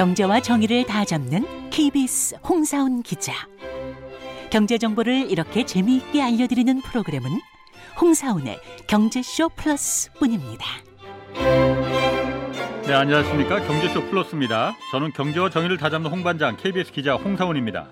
경제와 0.00 0.40
정의를 0.40 0.86
다 0.86 1.04
잡는 1.04 1.68
KBS 1.68 2.36
홍사훈 2.36 3.02
기자. 3.02 3.34
경제 4.48 4.78
정보를 4.78 5.30
이렇게 5.30 5.66
재미있게 5.66 6.22
알려드리는 6.22 6.80
프로그램은 6.80 7.28
홍사훈의 8.00 8.58
경제쇼 8.86 9.50
플러스뿐입니다. 9.50 10.64
네, 12.86 12.94
안녕하십니까. 12.94 13.60
경제쇼 13.66 14.06
플러스입니다. 14.06 14.74
저는 14.90 15.12
경제와 15.12 15.50
정의를 15.50 15.76
다 15.76 15.90
잡는 15.90 16.10
홍반장 16.10 16.56
KBS 16.56 16.92
기자 16.92 17.16
홍사훈입니다. 17.16 17.90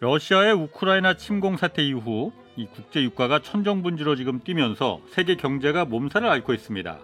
러시아의 0.00 0.54
우크라이나 0.54 1.18
침공 1.18 1.58
사태 1.58 1.82
이후 1.82 2.32
이 2.56 2.64
국제 2.64 3.02
유가가 3.02 3.42
천정분지로 3.42 4.16
지금 4.16 4.40
뛰면서 4.40 5.02
세계 5.10 5.36
경제가 5.36 5.84
몸살을 5.84 6.30
앓고 6.30 6.54
있습니다. 6.54 6.98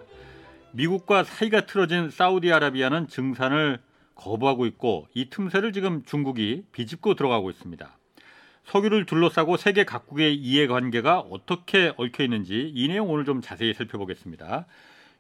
미국과 0.71 1.23
사이가 1.25 1.67
틀어진 1.67 2.09
사우디아라비아는 2.09 3.09
증산을 3.09 3.79
거부하고 4.15 4.67
있고 4.67 5.07
이 5.15 5.31
틈새를 5.31 5.73
지금 5.73 6.05
중국이 6.05 6.65
비집고 6.73 7.15
들어가고 7.15 7.51
있습니다. 7.51 7.99
석유를 8.65 9.07
둘러싸고 9.07 9.57
세계 9.57 9.85
각국의 9.85 10.37
이해관계가 10.37 11.21
어떻게 11.21 11.93
얽혀 11.97 12.23
있는지 12.25 12.71
이 12.75 12.89
내용 12.89 13.11
오늘 13.11 13.25
좀 13.25 13.41
자세히 13.41 13.75
살펴보겠습니다. 13.75 14.67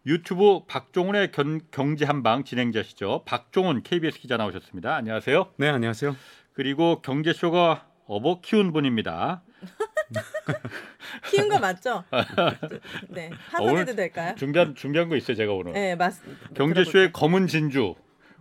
유튜브 0.06 0.64
박종훈의 0.66 1.30
경제 1.70 2.04
한방 2.04 2.44
진행자시죠. 2.44 3.22
박종훈 3.24 3.82
KBS 3.82 4.18
기자 4.18 4.36
나오셨습니다. 4.36 4.94
안녕하세요. 4.96 5.52
네, 5.56 5.68
안녕하세요. 5.68 6.16
그리고 6.54 7.00
경제쇼가 7.02 7.86
어버 8.06 8.40
키운 8.42 8.72
분입니다. 8.72 9.42
키운 11.30 11.48
거 11.48 11.58
맞죠? 11.58 12.04
네, 13.08 13.30
하선해도 13.50 13.94
될까요? 13.94 14.34
준비한 14.36 14.74
준비한 14.74 15.08
거 15.08 15.16
있어요, 15.16 15.36
제가 15.36 15.52
오늘. 15.52 15.72
네, 15.72 15.94
맞습니다. 15.94 16.48
경제쇼의 16.54 17.12
검은 17.12 17.46
진주 17.46 17.94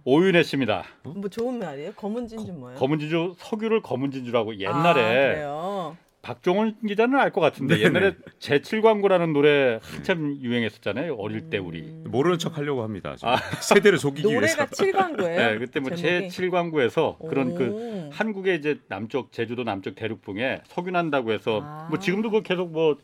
오윤혜 0.03 0.43
씨입니다. 0.43 0.83
어? 1.03 1.13
뭐 1.15 1.29
좋은 1.29 1.59
말이에요? 1.59 1.91
검은 1.93 2.27
진주 2.27 2.51
뭐예요? 2.53 2.77
검은 2.79 2.99
진주 2.99 3.35
석유를 3.37 3.81
검은 3.81 4.11
진주라고 4.11 4.57
옛날에 4.59 5.43
아, 5.45 5.93
박종원 6.23 6.75
기자는 6.87 7.19
알 7.19 7.31
것 7.31 7.41
같은데 7.41 7.75
네네. 7.77 7.85
옛날에 7.85 8.15
제칠 8.39 8.81
광고라는 8.81 9.31
노래 9.33 9.79
한참 9.81 10.37
유행했었잖아요. 10.41 11.15
어릴 11.15 11.49
때 11.49 11.57
우리. 11.59 11.81
모르는 11.81 12.39
척 12.39 12.57
하려고 12.57 12.83
합니다. 12.83 13.15
지금. 13.15 13.29
아. 13.33 13.37
세대를 13.61 13.99
속이기 13.99 14.27
위해서. 14.27 14.39
노래가 14.41 14.65
칠광고예요. 14.67 15.37
네, 15.51 15.57
그때 15.59 15.79
뭐? 15.79 15.93
제칠 15.95 16.49
광고에서 16.49 17.17
그런 17.29 17.53
그 17.55 17.67
오. 17.67 18.09
한국의 18.11 18.57
이제 18.57 18.79
남쪽 18.87 19.31
제주도 19.31 19.63
남쪽 19.63 19.95
대륙붕에 19.95 20.61
석유 20.65 20.89
난다고 20.91 21.31
해서 21.31 21.61
아. 21.63 21.87
뭐 21.89 21.99
지금도 21.99 22.31
그 22.31 22.41
계속 22.41 22.71
뭐 22.71 22.97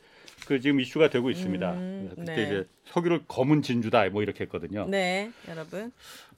그 0.48 0.62
지금 0.62 0.80
이슈가 0.80 1.10
되고 1.10 1.30
있습니다. 1.30 1.74
음, 1.74 2.10
그때 2.16 2.36
네. 2.36 2.44
이제 2.44 2.68
석유를 2.86 3.24
검은 3.28 3.62
진주다 3.62 4.10
뭐 4.12 4.24
이렇게 4.24 4.46
했거든요. 4.46 4.88
네, 4.88 5.30
여러분 5.50 5.92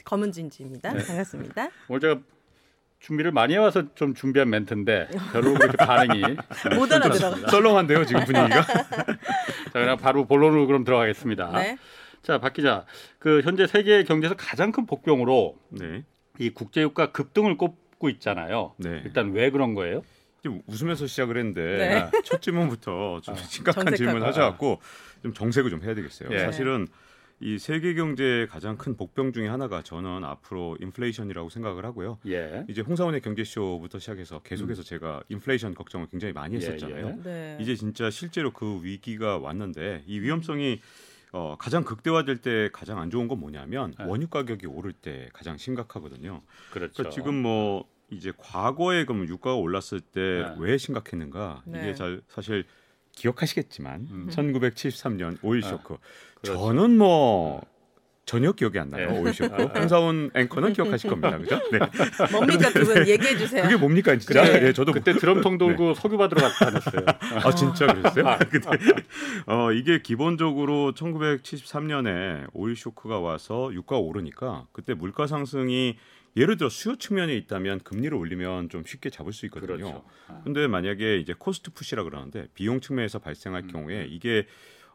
검은 0.03 0.31
진주입니다. 0.31 0.93
네. 0.93 1.05
반갑습니다. 1.05 1.69
오늘 1.88 1.99
제가 2.02 2.19
준비를 3.02 3.31
많이 3.31 3.53
해와서 3.53 3.93
좀 3.93 4.15
준비한 4.15 4.49
멘트인데 4.49 5.09
별로 5.31 5.53
그렇게 5.53 5.77
반응이 5.77 6.23
못 6.75 6.91
알아들어. 6.91 7.35
썰렁한데요, 7.49 8.05
지금 8.05 8.25
분위기가. 8.25 8.63
자 8.65 9.73
그냥 9.73 9.97
바로 9.97 10.25
본론으로 10.25 10.65
그럼 10.65 10.83
들어가겠습니다. 10.83 11.52
네. 11.59 11.77
자, 12.23 12.39
박 12.39 12.53
기자. 12.53 12.85
그 13.19 13.41
현재 13.43 13.67
세계 13.67 14.03
경제에서 14.03 14.35
가장 14.35 14.71
큰 14.71 14.87
복병으로 14.87 15.55
네. 15.69 16.03
이 16.39 16.49
국제유가 16.49 17.11
급등을 17.11 17.57
꼽고 17.57 18.09
있잖아요. 18.09 18.73
네. 18.77 19.03
일단 19.05 19.33
왜 19.33 19.52
그런 19.52 19.75
거예요? 19.75 20.02
좀 20.43 20.61
웃으면서 20.67 21.07
시작을 21.07 21.37
했는데 21.37 22.09
네. 22.11 22.21
첫 22.23 22.41
질문부터 22.41 23.21
좀 23.21 23.35
심각한 23.35 23.85
정색하고. 23.85 23.95
질문 23.95 24.23
하셔갖고 24.23 24.81
좀 25.23 25.33
정색을 25.33 25.69
좀 25.69 25.83
해야 25.83 25.93
되겠어요. 25.95 26.29
예. 26.31 26.39
사실은 26.39 26.87
이 27.41 27.58
세계 27.58 27.93
경제의 27.93 28.47
가장 28.47 28.77
큰 28.77 28.97
복병 28.97 29.31
중에 29.31 29.47
하나가 29.47 29.81
저는 29.81 30.25
앞으로 30.25 30.77
인플레이션이라고 30.81 31.49
생각을 31.49 31.86
하고요. 31.86 32.19
예. 32.27 32.65
이제 32.67 32.81
홍사원의 32.81 33.21
경제쇼부터 33.21 33.99
시작해서 33.99 34.39
계속해서 34.39 34.83
제가 34.83 35.23
인플레이션 35.30 35.73
걱정을 35.73 36.08
굉장히 36.08 36.33
많이 36.33 36.55
예, 36.55 36.58
했었잖아요. 36.59 37.08
예. 37.08 37.23
네. 37.23 37.58
이제 37.61 37.75
진짜 37.75 38.09
실제로 38.09 38.52
그 38.52 38.80
위기가 38.83 39.37
왔는데 39.37 40.03
이 40.05 40.19
위험성이 40.19 40.81
어, 41.31 41.55
가장 41.59 41.83
극대화될 41.83 42.37
때 42.37 42.69
가장 42.73 42.99
안 42.99 43.09
좋은 43.09 43.27
건 43.27 43.39
뭐냐면 43.39 43.93
네. 43.97 44.05
원유 44.05 44.27
가격이 44.27 44.65
오를 44.65 44.91
때 44.91 45.30
가장 45.31 45.58
심각하거든요. 45.58 46.41
그렇죠. 46.71 46.93
그러니까 46.93 47.09
지금 47.14 47.35
뭐 47.35 47.85
이제 48.11 48.31
과거에 48.37 49.05
그럼 49.05 49.27
유가가 49.27 49.55
올랐을 49.55 50.02
때 50.02 50.21
네. 50.21 50.55
왜 50.59 50.77
심각했는가 50.77 51.64
네. 51.65 51.80
이게 51.81 51.93
잘 51.95 52.21
사실 52.27 52.65
기억하시겠지만 53.14 54.08
음. 54.09 54.27
1973년 54.31 55.37
오일 55.42 55.61
네. 55.61 55.70
쇼크 55.70 55.97
그렇죠. 56.42 56.59
저는 56.59 56.97
뭐 56.97 57.61
전혀 58.25 58.52
기억이 58.52 58.77
안 58.77 58.89
나요 58.89 59.11
네. 59.11 59.20
오일 59.20 59.33
쇼크 59.33 59.55
홍사원 59.64 60.30
앵커는 60.36 60.73
기억하실 60.73 61.09
겁니다 61.09 61.37
그죠? 61.37 61.59
네. 61.71 61.80
뭡니까 62.31 62.71
그분 62.71 63.08
얘기해 63.08 63.37
주세요. 63.37 63.64
그게 63.64 63.75
뭡니까 63.75 64.15
진짜? 64.17 64.43
그때, 64.43 64.67
예, 64.67 64.73
저도 64.73 64.91
그때 64.93 65.14
드럼통 65.14 65.58
돌고 65.58 65.95
석유 65.95 66.17
받으러 66.17 66.47
다녔어요. 66.47 67.05
아 67.43 67.52
진짜 67.55 67.87
그랬어요? 67.87 68.37
근데 68.49 68.70
어 69.47 69.71
이게 69.71 70.02
기본적으로 70.02 70.93
1973년에 70.93 72.47
오일 72.53 72.76
쇼크가 72.76 73.20
와서 73.20 73.73
유가가 73.73 73.99
오르니까 73.99 74.67
그때 74.71 74.93
물가 74.93 75.26
상승이 75.26 75.97
예를 76.37 76.57
들어 76.57 76.69
수요 76.69 76.95
측면에 76.95 77.35
있다면 77.35 77.79
금리를 77.79 78.15
올리면 78.15 78.69
좀 78.69 78.83
쉽게 78.85 79.09
잡을 79.09 79.33
수 79.33 79.45
있거든요. 79.47 79.77
그렇죠. 79.77 80.05
아, 80.27 80.41
근데 80.43 80.67
만약에 80.67 81.17
이제 81.17 81.33
cost 81.37 81.71
push라 81.71 82.03
그러는데 82.03 82.47
비용 82.53 82.79
측면에서 82.79 83.19
발생할 83.19 83.63
음. 83.63 83.67
경우에 83.67 84.05
이게 84.09 84.45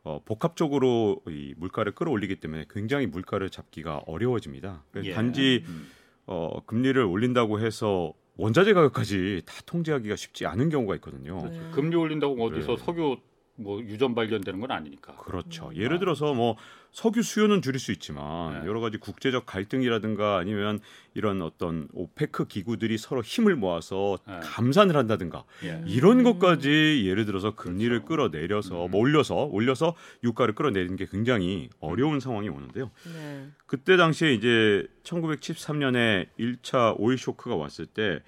어, 0.02 0.20
복합적으로 0.24 1.22
이 1.28 1.54
물가를 1.56 1.92
끌어올리기 1.92 2.36
때문에 2.36 2.66
굉장히 2.70 3.06
물가를 3.06 3.50
잡기가 3.50 4.02
어려워집니다. 4.06 4.84
그래서 4.90 5.08
예. 5.08 5.12
단지 5.14 5.64
음. 5.66 5.88
어, 6.26 6.64
금리를 6.66 7.02
올린다고 7.02 7.60
해서 7.60 8.12
원자재 8.36 8.72
가격까지 8.72 9.42
다 9.46 9.54
통제하기가 9.66 10.16
쉽지 10.16 10.46
않은 10.46 10.68
경우가 10.68 10.94
있거든요. 10.96 11.40
네. 11.48 11.70
금리 11.72 11.96
올린다고 11.96 12.44
어디서 12.44 12.76
네. 12.76 12.84
석유 12.84 13.16
뭐 13.56 13.80
유전 13.80 14.14
발견되는 14.14 14.60
건 14.60 14.70
아니니까. 14.70 15.16
그렇죠. 15.16 15.68
음. 15.68 15.76
예를 15.76 15.98
들어서 15.98 16.34
뭐 16.34 16.56
석유 16.90 17.22
수요는 17.22 17.62
줄일 17.62 17.80
수 17.80 17.92
있지만 17.92 18.60
네. 18.60 18.68
여러 18.68 18.80
가지 18.80 18.98
국제적 18.98 19.46
갈등이라든가 19.46 20.38
아니면 20.38 20.80
이런 21.14 21.42
어떤 21.42 21.88
오페크 21.92 22.46
기구들이 22.46 22.98
서로 22.98 23.20
힘을 23.20 23.56
모아서 23.56 24.18
네. 24.26 24.38
감산을 24.42 24.96
한다든가 24.96 25.44
예. 25.64 25.82
이런 25.86 26.20
음. 26.20 26.24
것까지 26.24 27.04
예를 27.06 27.26
들어서 27.26 27.54
금리를 27.54 28.04
그렇죠. 28.04 28.30
끌어내려서 28.30 28.86
음. 28.86 28.90
뭐 28.90 29.00
올려서 29.00 29.34
올려서 29.46 29.94
유가를 30.22 30.54
끌어내리는 30.54 30.96
게 30.96 31.06
굉장히 31.06 31.68
어려운 31.80 32.20
상황이 32.20 32.48
오는데요. 32.48 32.90
네. 33.12 33.48
그때 33.66 33.96
당시에 33.96 34.32
이제 34.32 34.86
1973년에 35.04 36.26
1차 36.38 36.94
오일 36.98 37.18
쇼크가 37.18 37.56
왔을 37.56 37.86
때 37.86 38.20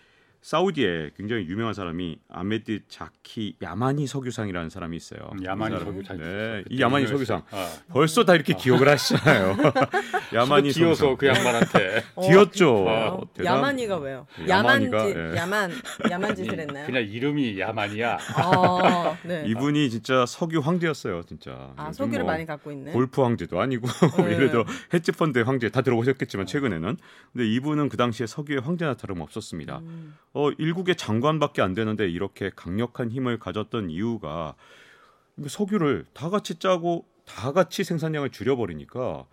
사우디에 0.46 1.10
굉장히 1.16 1.48
유명한 1.48 1.74
사람이 1.74 2.20
아메드 2.28 2.82
자키 2.86 3.56
야마니 3.60 4.06
석유상이라는 4.06 4.70
사람이 4.70 4.96
있어요. 4.96 5.28
음, 5.32 5.44
야마니 5.44 5.74
이 5.74 5.78
사람. 5.80 5.92
석유 5.92 6.04
잘 6.06 6.18
네, 6.18 6.22
들었어요. 6.22 6.62
이 6.70 6.80
야마니 6.80 7.06
석유상 7.08 7.42
유명했어요. 7.52 7.82
벌써 7.88 8.24
다 8.24 8.36
이렇게 8.36 8.54
기억을 8.54 8.88
하시잖아요. 8.88 9.56
아. 9.60 9.72
야마니 10.32 10.70
석유상. 10.72 11.16
그 11.16 11.26
양반한테 11.26 12.04
어, 12.14 12.28
뒤었죠. 12.28 12.84
그래요? 12.84 13.18
어, 13.20 13.26
대단- 13.34 13.44
야만이가 13.56 13.96
왜요? 13.98 14.26
네, 14.38 14.48
야만지 14.48 14.96
예. 15.16 15.36
야만 15.36 15.72
야만 16.12 16.36
짓을 16.36 16.60
했나요? 16.60 16.86
그냥 16.86 17.02
이름이 17.02 17.58
야만이야. 17.58 18.18
아, 18.36 19.16
네. 19.24 19.42
이분이 19.50 19.90
진짜 19.90 20.26
석유 20.26 20.60
황제였어요, 20.60 21.24
진짜. 21.24 21.72
아, 21.74 21.90
석유를 21.90 22.22
뭐 22.22 22.32
많이 22.34 22.46
갖고 22.46 22.70
있네. 22.70 22.92
골프 22.92 23.20
황제도 23.20 23.60
아니고 23.60 23.88
네. 24.22 24.34
예를 24.34 24.52
들어 24.52 24.64
헤지펀드 24.94 25.40
황제 25.40 25.70
다 25.70 25.82
들어보셨겠지만 25.82 26.46
최근에는 26.46 26.96
근데 27.32 27.48
이분은 27.48 27.88
그 27.88 27.96
당시에 27.96 28.28
석유의 28.28 28.60
황제나 28.60 28.94
다름 28.94 29.22
없었습니다. 29.22 29.78
음. 29.78 30.14
어 30.36 30.50
일국의 30.50 30.96
장관밖에 30.96 31.62
안 31.62 31.72
되는데 31.72 32.06
이렇게 32.06 32.50
강력한 32.54 33.10
힘을 33.10 33.38
가졌던 33.38 33.88
이유가 33.88 34.54
석유를 35.46 36.04
다 36.12 36.28
같이 36.28 36.58
짜고 36.58 37.06
다 37.24 37.52
같이 37.52 37.84
생산량을 37.84 38.28
줄여버리니까 38.28 39.24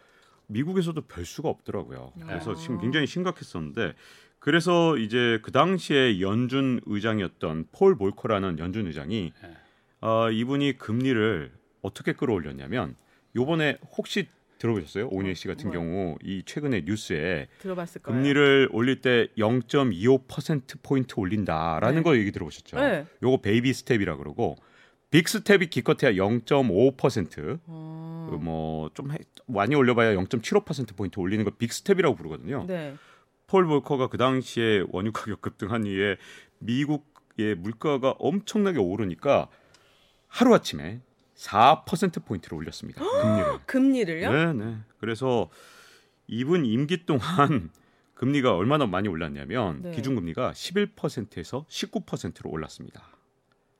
미국에서도 0.48 1.02
별 1.02 1.26
수가 1.26 1.50
없더라고요. 1.50 2.14
그래서 2.26 2.54
아. 2.54 2.56
지금 2.56 2.80
굉장히 2.80 3.06
심각했었는데 3.06 3.96
그래서 4.40 4.98
이제 4.98 5.40
그 5.44 5.52
당시에 5.52 6.22
연준 6.22 6.80
의장이었던 6.86 7.68
폴 7.74 7.96
볼커라는 7.96 8.60
연준 8.60 8.88
의장이 8.88 9.34
네. 9.42 9.58
아, 10.00 10.30
이분이 10.32 10.78
금리를 10.78 11.52
어떻게 11.82 12.14
끌어올렸냐면 12.14 12.96
요번에 13.36 13.78
혹시 13.98 14.30
들어보셨어요? 14.64 15.10
오은희 15.10 15.36
씨 15.36 15.48
같은? 15.48 15.72
경우 15.72 16.18
이 16.24 16.42
최근에 16.46 16.84
뉴스에 16.86 17.48
들어봤을 17.60 18.02
거예요. 18.02 18.18
금리를 18.18 18.70
올릴 18.72 19.02
때 19.02 19.28
0.25% 19.38 20.82
포인트 20.82 21.16
올린다라는 21.18 21.98
네. 21.98 22.02
거 22.02 22.18
얘기 22.18 22.32
들어보셨죠? 22.32 22.78
네. 22.78 23.06
요거 23.22 23.42
baby 23.42 23.74
step이라 23.74 24.16
그러고 24.18 24.56
big 25.12 25.28
step이 25.28 25.68
기껏해야 25.68 26.14
0.5% 26.14 27.60
어. 27.66 28.28
그 28.32 28.36
뭐좀 28.38 29.10
많이 29.48 29.76
올려봐야 29.76 30.16
0.75% 30.16 30.96
포인트 30.96 31.20
올리는 31.20 31.44
거 31.44 31.59
big 31.59 31.74
step이라고 31.74 32.16
부르거든요. 32.16 32.66
네. 32.68 32.96
폴 33.48 33.68
볼커가 33.68 34.08
그 34.08 34.18
당시에 34.18 34.84
원유 34.90 35.12
가격 35.12 35.42
급등한 35.42 35.86
이후에 35.86 36.16
미국의 36.60 37.56
물가가 37.58 38.16
엄청나게 38.18 38.80
오르니까 38.80 39.50
하루 40.28 40.56
아침에 40.56 41.02
4% 41.44 42.24
포인트를 42.24 42.58
올렸습니다. 42.58 43.02
금리를. 43.22 43.60
금리를요? 43.66 44.32
네, 44.32 44.54
네. 44.54 44.78
그래서 45.00 45.50
이분 46.28 46.66
임기 46.66 47.06
동안 47.06 47.70
금리가 48.16 48.56
얼마나 48.56 48.86
많이 48.86 49.10
올랐냐면 49.10 49.82
네. 49.82 49.92
기준금리가 49.92 50.52
11%에서 50.52 51.66
19%로 51.68 52.50
올랐습니다. 52.50 53.04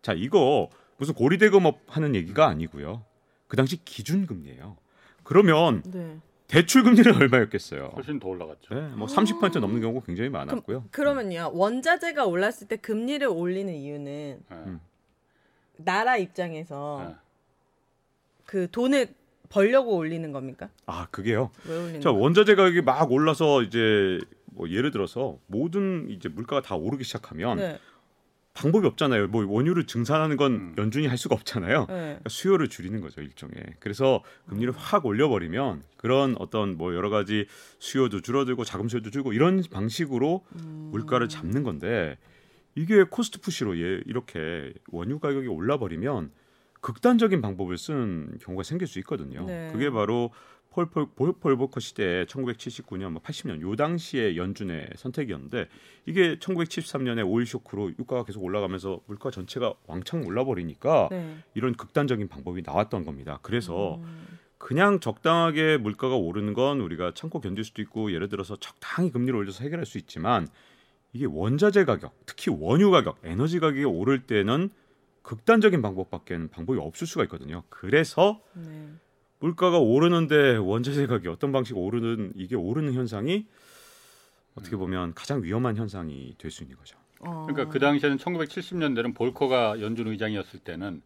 자, 0.02 0.14
이거 0.14 0.70
무슨 0.98 1.14
고리대금업 1.14 1.80
하는 1.88 2.16
얘기가 2.16 2.48
아니고요. 2.48 3.06
그 3.48 3.56
당시 3.56 3.84
기준금리예요. 3.86 4.76
그러면 5.24 5.82
네. 5.86 6.20
대출 6.48 6.84
금리는 6.84 7.16
얼마였겠어요? 7.16 7.94
훨씬 7.96 8.20
더 8.20 8.28
올라갔죠. 8.28 8.76
네, 8.76 8.82
뭐30% 8.96 9.60
넘는 9.60 9.80
경우가 9.82 10.06
굉장히 10.06 10.30
많았고요. 10.30 10.86
그 10.92 11.02
러면요 11.02 11.52
원자재가 11.54 12.26
올랐을 12.26 12.68
때 12.68 12.76
금리를 12.76 13.26
올리는 13.28 13.74
이유는 13.74 14.44
네. 14.50 14.56
음. 14.56 14.82
나라 15.78 16.18
입장에서 16.18 17.06
네. 17.08 17.23
그 18.46 18.70
돈을 18.72 19.14
벌려고 19.50 19.96
올리는 19.96 20.32
겁니까? 20.32 20.70
아, 20.86 21.08
그게요. 21.12 21.52
왜 21.68 21.78
올리는 21.78 22.02
자? 22.02 22.12
원자재 22.12 22.56
가격이 22.56 22.82
막 22.82 23.12
올라서 23.12 23.62
이제 23.64 24.20
뭐 24.46 24.70
예를 24.70 24.92
들어서 24.92 25.38
모든 25.48 26.10
이제 26.10 26.30
물가가 26.30 26.62
다 26.62 26.76
오르기 26.76 27.04
시작하면 27.04 27.58
네. 27.58 27.80
방법이 28.54 28.86
없잖아요. 28.86 29.28
뭐 29.28 29.46
원유를 29.48 29.86
증산하는 29.86 30.38
건 30.38 30.54
음. 30.54 30.76
연준이 30.78 31.08
할 31.08 31.18
수가 31.18 31.36
없잖아요. 31.36 31.80
네. 31.82 31.86
그러니까 31.94 32.30
수요를 32.30 32.68
줄이는 32.68 33.02
거죠 33.02 33.22
일종의. 33.22 33.56
그래서 33.80 34.24
금리를 34.48 34.74
확 34.76 35.06
올려버리면 35.06 35.84
그런 35.98 36.36
어떤 36.40 36.78
뭐 36.78 36.94
여러 36.94 37.10
가지 37.10 37.48
수요도 37.80 38.22
줄어들고 38.22 38.64
자금 38.64 38.88
수요도 38.90 39.10
줄고 39.10 39.34
이런 39.34 39.64
방식으로 39.72 40.46
음. 40.56 40.90
물가를 40.92 41.30
잡는 41.30 41.64
건데 41.64 42.18
이게 42.76 43.04
cost 43.04 43.40
push로 43.40 43.78
예, 43.78 44.02
이렇게 44.06 44.74
원유 44.92 45.20
가격이 45.20 45.48
올라버리면 45.48 46.32
극단적인 46.84 47.42
방법을 47.42 47.78
쓴 47.78 48.38
경우가 48.42 48.64
생길 48.64 48.88
수 48.88 49.00
있거든요. 49.00 49.46
네. 49.46 49.70
그게 49.72 49.90
바로 49.90 50.32
폴폴 50.70 51.08
폴 51.40 51.56
볼커 51.56 51.80
시대 51.80 52.26
1979년 52.26 53.12
뭐 53.12 53.22
80년 53.22 53.62
요 53.62 53.76
당시의 53.76 54.38
연준의 54.38 54.90
선택이었는데 54.98 55.68
이게 56.06 56.36
1973년에 56.40 57.26
오일 57.26 57.46
쇼크로 57.46 57.92
유가가 58.00 58.26
계속 58.26 58.44
올라가면서 58.44 59.00
물가 59.06 59.32
전체가 59.32 59.74
왕창 59.88 60.26
올라버리니까 60.26 61.08
네. 61.12 61.38
이런 61.54 61.74
극단적인 61.74 62.28
방법이 62.28 62.64
나왔던 62.66 63.06
겁니다. 63.06 63.40
그래서 63.44 63.96
음. 63.96 64.40
그냥 64.58 65.00
적당하게 65.00 65.78
물가가 65.78 66.16
오르는 66.16 66.54
건 66.54 66.82
우리가 66.82 67.14
참고 67.14 67.40
견딜 67.40 67.64
수도 67.64 67.82
있고 67.82 68.12
예를 68.12 68.28
들어서 68.28 68.58
적당히 68.58 69.10
금리를 69.10 69.34
올려서 69.34 69.64
해결할 69.64 69.86
수 69.86 69.98
있지만 69.98 70.48
이게 71.14 71.28
원자재 71.30 71.86
가격, 71.86 72.14
특히 72.26 72.52
원유 72.52 72.92
가격, 72.92 73.20
에너지 73.24 73.60
가격이 73.60 73.86
오를 73.86 74.24
때는 74.24 74.70
극단적인 75.24 75.82
방법밖에는 75.82 76.50
방법이 76.50 76.80
없을 76.80 77.08
수가 77.08 77.24
있거든요. 77.24 77.64
그래서 77.70 78.42
네. 78.54 78.90
물가가 79.40 79.80
오르는데 79.80 80.58
원자재 80.58 81.08
가격이 81.08 81.28
어떤 81.28 81.52
방식으로 81.52 81.84
오르는 81.84 82.34
이게 82.36 82.56
오르는 82.56 82.94
현상이 82.94 83.48
어떻게 84.56 84.76
보면 84.76 85.14
가장 85.16 85.44
위험한 85.44 85.76
현상이 85.78 86.36
될 86.38 86.52
수 86.52 86.64
있는 86.64 86.78
거죠. 86.78 86.98
어. 87.20 87.46
그러니까 87.48 87.72
그 87.72 87.80
당시에는 87.80 88.18
1970년대는 88.18 89.16
볼커가 89.16 89.82
연준 89.82 90.08
의장이었을 90.08 90.60
때는 90.60 91.02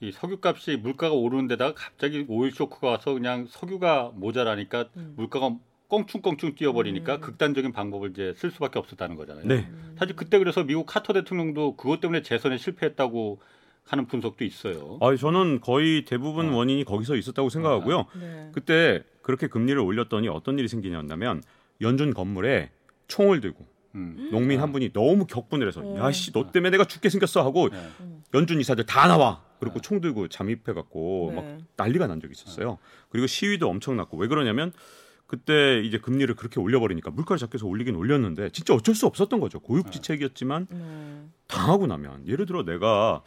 이 0.00 0.12
석유값이 0.12 0.76
물가가 0.78 1.14
오르는 1.14 1.46
데다가 1.46 1.74
갑자기 1.74 2.26
오일 2.28 2.52
쇼크가 2.52 2.88
와서 2.88 3.14
그냥 3.14 3.46
석유가 3.48 4.10
모자라니까 4.14 4.90
음. 4.96 5.14
물가가 5.16 5.56
껑충껑충 5.94 6.56
뛰어버리니까 6.56 7.16
음. 7.16 7.20
극단적인 7.20 7.72
방법을 7.72 8.10
이제 8.10 8.34
쓸 8.36 8.50
수밖에 8.50 8.78
없었다는 8.78 9.14
거잖아요. 9.16 9.46
네. 9.46 9.68
사실 9.96 10.16
그때 10.16 10.38
그래서 10.38 10.64
미국 10.64 10.86
카터 10.86 11.12
대통령도 11.12 11.76
그것 11.76 12.00
때문에 12.00 12.22
재선에 12.22 12.58
실패했다고 12.58 13.40
하는 13.84 14.06
분석도 14.06 14.44
있어요. 14.44 14.98
아, 15.00 15.14
저는 15.14 15.60
거의 15.60 16.04
대부분 16.04 16.52
어. 16.52 16.56
원인이 16.56 16.84
거기서 16.84 17.16
있었다고 17.16 17.48
생각하고요. 17.48 18.06
네. 18.18 18.50
그때 18.52 19.04
그렇게 19.22 19.46
금리를 19.46 19.78
올렸더니 19.80 20.28
어떤 20.28 20.58
일이 20.58 20.68
생기냐면 20.68 21.42
연준 21.80 22.12
건물에 22.12 22.70
총을 23.06 23.40
들고 23.40 23.64
음. 23.94 24.28
농민 24.32 24.60
한 24.60 24.72
분이 24.72 24.92
너무 24.92 25.26
격분을 25.26 25.68
해서 25.68 25.80
어. 25.80 25.98
야씨 25.98 26.32
너 26.32 26.50
때문에 26.50 26.70
내가 26.70 26.84
죽게 26.84 27.08
생겼어 27.08 27.44
하고 27.44 27.68
네. 27.68 27.78
연준 28.32 28.58
이사들 28.58 28.86
다 28.86 29.06
나와 29.06 29.44
그리고 29.60 29.76
네. 29.76 29.80
총 29.82 30.00
들고 30.00 30.28
잠입해 30.28 30.72
갖고 30.72 31.32
네. 31.34 31.40
막 31.40 31.58
난리가 31.76 32.06
난 32.06 32.20
적이 32.20 32.32
있었어요. 32.32 32.78
그리고 33.10 33.26
시위도 33.26 33.68
엄청 33.68 33.96
났고 33.96 34.16
왜 34.16 34.26
그러냐면 34.26 34.72
그때 35.26 35.80
이제 35.80 35.98
금리를 35.98 36.34
그렇게 36.34 36.60
올려버리니까 36.60 37.10
물가를 37.10 37.40
위해서 37.52 37.66
올리긴 37.66 37.96
올렸는데 37.96 38.50
진짜 38.50 38.74
어쩔 38.74 38.94
수 38.94 39.06
없었던 39.06 39.40
거죠. 39.40 39.60
고육지책이었지만 39.60 40.66
네. 40.70 41.24
당하고 41.46 41.86
나면 41.86 42.26
예를 42.26 42.46
들어 42.46 42.64
내가 42.64 43.22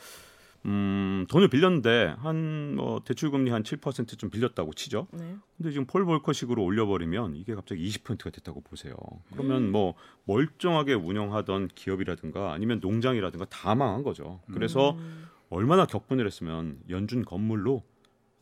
음, 0.65 1.25
돈을 1.29 1.47
빌렸는데 1.47 2.15
한뭐 2.17 3.01
대출 3.05 3.31
금리 3.31 3.51
한 3.51 3.63
7%좀 3.63 4.29
빌렸다고 4.29 4.73
치죠. 4.73 5.07
네. 5.11 5.37
근데 5.55 5.71
지금 5.71 5.85
폴 5.85 6.05
볼커식으로 6.05 6.63
올려버리면 6.63 7.35
이게 7.35 7.55
갑자기 7.55 7.87
20%가 7.89 8.29
됐다고 8.29 8.61
보세요. 8.61 8.95
그러면 9.31 9.63
음. 9.63 9.71
뭐 9.71 9.93
멀쩡하게 10.25 10.93
운영하던 10.93 11.69
기업이라든가 11.73 12.53
아니면 12.53 12.79
농장이라든가 12.81 13.45
다 13.45 13.75
망한 13.75 14.03
거죠. 14.03 14.41
그래서 14.53 14.91
음. 14.91 15.27
얼마나 15.49 15.85
격분을 15.85 16.25
했으면 16.25 16.79
연준 16.89 17.23
건물로 17.23 17.83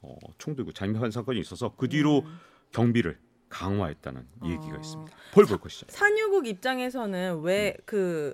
어, 0.01 0.15
총 0.39 0.55
들고 0.55 0.71
잠입한 0.71 1.11
사건이 1.11 1.39
있어서 1.39 1.75
그 1.77 1.87
뒤로 1.87 2.23
음. 2.25 2.39
경비를 2.71 3.17
강화했다는 3.49 4.27
어. 4.41 4.47
얘기가 4.47 4.77
있습니다. 4.77 5.11
폴 5.33 5.45
볼커시죠. 5.45 5.87
산유국 5.89 6.47
입장에서는 6.47 7.41
왜그 7.41 8.33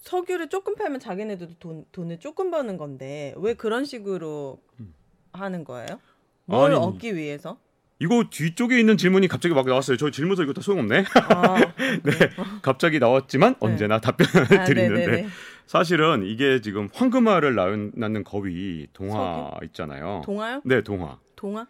석유를 0.00 0.48
조금 0.48 0.74
팔면 0.74 1.00
자기네들도 1.00 1.54
돈, 1.58 1.84
돈을 1.92 2.18
조금 2.18 2.50
버는 2.50 2.76
건데 2.76 3.34
왜 3.36 3.54
그런 3.54 3.84
식으로 3.84 4.60
음. 4.80 4.94
하는 5.32 5.64
거예요? 5.64 6.00
뭘 6.46 6.72
아니, 6.72 6.80
얻기 6.80 7.14
위해서? 7.14 7.58
이거 8.02 8.24
뒤쪽에 8.30 8.80
있는 8.80 8.96
질문이 8.96 9.28
갑자기 9.28 9.54
막 9.54 9.66
나왔어요. 9.66 9.98
저 9.98 10.10
질문서 10.10 10.42
이거 10.42 10.54
다 10.54 10.62
소용없네. 10.62 11.04
아, 11.28 11.56
네, 12.02 12.12
갑자기 12.62 12.98
나왔지만 12.98 13.56
언제나 13.60 14.00
답변을 14.00 14.58
아, 14.58 14.64
드리는데 14.64 15.06
네네네. 15.06 15.28
사실은 15.66 16.24
이게 16.24 16.62
지금 16.62 16.88
황금알을 16.94 17.54
낳은, 17.54 17.92
낳는 17.94 18.24
거위 18.24 18.86
동화 18.94 19.50
있잖아요. 19.64 20.22
동화요? 20.24 20.62
네, 20.64 20.82
동화. 20.82 21.18
동화? 21.40 21.66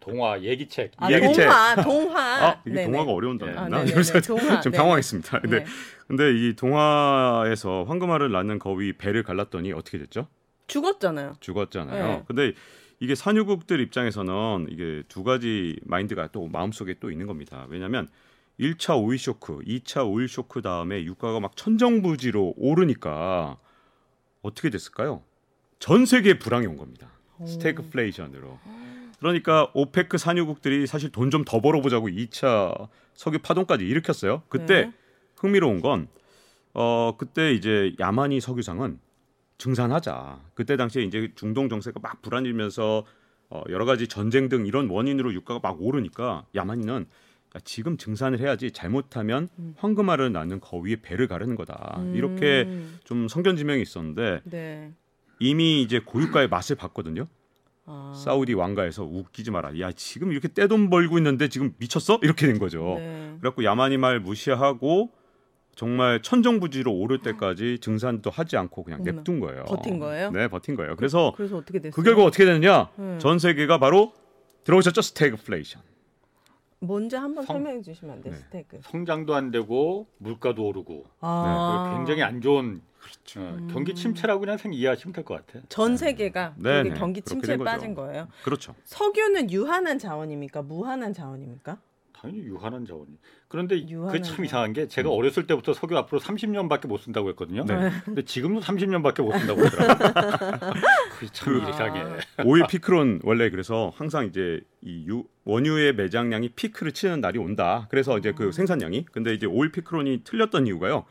동화 0.00 0.42
얘기책. 0.42 0.90
아, 0.96 1.12
얘기책. 1.12 1.46
동화, 1.46 1.76
동화. 1.76 2.20
아, 2.48 2.62
이게 2.66 2.74
네네. 2.74 2.90
동화가 2.90 3.12
어려운 3.12 3.38
네. 3.38 3.46
단어였나? 3.46 3.78
아. 3.78 3.84
그래서 3.84 4.18
동화. 4.20 4.60
좀 4.60 4.72
네. 4.72 4.78
당황했습니다. 4.78 5.40
근데 5.42 5.58
네. 5.60 5.64
근데 6.08 6.32
이 6.34 6.56
동화에서 6.56 7.84
황금알을 7.84 8.32
낳는 8.32 8.58
거위 8.58 8.92
배를 8.92 9.22
갈랐더니 9.22 9.72
어떻게 9.72 9.96
됐죠? 9.98 10.26
죽었잖아요. 10.66 11.34
죽었잖아요. 11.38 12.04
네. 12.04 12.24
근데 12.26 12.52
이게 12.98 13.14
산유국들 13.14 13.78
입장에서는 13.78 14.66
이게 14.70 15.04
두 15.06 15.22
가지 15.22 15.78
마인드가 15.84 16.26
또 16.32 16.48
마음속에 16.48 16.96
또 16.98 17.12
있는 17.12 17.28
겁니다. 17.28 17.66
왜냐하면 17.68 18.08
1차 18.58 19.00
오일 19.00 19.20
쇼크, 19.20 19.60
2차 19.60 20.04
오일 20.10 20.26
쇼크 20.26 20.62
다음에 20.62 21.04
유가가 21.04 21.38
막 21.38 21.54
천정부지로 21.54 22.54
오르니까 22.56 23.56
어떻게 24.42 24.68
됐을까요? 24.68 25.22
전 25.78 26.06
세계에 26.06 26.40
불황이 26.40 26.66
온 26.66 26.76
겁니다. 26.76 27.08
스태그플레이션으로. 27.46 28.58
그러니까 29.18 29.70
오페크 29.74 30.16
산유국들이 30.18 30.86
사실 30.86 31.10
돈 31.12 31.30
좀 31.30 31.44
더 31.44 31.60
벌어보자고 31.60 32.08
2차 32.08 32.88
석유 33.14 33.38
파동까지 33.40 33.86
일으켰어요. 33.86 34.42
그때 34.48 34.82
네. 34.86 34.92
흥미로운 35.36 35.80
건 35.80 36.08
어, 36.74 37.14
그때 37.18 37.52
이제 37.52 37.94
야마니 38.00 38.40
석유상은 38.40 38.98
증산하자. 39.58 40.40
그때 40.54 40.76
당시에 40.76 41.02
이제 41.02 41.32
중동 41.34 41.68
정세가 41.68 42.00
막 42.00 42.22
불안해지면서 42.22 43.04
어, 43.50 43.62
여러 43.68 43.84
가지 43.84 44.08
전쟁 44.08 44.48
등 44.48 44.64
이런 44.66 44.88
원인으로 44.88 45.34
유가가 45.34 45.60
막 45.62 45.82
오르니까 45.82 46.46
야마니는 46.54 47.06
야, 47.56 47.60
지금 47.64 47.96
증산을 47.98 48.38
해야지 48.38 48.70
잘못하면 48.70 49.48
황금알을 49.76 50.32
낳는 50.32 50.60
거위에 50.60 50.96
배를 51.02 51.26
가르는 51.26 51.56
거다. 51.56 51.96
음. 51.98 52.14
이렇게 52.14 52.68
좀 53.04 53.26
성견지명이 53.28 53.82
있었는데 53.82 54.40
네. 54.44 54.92
이미 55.40 55.82
이제 55.82 55.98
고유가의 55.98 56.48
맛을 56.48 56.76
봤거든요. 56.76 57.26
아. 57.86 58.12
사우디 58.14 58.54
왕가에서 58.54 59.02
웃기지 59.04 59.50
마라. 59.50 59.78
야 59.80 59.90
지금 59.92 60.30
이렇게 60.30 60.46
떼돈 60.48 60.90
벌고 60.90 61.18
있는데 61.18 61.48
지금 61.48 61.74
미쳤어? 61.78 62.20
이렇게 62.22 62.46
된 62.46 62.58
거죠. 62.58 62.96
네. 62.98 63.34
그래갖고 63.40 63.64
야마니 63.64 63.96
말 63.96 64.20
무시하고 64.20 65.10
정말 65.74 66.20
천정부지로 66.20 66.92
오를 66.92 67.18
때까지 67.20 67.78
증산도 67.80 68.28
하지 68.30 68.56
않고 68.58 68.84
그냥 68.84 69.00
어머나. 69.00 69.16
냅둔 69.16 69.40
거예요. 69.40 69.64
버틴 69.64 69.98
거예요? 69.98 70.30
네, 70.30 70.46
버틴 70.48 70.76
거예요. 70.76 70.94
그래서 70.96 71.32
그래서 71.36 71.56
어떻게 71.56 71.80
됐어요? 71.80 71.92
그 71.96 72.02
결과 72.02 72.22
어떻게 72.24 72.44
됐느냐? 72.44 72.90
음. 72.98 73.18
전 73.18 73.38
세계가 73.38 73.78
바로 73.78 74.12
들어보셨죠 74.64 75.00
스태그플레이션. 75.00 75.80
뭔지 76.80 77.16
한번 77.16 77.44
성- 77.44 77.56
설명해 77.56 77.82
주시면 77.82 78.14
안 78.16 78.22
돼요, 78.22 78.34
네. 78.34 78.40
스태그. 78.40 78.78
성장도 78.82 79.34
안 79.34 79.50
되고 79.50 80.06
물가도 80.18 80.64
오르고 80.66 81.04
아. 81.20 81.94
굉장히 81.96 82.22
안 82.22 82.40
좋은 82.40 82.82
어, 83.36 83.56
음. 83.58 83.68
경기 83.72 83.94
침체라고 83.94 84.40
그냥 84.40 84.56
생 84.58 84.72
이해하시면 84.72 85.12
될 85.12 85.24
것 85.24 85.46
같아. 85.46 85.64
전 85.68 85.96
세계가 85.96 86.54
네, 86.58 86.82
네. 86.82 86.90
경기 86.94 87.22
침체에. 87.22 87.56
빠진 87.58 87.94
거예요. 87.94 88.28
그렇죠. 88.44 88.74
석유는 88.84 89.50
유한한 89.50 89.98
자원입니까? 89.98 90.62
무한한 90.62 91.12
자원입니까? 91.12 91.78
당연히 92.12 92.40
유한한 92.42 92.84
자원이. 92.84 93.16
그런데 93.48 93.88
유한한 93.88 94.12
그게 94.12 94.22
참. 94.22 94.44
이상한 94.44 94.72
게 94.74 94.86
제가 94.86 95.08
어렸을 95.08 95.46
때부터 95.46 95.72
석유 95.72 95.96
앞으로 95.96 96.20
30년밖에 96.20 96.86
못 96.86 96.98
쓴다고 96.98 97.30
했거든요. 97.30 97.64
네. 97.64 97.90
근데 98.04 98.22
지금도 98.22 98.60
30년밖에 98.60 99.22
못 99.22 99.32
쓴다고 99.38 99.64
하더라고요. 99.64 100.72
그게 101.18 101.32
참 101.32 101.60
그- 101.64 101.70
이상해. 101.70 102.02
오일 102.44 102.66
피크론 102.68 103.20
원래 103.24 103.48
그래서 103.48 103.90
항상 103.96 104.26
이제 104.26 104.60
이 104.82 105.06
유, 105.08 105.24
원유의 105.44 105.94
매장량이 105.94 106.50
피크를 106.50 106.92
치는 106.92 107.20
날이 107.22 107.38
온다. 107.38 107.86
그래서 107.90 108.18
이제 108.18 108.32
그 108.32 108.52
생산량이 108.52 109.06
근데 109.12 109.32
이제 109.32 109.46
오일 109.46 109.72
피크론이 109.72 110.22
틀렸던 110.24 110.66
이유가요. 110.66 111.06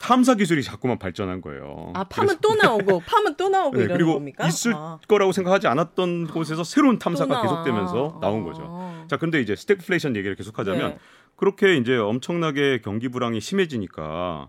탐사 0.00 0.34
기술이 0.34 0.62
자꾸만 0.62 0.98
발전한 0.98 1.42
거예요. 1.42 1.92
아 1.94 2.04
파면 2.04 2.38
또 2.40 2.54
나오고 2.54 3.00
파면 3.06 3.36
또 3.36 3.50
나오고 3.50 3.76
네, 3.76 3.84
이러는 3.84 3.96
그리고 3.98 4.14
겁니까? 4.14 4.46
있을 4.46 4.72
아. 4.74 4.98
거라고 5.06 5.30
생각하지 5.32 5.66
않았던 5.68 6.28
곳에서 6.28 6.64
새로운 6.64 6.98
탐사가. 6.98 7.42
계속되면서 7.42 8.18
나온 8.20 8.42
거죠. 8.42 8.62
아. 8.66 9.04
자, 9.08 9.18
근데 9.18 9.40
이제 9.42 9.54
스태그플레이션 9.54 10.16
얘기를 10.16 10.34
계속하자면 10.36 10.90
네. 10.92 10.98
그렇게 11.36 11.76
이제 11.76 11.96
엄청나게 11.96 12.80
경기 12.82 13.08
불황이 13.08 13.40
심해지니까 13.40 14.48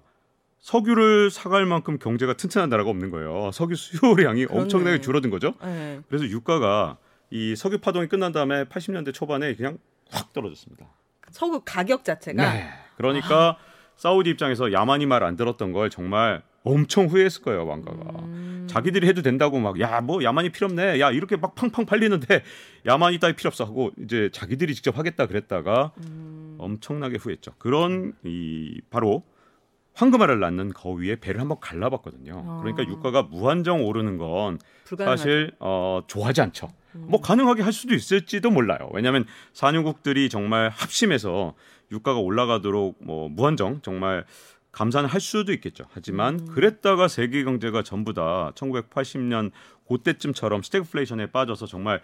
석유를 0.59 1.29
사갈 1.31 1.65
만큼 1.65 1.99
경제가 1.99 2.33
튼튼한 2.37 2.69
나라가 2.69 2.89
없는 2.89 3.09
거예요. 3.11 3.51
석유 3.51 3.75
수요량이 3.75 4.45
그렇네. 4.45 4.61
엄청나게 4.63 5.01
줄어든 5.01 5.31
거죠. 5.31 5.53
네. 5.63 5.99
그래서 6.07 6.25
유가가 6.25 6.97
이 7.29 7.57
석유 7.57 7.79
파동이 7.79 8.07
끝난 8.07 8.31
다음에 8.31 8.63
80년대 8.65 9.13
초반에 9.13 9.53
그냥 9.55 9.79
확 10.11 10.31
떨어졌습니다. 10.31 10.85
석유 11.29 11.61
가격 11.65 12.05
자체가 12.05 12.53
네. 12.53 12.69
그러니까 12.95 13.57
사우디 13.97 14.29
입장에서 14.31 14.71
야만이 14.73 15.05
말 15.05 15.23
안 15.23 15.35
들었던 15.35 15.71
걸 15.73 15.89
정말 15.89 16.41
엄청 16.63 17.07
후회했을 17.07 17.41
거예요, 17.43 17.65
왕가가. 17.65 18.19
음. 18.19 18.67
자기들이 18.69 19.07
해도 19.07 19.21
된다고 19.21 19.59
막 19.59 19.79
야 19.79 19.99
뭐 20.01 20.23
야만이 20.23 20.49
필요 20.51 20.65
없네 20.67 20.99
야 20.99 21.11
이렇게 21.11 21.35
막 21.35 21.55
팡팡 21.55 21.85
팔리는데 21.85 22.43
야만이 22.85 23.19
따위 23.19 23.33
필요 23.35 23.47
없어 23.49 23.65
하고 23.65 23.91
이제 24.03 24.29
자기들이 24.31 24.73
직접 24.75 24.97
하겠다 24.97 25.25
그랬다가 25.27 25.91
음. 26.05 26.55
엄청나게 26.59 27.17
후회했죠 27.17 27.51
그런 27.57 28.13
이 28.23 28.79
바로 28.89 29.23
황금알을 29.93 30.39
낳는 30.39 30.69
거위에 30.73 31.17
배를 31.17 31.41
한번 31.41 31.59
갈라봤거든요 31.59 32.59
그러니까 32.61 32.83
아. 32.83 32.85
유가가 32.85 33.23
무한정 33.23 33.83
오르는 33.85 34.17
건 34.17 34.57
불가능하죠. 34.85 35.21
사실 35.21 35.51
어 35.59 36.01
좋아하지 36.07 36.41
않죠 36.41 36.69
음. 36.95 37.07
뭐 37.09 37.19
가능하게 37.19 37.63
할 37.63 37.73
수도 37.73 37.93
있을지도 37.93 38.51
몰라요 38.51 38.89
왜냐하면 38.93 39.25
산유국들이 39.53 40.29
정말 40.29 40.69
합심해서 40.69 41.55
유가가 41.91 42.19
올라가도록 42.19 42.97
뭐 42.99 43.29
무한정 43.29 43.81
정말 43.81 44.25
감산을 44.71 45.09
할 45.09 45.19
수도 45.19 45.51
있겠죠. 45.53 45.83
하지만 45.91 46.39
음. 46.39 46.45
그랬다가 46.47 47.07
세계 47.09 47.43
경제가 47.43 47.83
전부 47.83 48.13
다 48.13 48.51
1980년 48.55 49.51
그때쯤처럼 49.87 50.63
스태그플레이션에 50.63 51.27
빠져서 51.27 51.65
정말 51.65 52.01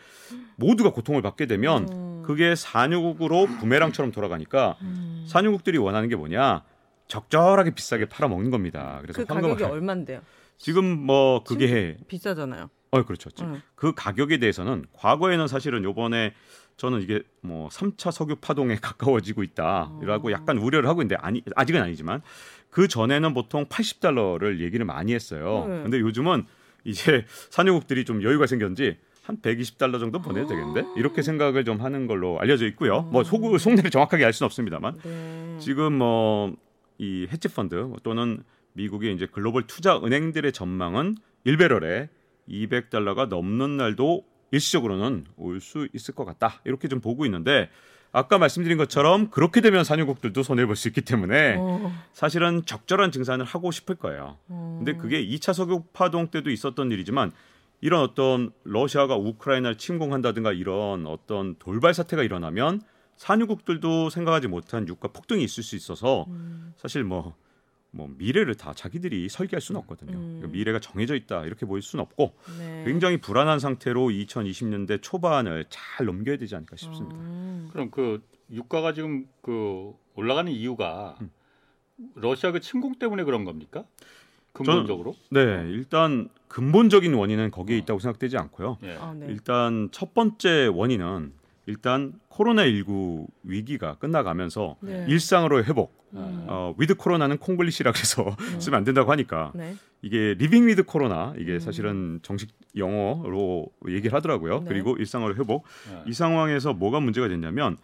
모두가 0.58 0.92
고통을 0.92 1.22
받게 1.22 1.46
되면 1.46 1.88
음. 1.90 2.24
그게 2.26 2.56
산유국으로 2.56 3.46
부메랑처럼 3.60 4.12
돌아가니까 4.12 4.76
음. 4.82 5.26
산유국들이 5.30 5.78
원하는 5.78 6.10
게 6.10 6.18
뭐냐? 6.18 6.64
적절하게 7.08 7.72
비싸게 7.72 8.06
팔아 8.06 8.28
먹는 8.28 8.52
겁니다. 8.52 9.00
그래서 9.02 9.22
그 9.22 9.26
가격이 9.34 9.64
할- 9.64 9.72
얼마인데요? 9.72 10.20
지금 10.58 10.84
뭐 10.86 11.44
그게 11.46 11.96
비싸잖아요. 12.10 12.70
어 12.92 13.04
그렇죠. 13.04 13.30
응. 13.42 13.62
그 13.76 13.94
가격에 13.94 14.40
대해서는 14.40 14.86
과거에는 14.92 15.48
사실은 15.48 15.84
요번에 15.86 16.34
저는 16.78 17.02
이게 17.02 17.22
뭐 17.42 17.70
3차 17.70 18.12
석유 18.12 18.36
파동에 18.36 18.76
가까워지고 18.82 19.44
있다라고 19.44 20.30
어. 20.30 20.32
약간 20.32 20.58
우려를 20.58 20.88
하고 20.90 21.02
있는데 21.02 21.16
아니 21.22 21.44
아직은 21.56 21.82
아니지만 21.82 22.22
그 22.70 22.88
전에는 22.88 23.34
보통 23.34 23.66
80달러를 23.66 24.60
얘기를 24.60 24.86
많이 24.86 25.14
했어요. 25.14 25.66
네. 25.68 25.84
근데 25.84 26.00
요즘은 26.00 26.46
이제 26.86 27.26
산유국들이 27.50 28.06
좀 28.06 28.24
여유가 28.24 28.48
생겼는지 28.48 28.98
한 29.24 29.38
120달러 29.42 30.00
정도 30.00 30.22
보내도 30.22 30.48
되겠는데 30.48 30.86
이렇게 30.96 31.22
생각을 31.22 31.66
좀 31.66 31.82
하는 31.82 32.08
걸로 32.08 32.40
알려져 32.40 32.66
있고요. 32.68 33.02
뭐 33.02 33.24
속, 33.26 33.58
속내를 33.60 33.92
정확하게 33.92 34.24
알 34.24 34.32
수는 34.32 34.46
없습니다만 34.46 35.00
네. 35.04 35.58
지금 35.60 35.98
뭐 35.98 36.56
이 36.98 37.28
헤지 37.32 37.48
펀드 37.50 37.92
또는 38.04 38.44
미국의 38.74 39.14
이제 39.14 39.28
글로벌 39.28 39.64
투자 39.68 39.98
은행들의 39.98 40.52
전망은 40.52 41.16
1배럴에 41.46 42.10
200달러가 42.50 43.28
넘는 43.28 43.78
날도 43.78 44.24
일시적으로는 44.52 45.26
올 45.38 45.60
수 45.60 45.88
있을 45.94 46.14
것 46.16 46.26
같다. 46.26 46.62
이렇게 46.66 46.88
좀 46.88 47.00
보고 47.02 47.26
있는데 47.26 47.70
아까 48.12 48.38
말씀드린 48.38 48.78
것처럼 48.78 49.30
그렇게 49.30 49.60
되면 49.62 49.84
산유국들도 49.84 50.42
손해 50.44 50.66
볼 50.66 50.76
수 50.76 50.88
있기 50.88 51.02
때문에 51.02 51.56
어. 51.60 51.92
사실은 52.14 52.64
적절한 52.66 53.12
증산을 53.12 53.46
하고 53.46 53.72
싶을 53.72 53.96
거예요. 53.96 54.38
어. 54.48 54.76
근데 54.80 54.98
그게 54.98 55.26
2차 55.26 55.54
석유 55.54 55.84
파동 55.94 56.28
때도 56.28 56.50
있었던 56.50 56.92
일이지만 56.92 57.32
이런 57.82 58.02
어떤 58.02 58.52
러시아가 58.64 59.16
우크라이나를 59.18 59.78
침공한다든가 59.78 60.54
이런 60.54 61.06
어떤 61.06 61.56
돌발 61.60 61.94
사태가 61.94 62.24
일어나면 62.24 62.82
산유국들도 63.18 64.10
생각하지 64.10 64.48
못한 64.48 64.88
유가 64.88 65.10
폭등이 65.10 65.44
있을 65.44 65.64
수 65.64 65.76
있어서 65.76 66.26
음. 66.30 66.74
사실 66.78 67.04
뭐, 67.04 67.36
뭐 67.98 68.10
미래를 68.18 68.56
다 68.56 68.74
자기들이 68.74 69.28
설계할 69.28 69.60
수는 69.60 69.82
없거든요. 69.82 70.16
음. 70.16 70.38
그러니까 70.38 70.48
미래가 70.50 70.80
정해져 70.80 71.16
있다 71.16 71.46
이렇게 71.46 71.66
보일 71.66 71.82
수는 71.82 72.04
없고 72.04 72.36
네. 72.60 72.84
굉장히 72.86 73.18
불안한 73.18 73.60
상태로 73.60 74.08
2020년대 74.10 75.02
초반을 75.02 75.66
잘 75.70 76.06
넘겨야 76.06 76.38
되지 76.38 76.56
않을까 76.56 76.76
싶습니다. 76.78 77.16
음. 77.16 77.70
그럼 77.74 77.90
그 77.90 78.22
유가가 78.52 78.94
지금 78.94 79.26
그 79.42 79.94
올라가는 80.16 80.50
이유가 80.52 81.18
음. 81.22 81.32
러시아 82.14 82.52
그 82.52 82.60
침공 82.60 82.96
때문에 83.00 83.24
그런 83.24 83.44
겁니까? 83.44 83.84
근본적으로? 84.54 85.16
네, 85.30 85.42
일단 85.70 86.30
근본적인 86.48 87.14
원인은 87.14 87.52
거기에 87.52 87.78
있다고 87.80 88.00
생각되지 88.00 88.38
않고요. 88.38 88.78
예. 88.84 88.96
아, 88.96 89.14
네. 89.14 89.28
일단 89.30 89.90
첫 89.92 90.14
번째 90.14 90.68
원인은 90.68 91.34
일단 91.68 92.14
코로나19 92.32 93.28
위기가 93.44 93.96
끝나가면서 93.96 94.78
네. 94.82 95.06
일상으로 95.08 95.64
회복. 95.66 95.96
음. 96.14 96.46
어, 96.48 96.74
with 96.78 96.96
코로나는 96.96 97.38
콩글리시라 97.38 97.92
그래서 97.92 98.36
쓰면 98.60 98.78
안 98.78 98.84
된다고 98.86 99.12
하니까 99.12 99.52
네. 99.54 99.76
이게 100.02 100.36
living 100.38 100.68
with 100.68 100.84
코로나 100.84 101.34
이게 101.38 101.56
음. 101.56 101.60
사실은 101.60 102.20
정식 102.24 102.50
영어로 102.78 103.68
얘기를 103.90 104.16
하더라고요. 104.16 104.62
네. 104.62 104.66
그리고 104.70 104.96
일상으로 104.96 105.36
회복. 105.36 105.66
예. 105.92 106.04
이 106.10 106.14
상황에서 106.14 106.74
뭐가 106.74 107.02
문제가 107.02 107.28
됐냐면 107.28 107.78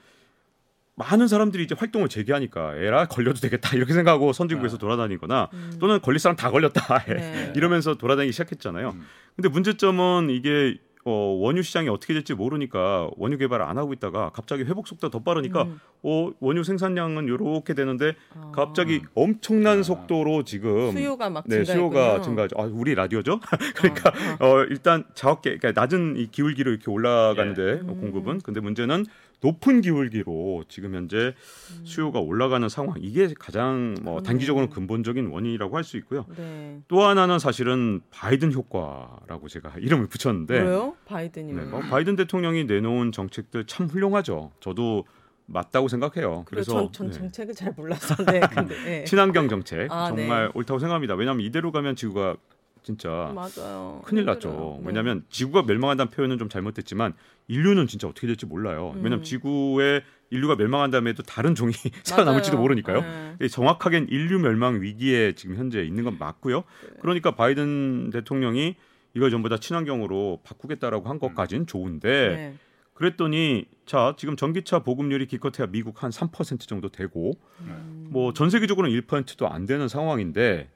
많은 0.95 1.27
사람들이 1.27 1.63
이제 1.63 1.75
활동을 1.77 2.07
재개하니까 2.07 2.75
에라 2.77 3.05
걸려도 3.05 3.41
되겠다 3.41 3.75
이렇게 3.75 3.93
생각하고 3.93 4.31
선진국에서 4.31 4.77
네. 4.77 4.79
돌아다니거나 4.79 5.49
음. 5.51 5.77
또는 5.79 5.99
걸릴 5.99 6.19
사람 6.19 6.37
다 6.37 6.49
걸렸다 6.49 6.99
네. 7.05 7.51
이러면서 7.57 7.95
돌아다니기 7.95 8.31
시작했잖아요. 8.31 8.91
음. 8.91 9.05
근데 9.35 9.49
문제점은 9.49 10.29
이게 10.29 10.77
어, 11.05 11.11
원유 11.11 11.63
시장이 11.63 11.89
어떻게 11.89 12.13
될지 12.13 12.33
모르니까 12.33 13.09
원유 13.17 13.37
개발을 13.37 13.65
안 13.65 13.77
하고 13.77 13.91
있다가 13.93 14.29
갑자기 14.29 14.63
회복 14.63 14.87
속도가 14.87 15.11
더 15.11 15.23
빠르니까 15.23 15.63
음. 15.63 15.79
어, 16.03 16.31
원유 16.39 16.63
생산량은 16.63 17.25
이렇게 17.25 17.73
되는데 17.73 18.15
아. 18.35 18.51
갑자기 18.53 19.01
엄청난 19.13 19.79
아. 19.79 19.83
속도로 19.83 20.43
지금 20.43 20.91
수요가 20.91 21.29
막 21.29 21.43
네. 21.47 21.63
수요가 21.65 22.21
증가하죠. 22.21 22.55
아, 22.57 22.63
우리 22.71 22.95
라디오죠? 22.95 23.39
그러니까 23.75 24.11
어, 24.39 24.63
일단 24.69 25.03
작게 25.13 25.57
그러니까 25.57 25.79
낮은 25.81 26.15
이 26.17 26.27
기울기로 26.31 26.71
이렇게 26.71 26.89
올라가는데 26.89 27.81
음. 27.81 27.99
공급은 27.99 28.41
근데 28.41 28.61
문제는 28.61 29.05
높은 29.43 29.81
기울기로 29.81 30.63
지금 30.69 30.95
현재 30.95 31.35
수요가 31.83 32.19
올라가는 32.19 32.67
상황 32.69 32.95
이게 32.99 33.27
가장 33.37 33.95
뭐. 34.01 34.23
단기적으로 34.23 34.69
근본적인 34.69 35.27
원인이라고 35.27 35.75
할 35.77 35.83
수 35.83 35.97
있고요. 35.97 36.25
네. 36.37 36.79
또 36.87 37.01
하나는 37.03 37.39
사실은 37.39 37.99
바이든 38.09 38.53
효과라고 38.53 39.49
제가 39.49 39.73
이름을 39.79 40.07
붙였는데 40.07 40.61
왜요? 40.61 40.95
바이든이면. 41.05 41.65
네, 41.65 41.69
뭐 41.69 41.81
바이든 41.81 42.15
대통령이 42.15 42.63
내놓은 42.63 43.11
정책들 43.11 43.65
참 43.67 43.87
훌륭하죠. 43.87 44.51
저도 44.61 45.05
맞다고 45.45 45.89
생각해요. 45.89 46.45
그래서 46.47 46.71
전, 46.83 46.91
전 46.93 47.07
네. 47.07 47.13
정책을 47.13 47.53
잘 47.53 47.73
몰라서 47.75 48.15
네. 48.23 48.39
근데 48.39 48.75
네. 48.85 49.03
친환경 49.03 49.49
정책 49.49 49.91
아, 49.91 50.07
정말 50.07 50.45
네. 50.45 50.51
옳다고 50.55 50.79
생각합니다. 50.79 51.15
왜냐하면 51.15 51.45
이대로 51.45 51.73
가면 51.73 51.97
지구가 51.97 52.37
진짜 52.83 53.31
맞아요. 53.33 54.01
큰일 54.05 54.21
힘들어요. 54.21 54.25
났죠. 54.35 54.77
네. 54.81 54.87
왜냐하면 54.87 55.23
지구가 55.29 55.63
멸망한다는 55.63 56.11
표현은 56.11 56.37
좀 56.37 56.49
잘못됐지만 56.49 57.13
인류는 57.47 57.87
진짜 57.87 58.07
어떻게 58.07 58.27
될지 58.27 58.45
몰라요. 58.45 58.91
왜냐하면 58.95 59.19
음. 59.19 59.23
지구에 59.23 60.03
인류가 60.29 60.55
멸망한 60.55 60.91
다음에도 60.91 61.23
다른 61.23 61.55
종이 61.55 61.73
살아남을지도. 62.03 62.57
모르니까요. 62.57 63.01
네. 63.01 63.35
예, 63.41 63.47
정확하게는 63.47 64.09
인류 64.09 64.39
멸망 64.39 64.81
위기에 64.81 65.33
지금 65.33 65.55
현재 65.55 65.83
있는 65.83 66.03
건 66.03 66.17
맞고요. 66.19 66.63
그러니까 67.01 67.35
바이든 67.35 68.09
대통령이 68.11 68.75
이걸 69.15 69.29
전부 69.31 69.47
다 69.47 69.57
친환경으로 69.57 70.41
바꾸겠다라고 70.43 71.07
한 71.07 71.19
것까지는 71.19 71.67
좋은데 71.67 72.09
네. 72.35 72.53
그랬더니 72.93 73.65
자 73.85 74.15
지금 74.17 74.35
전기차 74.35 74.79
보급률이 74.79 75.25
기껏해야 75.27 75.67
미국 75.71 76.03
한 76.03 76.11
3% 76.11 76.67
정도 76.67 76.89
되고 76.89 77.33
음. 77.61 78.07
뭐전 78.09 78.49
세계적으로는 78.49 78.99
1%도 79.01 79.47
안 79.47 79.65
되는 79.65 79.87
상황인데 79.87 80.69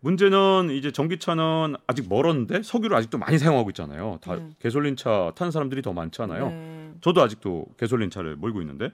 문제는 0.00 0.70
이제 0.70 0.90
전기차는 0.92 1.76
아직 1.86 2.08
멀었는데 2.08 2.62
석유를 2.62 2.96
아직도 2.96 3.18
많이 3.18 3.38
사용하고 3.38 3.70
있잖아요. 3.70 4.18
다 4.22 4.36
네. 4.36 4.48
개솔린차 4.60 5.32
타는 5.34 5.50
사람들이 5.50 5.82
더 5.82 5.92
많잖아요. 5.92 6.48
네. 6.48 6.92
저도 7.00 7.22
아직도 7.22 7.66
개솔린 7.78 8.10
차를 8.10 8.36
몰고 8.36 8.60
있는데 8.62 8.92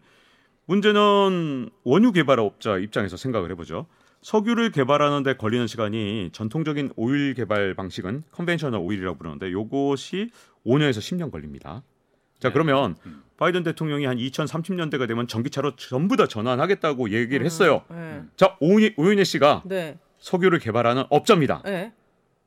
문제는 0.67 1.71
원유 1.85 2.13
개발업자 2.13 2.79
입장에서 2.79 3.17
생각을 3.17 3.51
해보죠. 3.53 3.87
석유를 4.23 4.71
개발하는데 4.71 5.37
걸리는 5.37 5.67
시간이 5.67 6.31
전통적인 6.33 6.93
오일 6.97 7.35
개발 7.35 7.75
방식은 7.75 8.23
conventional 8.31 8.81
오일이라고 8.81 9.19
부르는데 9.19 9.51
요것이 9.51 10.31
5년에서 10.65 10.99
10년 10.99 11.33
걸립니다. 11.33 11.83
자 12.39 12.49
네. 12.49 12.53
그러면 12.53 12.97
음. 13.05 13.23
바이든 13.37 13.65
대통령이 13.65 14.05
한 14.05 14.17
2030년대가 14.19 15.09
되면 15.09 15.27
전기차로 15.27 15.75
전부 15.75 16.17
다 16.17 16.29
전환하겠다고 16.29 17.11
얘기를 17.11 17.45
했어요. 17.45 17.83
네. 17.91 18.23
자 18.37 18.57
오윤혜 18.61 19.25
씨가 19.25 19.63
네. 19.65 19.99
석유를 20.23 20.61
개발하는 20.61 21.03
업자입니다. 21.11 21.63
네. 21.65 21.93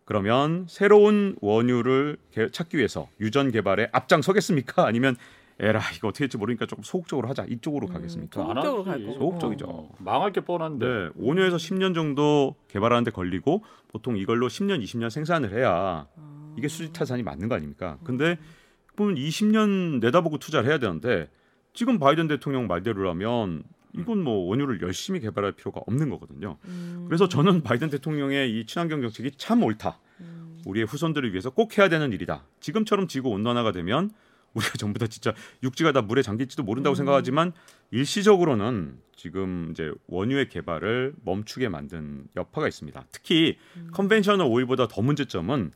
그러면 0.06 0.66
새로운 0.70 1.36
원유를 1.42 2.18
개- 2.32 2.50
찾기 2.50 2.78
위해서 2.78 3.08
유전 3.20 3.52
개발에 3.52 3.90
앞장서겠습니까? 3.92 4.86
아니면 4.88 5.16
에라 5.60 5.82
이거 5.96 6.10
어떻게 6.10 6.24
될지 6.24 6.38
모르니까 6.38 6.66
조금 6.66 6.84
소극적으로 6.84 7.28
하자 7.30 7.46
이쪽으로 7.50 7.88
음, 7.88 7.94
가겠습니까? 7.94 8.42
소극적으로. 8.42 8.84
갈 8.84 9.00
거고. 9.06 9.14
소극적이죠. 9.20 9.66
어, 9.68 9.96
망할 10.00 10.32
게 10.32 10.42
뻔한데. 10.42 10.86
네, 10.86 11.10
5년에서 11.20 11.56
10년 11.56 11.94
정도 11.96 12.56
개발하는데 12.70 13.12
걸리고 13.12 13.64
보통 13.90 14.18
이걸로 14.18 14.48
10년, 14.48 14.82
20년 14.84 15.10
생산을 15.10 15.54
해야 15.54 16.08
이게 16.58 16.68
수지 16.68 16.92
타산이 16.94 17.24
맞는 17.24 17.50
거 17.50 17.56
아닙니까? 17.56 17.98
근데 18.04 18.38
보면 18.96 19.16
20년 19.16 20.00
내다보고 20.00 20.38
투자를 20.38 20.70
해야 20.70 20.78
되는데 20.78 21.30
지금 21.74 22.00
바이든 22.00 22.28
대통령 22.30 22.68
말대로라면 22.68 23.64
이건 24.00 24.24
뭐 24.24 24.48
원유를 24.50 24.82
열심히 24.82 25.20
개발할 25.20 25.54
필요가 25.54 25.82
없는 25.88 26.10
거거든요. 26.10 26.58
음. 26.66 27.06
그래서 27.08 27.28
저는 27.28 27.64
바이든 27.64 27.90
대통령의 27.90 28.60
이 28.60 28.66
친환경 28.66 29.02
정책이 29.02 29.32
참 29.38 29.64
옳다. 29.64 30.00
음. 30.22 30.62
우리의 30.66 30.86
후손들을 30.86 31.32
위해서 31.32 31.50
꼭 31.50 31.78
해야 31.78 31.90
되는 31.90 32.12
일이다. 32.12 32.46
지금처럼 32.60 33.08
지구 33.08 33.30
온난화가 33.30 33.72
되면 33.72 34.12
우리가 34.54 34.74
전부 34.78 35.00
다 35.00 35.08
진짜 35.08 35.34
육지가 35.64 35.92
다 35.92 36.02
물에 36.02 36.22
잠길지도 36.22 36.64
모른다고 36.64 36.94
음. 36.94 36.96
생각하지만 36.96 37.54
일시적으로는 37.92 38.98
지금 39.16 39.70
이제 39.72 39.92
원유의 40.08 40.50
개발을 40.50 41.14
멈추게 41.24 41.70
만든 41.70 42.28
여파가 42.36 42.68
있습니다. 42.68 43.06
특히 43.12 43.58
음. 43.78 43.90
conventional 43.94 44.48
오일보다 44.48 44.88
더 44.88 45.02
문제점은 45.02 45.72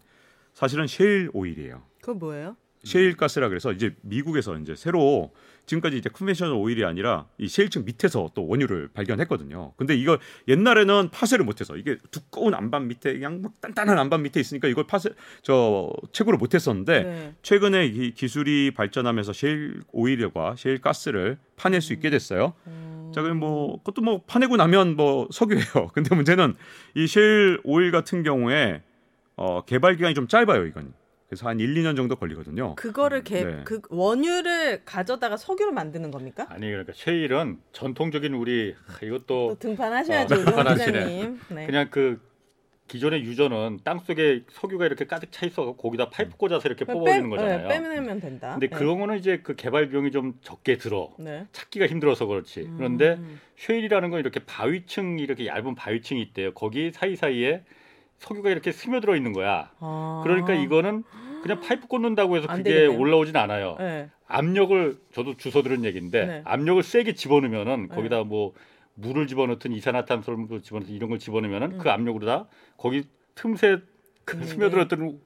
사실은 0.53 0.87
셰일 0.87 1.29
오일이에요. 1.33 1.83
그거 2.01 2.13
뭐예요? 2.15 2.55
셰일 2.83 3.17
가스라 3.17 3.49
그래서 3.49 3.73
이제 3.73 3.95
미국에서 4.01 4.57
이제 4.57 4.75
새로 4.75 5.33
지금까지 5.69 5.97
이제 5.97 6.09
conventional 6.09 6.55
오일이 6.55 6.83
아니라 6.83 7.27
이 7.37 7.47
셰일층 7.47 7.85
밑에서 7.85 8.31
또 8.33 8.47
원유를 8.47 8.89
발견했거든요. 8.93 9.73
근데 9.77 9.95
이거 9.95 10.17
옛날에는 10.47 11.09
파쇄를 11.11 11.45
못해서 11.45 11.77
이게 11.77 11.97
두꺼운 12.09 12.55
암반 12.55 12.87
밑에 12.87 13.13
그냥 13.13 13.41
막 13.41 13.53
단단한 13.61 13.97
암반 13.99 14.23
밑에 14.23 14.39
있으니까 14.39 14.67
이걸 14.67 14.85
파쇄 14.87 15.11
저 15.43 15.91
채굴을 16.11 16.39
못했었는데 16.39 17.03
네. 17.03 17.35
최근에 17.43 17.85
이 17.85 18.13
기술이 18.13 18.71
발전하면서 18.71 19.33
셰일 19.33 19.81
오일과 19.91 20.55
셰일 20.57 20.81
가스를 20.81 21.37
파낼 21.55 21.81
수 21.81 21.93
있게 21.93 22.09
됐어요. 22.09 22.53
음. 22.67 23.11
자, 23.13 23.21
그럼 23.21 23.37
뭐 23.37 23.77
그것도 23.79 24.01
뭐 24.01 24.21
파내고 24.25 24.57
나면 24.57 24.95
뭐 24.95 25.27
석유예요. 25.31 25.89
근데 25.93 26.15
문제는 26.15 26.55
이 26.95 27.05
셰일 27.05 27.59
오일 27.63 27.91
같은 27.91 28.23
경우에 28.23 28.81
어, 29.35 29.63
개발 29.65 29.95
기간이 29.95 30.15
좀 30.15 30.27
짧아요, 30.27 30.65
이건. 30.65 30.93
그래서 31.29 31.47
한 31.47 31.59
1, 31.59 31.75
2년 31.75 31.95
정도 31.95 32.15
걸리거든요. 32.15 32.73
그거를 32.75 33.23
개, 33.23 33.43
네. 33.43 33.61
그 33.63 33.81
원유를 33.89 34.81
가져다가 34.83 35.37
석유로 35.37 35.71
만드는 35.71 36.09
겁니까? 36.09 36.47
아니 36.49 36.61
그러니까 36.67 36.91
셰일은 36.95 37.59
전통적인 37.71 38.33
우리 38.33 38.75
하, 38.87 39.05
이것도 39.05 39.25
또 39.27 39.55
등판하셔야죠, 39.59 40.33
어, 40.33 40.37
등판하시네. 40.45 40.97
원장님. 40.99 41.39
네. 41.49 41.65
그냥 41.67 41.87
그 41.91 42.19
기존의 42.87 43.21
유전은 43.21 43.81
땅 43.83 43.99
속에 43.99 44.43
석유가 44.49 44.87
이렇게 44.87 45.05
가득 45.05 45.31
차 45.31 45.45
있어 45.45 45.75
거기다 45.75 46.09
파이프 46.09 46.35
꽂아서 46.35 46.67
이렇게 46.67 46.83
빼- 46.85 46.93
뽑아주는 46.93 47.29
거잖아요. 47.29 47.67
네, 47.67 47.79
빼내면 47.79 48.19
된다. 48.19 48.53
근데 48.53 48.67
네. 48.67 48.75
그런 48.75 48.99
거는 48.99 49.19
이제 49.19 49.41
그 49.43 49.55
개발 49.55 49.89
비용이 49.89 50.09
좀 50.09 50.33
적게 50.41 50.77
들어. 50.79 51.13
네. 51.19 51.45
찾기가 51.51 51.85
힘들어서 51.85 52.25
그렇지. 52.25 52.67
그런데 52.75 53.17
음. 53.19 53.39
쉐일이라는 53.57 54.09
건 54.09 54.19
이렇게 54.19 54.39
바위층 54.39 55.19
이렇게 55.19 55.45
얇은 55.45 55.75
바위층이 55.75 56.19
있대요. 56.23 56.55
거기 56.55 56.89
사이 56.91 57.15
사이에 57.15 57.63
석유가 58.19 58.49
이렇게 58.49 58.71
스며들어 58.71 59.15
있는 59.15 59.33
거야. 59.33 59.71
아. 59.79 60.21
그러니까 60.23 60.53
이거는 60.53 61.03
그냥 61.41 61.61
파이프 61.61 61.87
꽂는다고 61.87 62.37
해서 62.37 62.47
안 62.49 62.57
그게 62.57 62.73
되겠네요. 62.73 62.99
올라오진 62.99 63.35
않아요. 63.35 63.75
네. 63.79 64.09
압력을 64.27 64.97
저도 65.13 65.37
주워 65.37 65.63
들은 65.63 65.83
얘기인데 65.85 66.25
네. 66.25 66.41
압력을 66.45 66.83
세게 66.83 67.13
집어넣으면은 67.13 67.87
네. 67.89 67.95
거기다 67.95 68.23
뭐 68.23 68.53
물을 68.93 69.25
집어넣든 69.25 69.71
이산화탄소를 69.71 70.61
집어넣든 70.61 70.93
이런 70.93 71.09
걸 71.09 71.19
집어넣으면은 71.19 71.71
음. 71.73 71.77
그 71.79 71.89
압력으로 71.89 72.25
다 72.25 72.47
거기 72.77 73.03
틈새 73.35 73.79
그 74.25 74.37
음, 74.37 74.43
스며들었던 74.43 75.19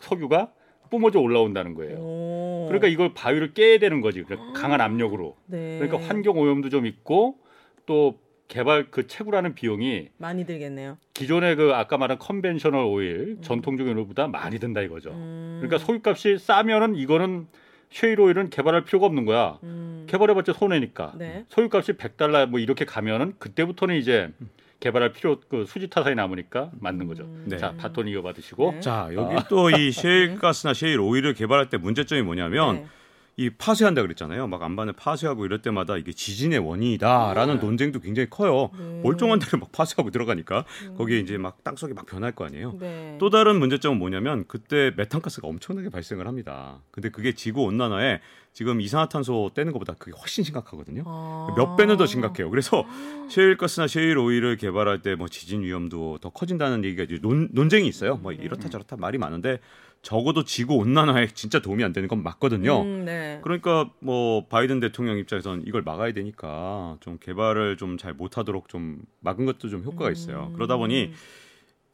석유가 0.00 0.52
뿜어져 0.90 1.20
올라온다는 1.20 1.74
거예요. 1.74 1.96
오. 1.98 2.64
그러니까 2.66 2.88
이걸 2.88 3.14
바위를 3.14 3.54
깨야 3.54 3.78
되는 3.78 4.00
거지. 4.00 4.22
그러니까 4.24 4.60
강한 4.60 4.80
압력으로. 4.80 5.36
네. 5.46 5.78
그러니까 5.78 6.06
환경 6.06 6.36
오염도 6.36 6.68
좀 6.68 6.84
있고 6.84 7.38
또 7.86 8.18
개발 8.48 8.90
그 8.90 9.06
채굴하는 9.06 9.54
비용이 9.54 10.10
많이 10.18 10.44
들겠네요. 10.44 10.98
기존의 11.22 11.54
그 11.54 11.72
아까 11.72 11.98
말한 11.98 12.18
conventional 12.18 12.84
오일 12.84 13.38
전통적인 13.42 13.96
오일보다 13.96 14.26
많이 14.26 14.58
든다 14.58 14.80
이거죠. 14.80 15.10
음. 15.10 15.60
그러니까 15.62 15.78
석유값이 15.78 16.38
싸면은 16.38 16.96
이거는 16.96 17.46
셰일 17.90 18.20
오일은 18.20 18.50
개발할 18.50 18.84
필요가 18.84 19.06
없는 19.06 19.24
거야. 19.24 19.58
음. 19.62 20.04
개발해봤자 20.08 20.52
손해니까. 20.52 21.12
네. 21.16 21.44
석유값이 21.48 21.92
100달러 21.92 22.46
뭐 22.46 22.58
이렇게 22.58 22.84
가면은 22.84 23.34
그때부터는 23.38 23.96
이제 23.96 24.32
개발할 24.80 25.12
필요 25.12 25.38
그 25.48 25.64
수지 25.64 25.88
타산이 25.88 26.16
남으니까 26.16 26.72
맞는 26.80 27.06
거죠. 27.06 27.22
음. 27.22 27.44
네. 27.46 27.56
자 27.56 27.72
바톤 27.76 28.08
이어받으시고 28.08 28.72
네. 28.72 28.80
자, 28.80 29.08
여기 29.12 29.36
또이 29.48 29.92
셰일 29.92 30.38
가스나 30.38 30.74
셰일 30.74 30.98
오일을 30.98 31.34
개발할 31.34 31.68
때 31.68 31.76
문제점이 31.76 32.22
뭐냐면 32.22 32.76
네. 32.76 32.86
이 33.36 33.48
파쇄한다 33.48 34.02
그랬잖아요. 34.02 34.46
막 34.46 34.62
안반을 34.62 34.92
파쇄하고 34.92 35.46
이럴 35.46 35.62
때마다 35.62 35.96
이게 35.96 36.12
지진의 36.12 36.58
원인이다라는 36.58 37.60
논쟁도 37.60 38.00
굉장히 38.00 38.28
커요. 38.28 38.70
네. 38.78 39.00
멀쩡한 39.02 39.38
데를 39.38 39.58
막 39.58 39.72
파쇄하고 39.72 40.10
들어가니까 40.10 40.66
음. 40.86 40.94
거기에 40.98 41.18
이제 41.18 41.38
막 41.38 41.64
땅속이 41.64 41.94
막 41.94 42.04
변할 42.04 42.32
거 42.32 42.44
아니에요. 42.44 42.76
네. 42.78 43.16
또 43.18 43.30
다른 43.30 43.58
문제점은 43.58 43.98
뭐냐면 43.98 44.44
그때 44.48 44.92
메탄가스가 44.96 45.48
엄청나게 45.48 45.88
발생을 45.88 46.26
합니다. 46.26 46.80
근데 46.90 47.08
그게 47.08 47.32
지구 47.32 47.62
온난화에 47.62 48.20
지금 48.52 48.82
이산화탄소 48.82 49.52
떼는 49.54 49.72
것보다 49.72 49.94
그게 49.98 50.12
훨씬 50.14 50.44
심각하거든요. 50.44 51.04
아. 51.06 51.54
몇 51.56 51.76
배는 51.76 51.96
더 51.96 52.04
심각해요. 52.04 52.50
그래서 52.50 52.84
셰일가스나 53.30 53.86
셰일 53.86 54.18
오일을 54.18 54.58
개발할 54.58 55.00
때 55.00 55.12
뭐 55.14 55.28
지진 55.28 55.62
위험도 55.62 56.18
더 56.18 56.28
커진다는 56.30 56.84
얘기가 56.84 57.06
논, 57.22 57.48
논쟁이 57.52 57.88
있어요. 57.88 58.16
뭐 58.16 58.32
이렇다 58.32 58.68
저렇다 58.68 58.96
말이 58.96 59.16
많은데 59.18 59.58
적어도 60.02 60.42
지구 60.44 60.74
온난화에 60.74 61.28
진짜 61.28 61.60
도움이 61.60 61.82
안 61.84 61.92
되는 61.92 62.08
건 62.08 62.22
맞거든요. 62.24 62.82
음, 62.82 63.04
네. 63.04 63.38
그러니까 63.42 63.88
뭐 64.00 64.46
바이든 64.48 64.80
대통령 64.80 65.16
입장에서는 65.18 65.62
이걸 65.66 65.82
막아야 65.82 66.12
되니까 66.12 66.96
좀 67.00 67.18
개발을 67.20 67.76
좀 67.76 67.96
잘 67.98 68.12
못하도록 68.14 68.68
좀 68.68 69.02
막은 69.20 69.46
것도 69.46 69.68
좀 69.68 69.84
효과가 69.84 70.10
있어요. 70.10 70.48
음. 70.50 70.54
그러다 70.54 70.76
보니 70.76 71.12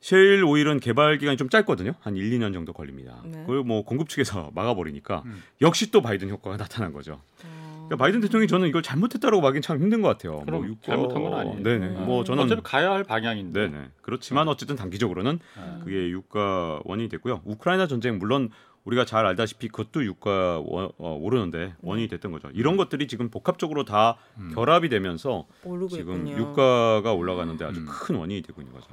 셰일 0.00 0.44
오일은 0.44 0.80
개발 0.80 1.18
기간이 1.18 1.36
좀 1.36 1.48
짧거든요. 1.50 1.92
한 2.00 2.16
1, 2.16 2.30
2년 2.38 2.52
정도 2.54 2.72
걸립니다. 2.72 3.20
네. 3.26 3.40
그걸 3.40 3.62
뭐 3.64 3.84
공급 3.84 4.08
측에서 4.08 4.52
막아버리니까 4.54 5.22
음. 5.26 5.42
역시 5.60 5.90
또 5.90 6.00
바이든 6.00 6.30
효과가 6.30 6.56
나타난 6.56 6.92
거죠. 6.92 7.20
어. 7.44 7.67
그러니까 7.88 7.96
바이든 7.96 8.20
대통령이 8.20 8.48
저는 8.48 8.68
이걸 8.68 8.82
잘못했다고 8.82 9.40
말하긴 9.40 9.62
참 9.62 9.80
힘든 9.80 10.02
것 10.02 10.08
같아요. 10.08 10.40
그럼 10.44 10.60
뭐 10.62 10.70
육과- 10.70 10.82
잘못한 10.82 11.22
건 11.22 11.34
아니에요. 11.34 11.62
네네. 11.62 11.86
음. 11.86 12.04
뭐 12.06 12.22
저는 12.24 12.44
어차피 12.44 12.62
가야 12.62 12.90
할 12.92 13.04
방향인데. 13.04 13.68
네네. 13.68 13.84
그렇지만 14.02 14.48
어쨌든 14.48 14.76
단기적으로는 14.76 15.38
아, 15.56 15.78
그게 15.82 16.08
유가 16.10 16.80
원인이 16.84 17.08
됐고요. 17.08 17.40
우크라이나 17.44 17.86
전쟁 17.86 18.18
물론 18.18 18.50
우리가 18.84 19.04
잘 19.04 19.26
알다시피 19.26 19.68
그것도 19.68 20.04
유가 20.04 20.60
원, 20.64 20.90
어, 20.98 21.18
오르는데 21.20 21.74
원인이 21.82 22.08
됐던 22.08 22.32
거죠. 22.32 22.48
이런 22.54 22.76
것들이 22.76 23.06
지금 23.08 23.28
복합적으로 23.30 23.84
다 23.84 24.16
음. 24.38 24.52
결합이 24.54 24.88
되면서 24.88 25.46
지금 25.90 26.26
있군요. 26.26 26.36
유가가 26.38 27.12
올라가는데 27.12 27.64
아주 27.64 27.80
음. 27.80 27.86
큰 27.88 28.16
원인이 28.16 28.42
되고 28.42 28.60
있는 28.60 28.72
거죠. 28.74 28.86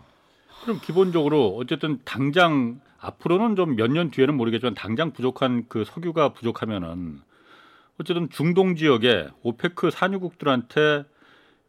그럼 0.64 0.80
기본적으로 0.82 1.56
어쨌든 1.58 2.00
당장 2.06 2.80
앞으로는 3.00 3.56
좀 3.56 3.76
몇 3.76 3.88
년 3.92 4.10
뒤에는 4.10 4.36
모르겠지만 4.36 4.74
당장 4.74 5.12
부족한 5.12 5.66
그 5.70 5.84
석유가 5.86 6.30
부족하면은 6.34 7.22
어쨌든 8.00 8.30
중동 8.30 8.76
지역에 8.76 9.30
오페크 9.42 9.92
산유국들한테 9.92 11.06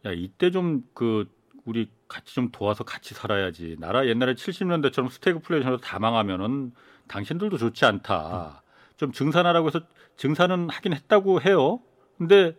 야 0.06 0.12
이때 0.12 0.50
좀 0.50 0.82
그 0.94 1.28
우리 1.66 1.90
같이 2.08 2.34
좀 2.34 2.50
도와서 2.52 2.84
같이 2.84 3.12
살아야지. 3.12 3.76
나라 3.80 4.06
옛날에 4.06 4.34
70년대처럼 4.34 5.10
스태그플레이션으로 5.10 5.78
다 5.80 5.98
망하면은 5.98 6.72
당신들도 7.08 7.58
좋지 7.58 7.84
않다. 7.84 8.62
좀 8.96 9.12
증산하라고 9.12 9.66
해서 9.66 9.80
증산은 10.16 10.70
하긴 10.70 10.94
했다고 10.94 11.42
해요. 11.42 11.80
근데 12.16 12.56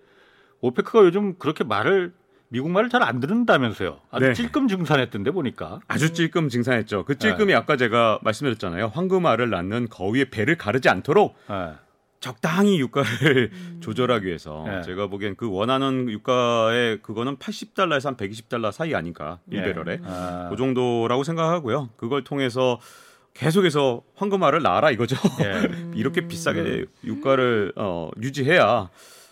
오페크가 0.59 1.05
요즘 1.05 1.37
그렇게 1.39 1.63
말을 1.63 2.13
미국 2.49 2.69
말을 2.69 2.89
잘 2.89 3.01
안 3.01 3.19
듣는다면서요. 3.19 4.01
아주 4.11 4.25
네. 4.27 4.33
찔끔 4.33 4.67
증산했던데 4.67 5.31
보니까. 5.31 5.79
아주 5.87 6.13
찔끔 6.13 6.49
증산했죠. 6.49 7.05
그 7.05 7.13
네. 7.13 7.19
찔끔이 7.19 7.53
아까 7.53 7.77
제가 7.77 8.19
말씀드렸잖아요. 8.23 8.87
황금알을 8.93 9.49
낳는 9.49 9.87
거위의 9.89 10.29
배를 10.29 10.57
가르지 10.57 10.89
않도록 10.89 11.37
예. 11.49 11.75
적당히 12.19 12.79
유가를 12.79 13.51
음. 13.53 13.77
조절하기 13.83 14.25
위해서 14.25 14.63
네. 14.65 14.81
제가 14.83 15.07
보기엔 15.07 15.35
그 15.35 15.49
원하는 15.49 16.09
유가의 16.09 17.01
그거는 17.01 17.37
80달러에서 17.37 18.05
한 18.05 18.17
120달러 18.17 18.71
사이 18.71 18.95
아닌가 18.95 19.39
예. 19.51 19.61
1배럴에 19.61 20.01
아, 20.03 20.47
그 20.49 20.57
정도라고 20.57 21.23
생각하고요. 21.23 21.89
그걸 21.97 22.23
통해서 22.23 22.79
계속해서 23.33 24.01
황금알을 24.15 24.63
낳아라 24.63 24.89
이거죠. 24.91 25.15
예. 25.41 25.69
이렇게 25.95 26.27
비싸게 26.27 26.85
유가를 27.03 27.73
어, 27.75 28.09
유지해야 28.19 28.89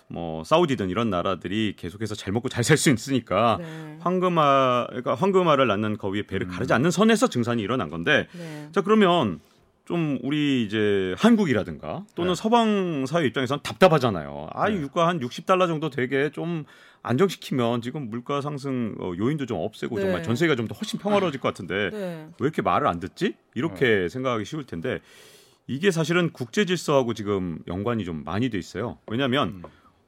뭐 0.08 0.44
사우디든 0.44 0.92
이런 0.92 1.10
나라들이 1.10 1.74
계속해서 1.76 2.14
잘 2.14 2.32
먹고 2.32 2.48
잘 2.48 2.64
살 2.64 2.78
수 2.78 2.92
있으니까 2.92 3.58
네. 3.60 3.98
황금알 4.02 4.88
그러니까 4.90 5.16
황금알을 5.16 5.66
낳는 5.66 5.98
거위의 5.98 6.28
배를 6.28 6.46
음. 6.46 6.52
가르지 6.52 6.74
않는 6.74 6.92
선에서 6.92 7.28
증산이 7.28 7.64
일어난 7.64 7.90
건데 7.90 8.28
네. 8.34 8.70
자 8.72 8.82
그러면 8.82 9.40
좀 9.86 10.18
우리 10.24 10.64
이제 10.64 11.14
한국이라든가 11.18 12.06
또는 12.16 12.34
네. 12.34 12.36
서방 12.36 13.06
사회 13.06 13.26
입장에서는 13.28 13.62
답답하잖아요. 13.64 14.50
아, 14.52 14.70
이 14.70 14.74
네. 14.76 14.82
유가 14.82 15.08
한 15.08 15.20
60달러 15.20 15.68
정도 15.68 15.90
되게 15.90 16.32
좀 16.32 16.66
안정시키면 17.04 17.82
지금 17.82 18.10
물가 18.10 18.42
상승 18.42 18.96
어, 19.00 19.14
요인도 19.16 19.46
좀 19.46 19.60
없애고 19.60 19.98
네. 19.98 20.02
정말 20.02 20.24
전세가 20.24 20.56
좀 20.56 20.68
더 20.68 20.74
훨씬 20.74 20.98
평화로워질 21.00 21.40
것 21.40 21.50
같은데 21.50 21.92
네. 21.92 22.28
왜 22.40 22.46
이렇게 22.46 22.64
말을 22.64 22.88
안 22.88 23.00
듣지? 23.00 23.36
이렇게 23.54 24.10
생각하기 24.10 24.44
쉬울 24.46 24.66
텐데 24.66 25.00
이게 25.68 25.92
사실은 25.92 26.32
국제 26.34 26.66
질서하고 26.66 27.14
지금 27.14 27.60
연관이 27.68 28.06
좀 28.06 28.24
많이 28.26 28.50
돼 28.50 28.58
있어요. 28.58 28.98
왜냐하면 29.06 29.50
음. 29.50 29.64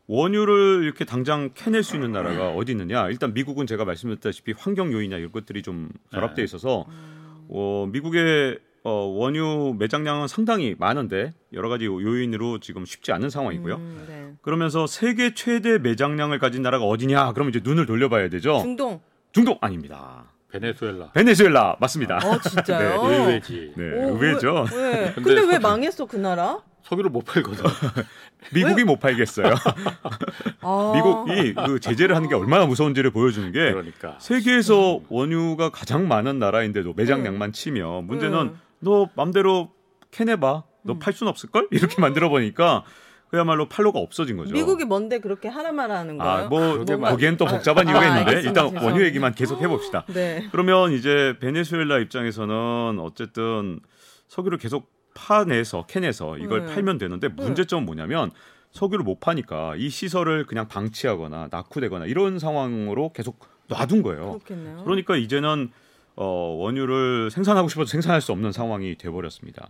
원유를 0.08 0.84
이렇게 0.84 1.06
당장 1.06 1.52
캐낼 1.54 1.84
수 1.84 1.96
있는 1.96 2.12
나라가 2.12 2.50
어디 2.50 2.72
있느냐? 2.72 3.10
일단 3.10 3.34
미국은 3.34 3.68
제가 3.68 3.86
말씀드렸다시피 3.86 4.54
환경 4.58 4.92
요인이나 4.92 5.18
이런 5.18 5.32
것들이 5.32 5.62
좀 5.62 5.90
결합돼 6.12 6.38
네. 6.38 6.44
있어서 6.44 6.86
어, 7.50 7.88
미국의 7.92 8.58
어, 8.88 9.06
원유 9.06 9.76
매장량은 9.80 10.30
상당히 10.30 10.73
많은데 10.80 11.34
여러 11.52 11.67
가지 11.67 11.84
요인으로 11.88 12.60
지금 12.60 12.86
쉽지 12.86 13.12
않은 13.12 13.30
상황이고요. 13.30 13.76
음, 13.76 14.06
네. 14.08 14.34
그러면서 14.41 14.88
세계 14.88 15.34
최대 15.34 15.78
매장량을 15.78 16.39
가진 16.39 16.62
나라가 16.62 16.86
어디냐? 16.86 17.34
그러면 17.34 17.50
이제 17.50 17.60
눈을 17.62 17.86
돌려봐야 17.86 18.30
되죠. 18.30 18.60
중동. 18.62 19.02
중동 19.34 19.58
아닙니다. 19.60 20.23
베네수엘라 20.54 21.12
베네수엘라 21.12 21.76
맞습니다. 21.82 22.15
어 22.23 22.39
진짜요? 22.39 23.02
의외지. 23.04 23.73
네, 23.76 23.84
오, 24.06 24.15
의외죠. 24.15 24.67
왜, 24.71 24.78
왜? 24.78 25.12
근데 25.15 25.36
근데 25.36 25.52
왜 25.52 25.60
망했어 25.60 26.06
그 26.06 26.15
나라? 26.15 26.60
석유를 26.84 27.10
못 27.12 27.26
팔거든. 27.26 27.65
미국이 28.56 28.86
못 28.86 29.02
팔겠어요. 29.02 29.54
아. 30.62 30.93
미국이 30.95 31.54
그 31.54 31.82
제재를 31.82 32.15
하는 32.15 32.30
게 32.30 32.36
얼마나 32.36 32.65
무서운지를 32.65 33.12
보여주는 33.12 33.52
게 33.52 33.73
그러니까. 33.73 34.15
세계에서 34.21 35.02
원유가 35.10 35.71
가장 35.71 36.08
많은 36.08 36.39
나라인데도 36.39 36.93
매장량만 36.93 37.52
치면 37.52 38.08
문제는 38.08 38.39
음. 38.39 38.67
너 38.80 39.10
맘대로 39.16 39.72
캐내봐. 40.12 40.63
너 40.84 40.94
음. 40.94 41.00
팔순 41.00 41.28
없을 41.28 41.50
걸? 41.50 41.68
이렇게 41.72 42.00
만들어 42.02 42.30
보니까 42.30 42.84
그야말로 43.30 43.68
팔로가 43.68 44.00
없어진 44.00 44.38
거죠. 44.38 44.54
미국이 44.54 44.86
뭔데 44.86 45.20
그렇게 45.20 45.50
하라만 45.50 45.92
하는 45.92 46.18
거예요? 46.18 46.32
아, 46.32 46.48
뭐 46.48 46.74
그러게 46.74 46.96
거기엔 46.96 47.38
또 47.38 47.46
복잡한 47.46 47.88
아, 47.88 47.92
이유가 47.92 48.06
아, 48.06 48.08
있는데 48.08 48.30
알겠습니다. 48.30 48.50
일단 48.50 48.63
원유 48.66 48.74
죄송합니다. 48.76 49.06
얘기만 49.06 49.36
계속 49.36 49.62
해봅시다. 49.62 50.06
네. 50.13 50.48
그러면 50.52 50.94
이제 50.94 51.36
베네수엘라 51.42 52.00
입장에서는 52.00 53.00
어쨌든 53.00 53.82
석유를 54.30 54.58
계속 54.58 54.90
파내서 55.13 55.88
캐내서 55.88 56.38
이걸 56.38 56.66
네. 56.68 56.74
팔면 56.74 57.00
되는데 57.00 57.28
문제점은 57.28 57.86
뭐냐면 57.86 58.32
석유를 58.72 59.04
못 59.04 59.20
파니까 59.20 59.76
이 59.76 59.90
시설을 59.90 60.46
그냥 60.46 60.68
방치하거나 60.68 61.50
낙후되거나 61.52 62.06
이런 62.06 62.40
상황으로 62.40 63.12
계속 63.13 63.40
놔둔 63.68 64.04
거예요. 64.04 64.40
그렇겠네요. 64.40 64.84
그러니까 64.84 65.18
이제는 65.18 65.72
어, 66.18 66.26
원유를 66.60 67.30
생산하고 67.32 67.70
싶어도 67.70 67.86
생산할 67.88 68.22
수 68.22 68.32
없는 68.32 68.52
상황이 68.52 68.98
돼버렸습니다. 68.98 69.68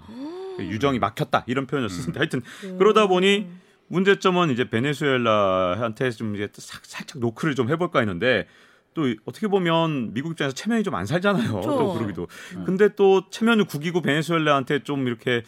유정이 0.59 0.97
막혔다 0.97 1.43
이런 1.45 1.67
표현을 1.67 1.89
쓰는데 1.89 2.19
하여튼 2.19 2.41
음. 2.63 2.77
그러다 2.79 3.07
보니 3.07 3.47
문제점은 3.89 4.49
이제 4.51 4.69
베네수엘라한테 4.69 6.09
좀 6.11 6.35
이제 6.35 6.49
싹- 6.53 6.85
살짝 6.85 7.19
노크를 7.19 7.53
좀 7.55 7.69
해볼까 7.69 7.99
했는데 7.99 8.47
또 8.93 9.05
어떻게 9.25 9.47
보면 9.47 10.13
미국 10.13 10.31
입장에서 10.31 10.55
체면이 10.55 10.83
좀 10.83 10.95
안 10.95 11.05
살잖아요. 11.05 11.51
그렇죠. 11.51 11.69
또 11.69 11.93
그러기도. 11.93 12.27
음. 12.55 12.63
근데 12.65 12.89
또 12.95 13.29
체면을 13.29 13.65
구기고 13.65 14.01
베네수엘라한테 14.01 14.83
좀 14.83 15.07
이렇게 15.07 15.43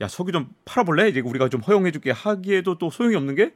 야 0.00 0.08
석유 0.08 0.32
좀 0.32 0.48
팔아볼래? 0.64 1.08
이제 1.08 1.20
우리가 1.20 1.48
좀 1.50 1.60
허용해줄게 1.60 2.10
하기에도 2.12 2.78
또 2.78 2.90
소용이 2.90 3.14
없는 3.16 3.34
게 3.34 3.54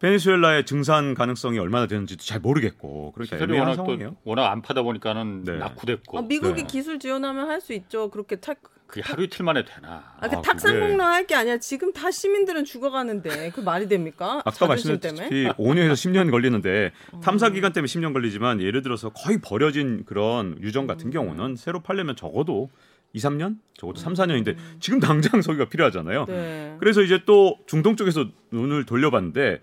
베네수엘라의 0.00 0.64
증산 0.64 1.14
가능성이 1.14 1.58
얼마나 1.58 1.86
되는지도 1.86 2.24
잘 2.24 2.40
모르겠고 2.40 3.12
그러니까 3.12 3.36
애매한 3.36 3.60
워낙 3.68 3.74
상황이에요. 3.76 4.10
또 4.10 4.16
워낙 4.24 4.50
안 4.50 4.62
파다 4.62 4.82
보니까는 4.82 5.44
네. 5.44 5.58
낙후됐고 5.58 6.18
아, 6.18 6.22
미국이 6.22 6.62
네. 6.62 6.66
기술 6.66 6.98
지원하면 6.98 7.48
할 7.48 7.60
수 7.60 7.74
있죠. 7.74 8.08
그렇게 8.08 8.36
탁 8.36 8.58
그게 8.86 9.02
하루 9.04 9.22
이틀 9.22 9.44
만에 9.44 9.64
되나? 9.66 10.02
아, 10.18 10.28
그 10.28 10.36
아, 10.36 10.40
탁상공로 10.40 11.04
할게 11.04 11.34
아니라 11.34 11.58
지금 11.58 11.92
다 11.92 12.10
시민들은 12.10 12.64
죽어가는데 12.64 13.50
그 13.50 13.60
말이 13.60 13.86
됩니까? 13.86 14.40
아까? 14.46 14.66
말씀드렸듯이 14.66 15.48
5년에서 15.58 15.92
10년 15.92 16.30
걸리는데 16.30 16.92
탐사 17.22 17.50
기간 17.50 17.74
때문에 17.74 17.86
10년 17.86 18.14
걸리지만 18.14 18.62
예를 18.62 18.80
들어서 18.80 19.10
거의 19.10 19.38
버려진 19.42 20.04
그런 20.06 20.56
유정 20.62 20.86
같은 20.86 21.10
경우는 21.10 21.56
새로 21.56 21.80
팔려면 21.80 22.16
적어도 22.16 22.70
2, 23.12 23.18
3년? 23.18 23.58
적어도 23.74 24.00
3, 24.00 24.14
4년인데 24.14 24.56
지금 24.80 25.00
당장 25.00 25.42
석유가 25.42 25.68
필요하잖아요. 25.68 26.24
네. 26.26 26.76
그래서 26.80 27.02
이제 27.02 27.20
또 27.26 27.58
중동 27.66 27.96
쪽에서 27.96 28.26
눈을 28.52 28.86
돌려봤는데 28.86 29.60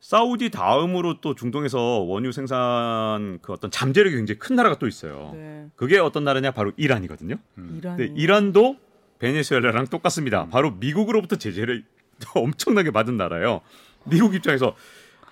사우디 0.00 0.50
다음으로 0.50 1.20
또 1.20 1.34
중동에서 1.34 1.78
원유 2.00 2.32
생산 2.32 3.38
그 3.42 3.52
어떤 3.52 3.70
잠재력이 3.70 4.16
굉장히 4.16 4.38
큰 4.38 4.56
나라가 4.56 4.78
또 4.78 4.86
있어요. 4.88 5.32
네. 5.34 5.66
그게 5.76 5.98
어떤 5.98 6.24
나라냐? 6.24 6.52
바로 6.52 6.72
이란이거든요. 6.76 7.36
이란. 7.78 7.96
근데 7.96 8.12
이란도 8.16 8.76
베네수엘라랑 9.18 9.88
똑같습니다. 9.88 10.48
바로 10.48 10.70
미국으로부터 10.72 11.36
제재를 11.36 11.84
엄청나게 12.34 12.90
받은 12.90 13.16
나라예요. 13.18 13.60
미국 14.04 14.34
입장에서 14.34 14.74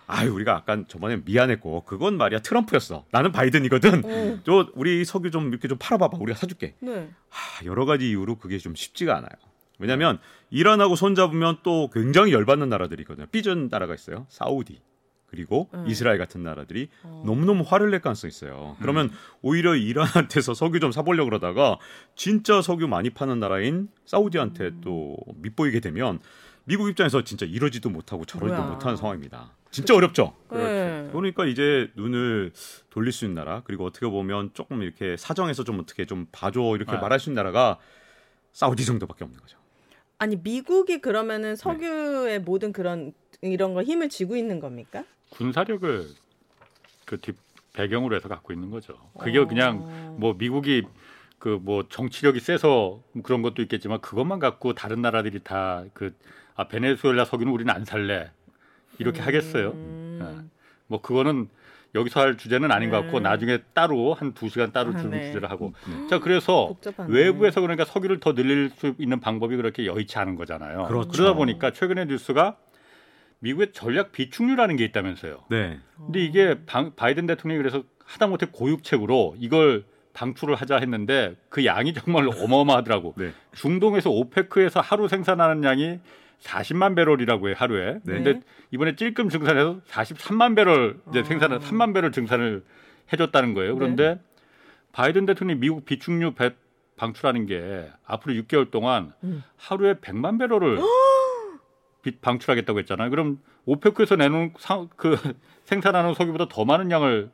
아유 0.06 0.32
우리가 0.32 0.54
아까 0.56 0.84
저번에 0.86 1.20
미안했고 1.24 1.84
그건 1.84 2.18
말이야 2.18 2.40
트럼프였어. 2.40 3.04
나는 3.10 3.32
바이든이거든. 3.32 4.02
어. 4.04 4.40
저 4.44 4.68
우리 4.74 5.04
석유 5.06 5.30
좀 5.30 5.48
이렇게 5.48 5.68
좀 5.68 5.78
팔아봐봐. 5.80 6.18
우리가 6.18 6.38
사줄게. 6.38 6.74
네. 6.80 7.08
하, 7.30 7.64
여러 7.64 7.86
가지 7.86 8.10
이유로 8.10 8.36
그게 8.36 8.58
좀 8.58 8.74
쉽지가 8.74 9.16
않아요. 9.16 9.30
왜냐하면 9.78 10.18
이란하고 10.50 10.96
손잡으면 10.96 11.58
또 11.62 11.90
굉장히 11.90 12.32
열받는 12.32 12.68
나라들이거든요. 12.68 13.26
삐진 13.30 13.68
나라가 13.70 13.94
있어요. 13.94 14.26
사우디 14.28 14.80
그리고 15.26 15.68
음. 15.74 15.84
이스라엘 15.86 16.18
같은 16.18 16.42
나라들이 16.42 16.88
어. 17.02 17.22
너무너무 17.26 17.62
화를 17.66 17.90
낼 17.90 18.00
가능성이 18.00 18.30
있어요. 18.30 18.76
그러면 18.80 19.10
오히려 19.42 19.74
이란한테서 19.76 20.54
석유 20.54 20.80
좀 20.80 20.90
사보려고 20.90 21.28
그러다가 21.28 21.78
진짜 22.14 22.62
석유 22.62 22.88
많이 22.88 23.10
파는 23.10 23.38
나라인 23.38 23.88
사우디한테 24.06 24.64
음. 24.64 24.80
또 24.82 25.16
밑보이게 25.36 25.80
되면 25.80 26.18
미국 26.64 26.88
입장에서 26.88 27.24
진짜 27.24 27.46
이러지도 27.46 27.88
못하고 27.90 28.24
저러지도 28.24 28.60
뭐야. 28.60 28.72
못하는 28.72 28.96
상황입니다. 28.96 29.52
진짜 29.70 29.94
어렵죠. 29.94 30.34
네. 30.50 31.08
그러니까 31.12 31.44
이제 31.44 31.90
눈을 31.94 32.52
돌릴 32.90 33.12
수 33.12 33.26
있는 33.26 33.34
나라 33.34 33.62
그리고 33.64 33.84
어떻게 33.84 34.06
보면 34.06 34.50
조금 34.54 34.82
이렇게 34.82 35.16
사정해서 35.18 35.62
좀 35.62 35.78
어떻게 35.80 36.06
좀 36.06 36.26
봐줘 36.32 36.74
이렇게 36.74 36.92
네. 36.92 36.98
말할 36.98 37.20
수 37.20 37.28
있는 37.28 37.42
나라가 37.42 37.78
사우디 38.52 38.84
정도밖에 38.86 39.24
없는 39.24 39.38
거죠. 39.40 39.58
아니 40.18 40.36
미국이 40.36 41.00
그러면은 41.00 41.54
석유의 41.56 42.40
모든 42.40 42.72
그런 42.72 43.12
이런 43.40 43.74
거 43.74 43.82
힘을 43.82 44.08
쥐고 44.08 44.36
있는 44.36 44.58
겁니까? 44.60 45.04
군사력을 45.30 46.06
그 47.06 47.20
뒷 47.20 47.36
배경으로 47.72 48.16
해서 48.16 48.28
갖고 48.28 48.52
있는 48.52 48.70
거죠. 48.70 48.94
그게 49.20 49.38
어. 49.38 49.46
그냥 49.46 50.16
뭐 50.18 50.34
미국이 50.34 50.82
그 51.38 51.60
뭐 51.60 51.84
정치력이 51.88 52.40
세서 52.40 53.00
그런 53.22 53.42
것도 53.42 53.62
있겠지만 53.62 54.00
그것만 54.00 54.40
갖고 54.40 54.74
다른 54.74 55.00
나라들이 55.02 55.40
다 55.44 55.84
그 55.94 56.14
아 56.56 56.66
베네수엘라 56.66 57.24
석유는 57.24 57.52
우리는 57.52 57.72
안 57.72 57.84
살래 57.84 58.32
이렇게 58.98 59.20
하겠어요. 59.20 59.70
음. 59.70 60.18
네. 60.20 60.48
뭐 60.88 61.00
그거는 61.00 61.48
여기서 61.94 62.20
할 62.20 62.36
주제는 62.36 62.70
아닌 62.70 62.90
것 62.90 63.00
같고 63.00 63.20
네. 63.20 63.28
나중에 63.28 63.58
따로 63.72 64.12
한 64.14 64.34
두 64.34 64.48
시간 64.48 64.72
따로 64.72 64.92
아, 64.94 64.98
주, 64.98 65.08
네. 65.08 65.26
주제를 65.28 65.50
하고 65.50 65.72
자 66.10 66.18
그래서 66.18 66.68
복잡하네. 66.68 67.12
외부에서 67.12 67.60
그러니까 67.62 67.84
석유를 67.86 68.20
더 68.20 68.34
늘릴 68.34 68.70
수 68.70 68.94
있는 68.98 69.20
방법이 69.20 69.56
그렇게 69.56 69.86
여의치 69.86 70.18
않은 70.18 70.36
거잖아요. 70.36 70.86
그렇죠. 70.86 71.08
그러다 71.10 71.32
보니까 71.34 71.72
최근에 71.72 72.04
뉴스가 72.04 72.56
미국의 73.40 73.72
전략 73.72 74.12
비축류라는 74.12 74.76
게 74.76 74.84
있다면서요. 74.84 75.44
네. 75.50 75.78
근데 75.96 76.20
이게 76.24 76.56
방- 76.66 76.92
바이든 76.94 77.26
대통령이 77.26 77.58
그래서 77.62 77.82
하다못해 78.04 78.46
고육책으로 78.52 79.36
이걸 79.38 79.84
방출을 80.12 80.56
하자 80.56 80.78
했는데 80.78 81.36
그 81.48 81.64
양이 81.64 81.94
정말 81.94 82.28
어마어마하더라고. 82.28 83.14
네. 83.16 83.30
중동에서 83.54 84.10
오페크에서 84.10 84.80
하루 84.80 85.06
생산하는 85.08 85.62
양이 85.64 86.00
40만 86.42 86.94
배럴이라고 86.96 87.48
해 87.48 87.54
하루에. 87.56 87.94
네. 88.04 88.14
근데 88.22 88.40
이번에 88.70 88.94
찔끔 88.96 89.28
증산해서 89.28 89.80
43만 89.88 90.54
배럴 90.56 91.00
이제 91.10 91.22
생산을 91.24 91.58
3만 91.60 91.92
배럴 91.94 92.12
증산을 92.12 92.64
해줬다는 93.12 93.54
거예요. 93.54 93.74
그런데 93.74 94.20
바이든 94.92 95.26
대통령이 95.26 95.60
미국 95.60 95.84
비축류 95.84 96.32
배 96.34 96.54
방출하는 96.96 97.46
게 97.46 97.90
앞으로 98.04 98.34
6개월 98.34 98.70
동안 98.70 99.12
음. 99.24 99.42
하루에 99.56 99.94
100만 99.94 100.38
배럴을 100.38 100.78
비- 102.02 102.18
방출하겠다고 102.20 102.78
했잖아요. 102.80 103.10
그럼 103.10 103.38
오페크에서 103.66 104.16
내놓은 104.16 104.54
상, 104.58 104.88
그 104.96 105.16
생산하는 105.64 106.14
석유보다 106.14 106.46
더 106.48 106.64
많은 106.64 106.90
양을 106.90 107.30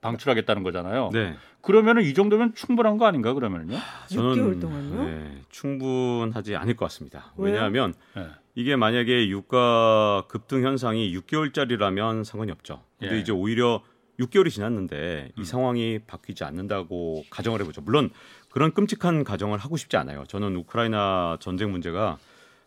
방출하겠다는 0.00 0.62
거잖아요. 0.62 1.10
네. 1.12 1.36
그러면은 1.60 2.02
이 2.02 2.14
정도면 2.14 2.54
충분한 2.54 2.96
거 2.98 3.06
아닌가 3.06 3.34
그러면요? 3.34 3.76
6개월 4.08 4.60
동안요? 4.60 5.04
네, 5.04 5.42
충분하지 5.50 6.56
않을 6.56 6.74
것 6.76 6.86
같습니다. 6.86 7.32
왜요? 7.36 7.54
왜냐하면 7.54 7.94
네. 8.16 8.26
이게 8.54 8.76
만약에 8.76 9.28
유가 9.28 10.24
급등 10.28 10.64
현상이 10.64 11.14
6개월짜리라면 11.18 12.24
상관이 12.24 12.50
없죠. 12.50 12.82
근데 12.98 13.16
예. 13.16 13.20
이제 13.20 13.32
오히려 13.32 13.82
6개월이 14.18 14.50
지났는데 14.50 15.32
음. 15.36 15.42
이 15.42 15.44
상황이 15.44 15.98
바뀌지 16.06 16.44
않는다고 16.44 17.24
가정을 17.30 17.60
해보죠. 17.60 17.82
물론 17.82 18.10
그런 18.50 18.72
끔찍한 18.72 19.24
가정을 19.24 19.58
하고 19.58 19.76
싶지 19.76 19.96
않아요. 19.98 20.24
저는 20.28 20.56
우크라이나 20.56 21.36
전쟁 21.40 21.70
문제가 21.70 22.18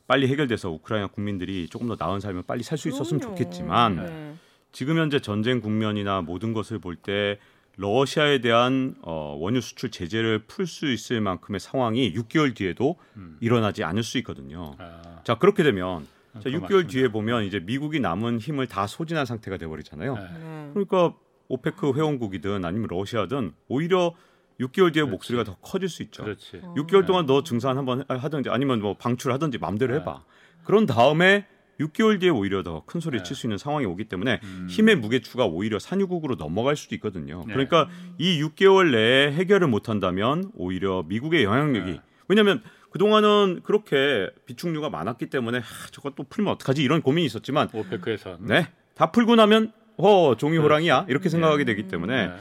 빨리 0.07 0.27
해결돼서 0.27 0.69
우크라이나 0.69 1.07
국민들이 1.07 1.67
조금 1.69 1.87
더 1.87 1.95
나은 1.97 2.19
삶을 2.19 2.43
빨리 2.45 2.61
살 2.63 2.77
수 2.77 2.89
있었으면 2.89 3.19
그럼요. 3.21 3.35
좋겠지만 3.37 3.95
네. 3.95 4.35
지금 4.73 4.97
현재 4.97 5.19
전쟁 5.19 5.61
국면이나 5.61 6.21
모든 6.21 6.51
것을 6.51 6.79
볼 6.79 6.97
때 6.97 7.39
러시아에 7.75 8.39
대한 8.41 8.95
어, 9.01 9.35
원유 9.39 9.59
수출 9.61 9.89
제재를 9.89 10.43
풀 10.45 10.67
수 10.67 10.91
있을 10.91 11.21
만큼의 11.21 11.59
상황이 11.59 12.13
6개월 12.13 12.53
뒤에도 12.55 12.97
음. 13.15 13.37
일어나지 13.39 13.83
않을 13.83 14.03
수 14.03 14.19
있거든요. 14.19 14.75
아, 14.77 15.21
자 15.23 15.35
그렇게 15.35 15.63
되면 15.63 16.05
자, 16.33 16.41
그거 16.43 16.57
6개월 16.57 16.61
맞습니다. 16.61 16.87
뒤에 16.89 17.07
보면 17.07 17.45
이제 17.45 17.59
미국이 17.59 17.99
남은 17.99 18.37
힘을 18.39 18.67
다 18.67 18.85
소진한 18.85 19.25
상태가 19.25 19.57
돼버리잖아요. 19.57 20.13
네. 20.15 20.21
네. 20.21 20.69
그러니까 20.73 21.15
오페크 21.47 21.93
회원국이든 21.95 22.63
아니면 22.63 22.87
러시아든 22.91 23.53
오히려 23.69 24.13
6개월 24.59 24.93
뒤에 24.93 25.01
그렇지. 25.01 25.09
목소리가 25.11 25.43
더 25.43 25.55
커질 25.61 25.89
수 25.89 26.03
있죠. 26.03 26.23
그렇지. 26.23 26.59
어. 26.61 26.75
6개월 26.77 27.07
동안 27.07 27.25
너 27.25 27.43
증산 27.43 27.77
한번 27.79 28.03
하든지 28.07 28.51
아니면 28.51 28.81
뭐 28.81 28.95
방출하든지 28.97 29.57
마음대로 29.57 29.93
네. 29.95 29.99
해봐. 29.99 30.23
그런 30.63 30.85
다음에 30.85 31.47
6개월 31.87 32.19
뒤에 32.19 32.29
오히려 32.29 32.63
더 32.63 32.83
큰 32.85 32.99
소리 32.99 33.17
네. 33.17 33.23
칠수 33.23 33.47
있는 33.47 33.57
상황이 33.57 33.85
오기 33.85 34.05
때문에 34.05 34.39
음. 34.43 34.67
힘의 34.69 34.95
무게추가 34.97 35.45
오히려 35.45 35.79
산유국으로 35.79 36.35
넘어갈 36.35 36.75
수도 36.75 36.95
있거든요. 36.95 37.43
네. 37.47 37.53
그러니까 37.53 37.89
이 38.17 38.41
6개월 38.43 38.91
내에 38.91 39.31
해결을 39.33 39.67
못 39.67 39.89
한다면 39.89 40.51
오히려 40.55 41.03
미국의 41.07 41.43
영향력이 41.43 41.91
네. 41.91 42.01
왜냐하면 42.27 42.61
그동안은 42.91 43.61
그렇게 43.63 44.29
비축류가 44.45 44.89
많았기 44.89 45.27
때문에 45.29 45.57
하, 45.59 45.63
저거 45.91 46.11
또 46.11 46.23
풀면 46.23 46.53
어떡하지 46.53 46.83
이런 46.83 47.01
고민이 47.01 47.25
있었지만 47.25 47.69
오페크에서 47.73 48.37
네. 48.41 48.67
다 48.95 49.11
풀고 49.11 49.35
나면 49.35 49.71
어, 49.97 50.35
종이 50.37 50.57
호랑이야. 50.57 51.05
이렇게 51.09 51.29
생각하게 51.29 51.65
되기 51.65 51.87
때문에 51.87 52.27
네. 52.27 52.33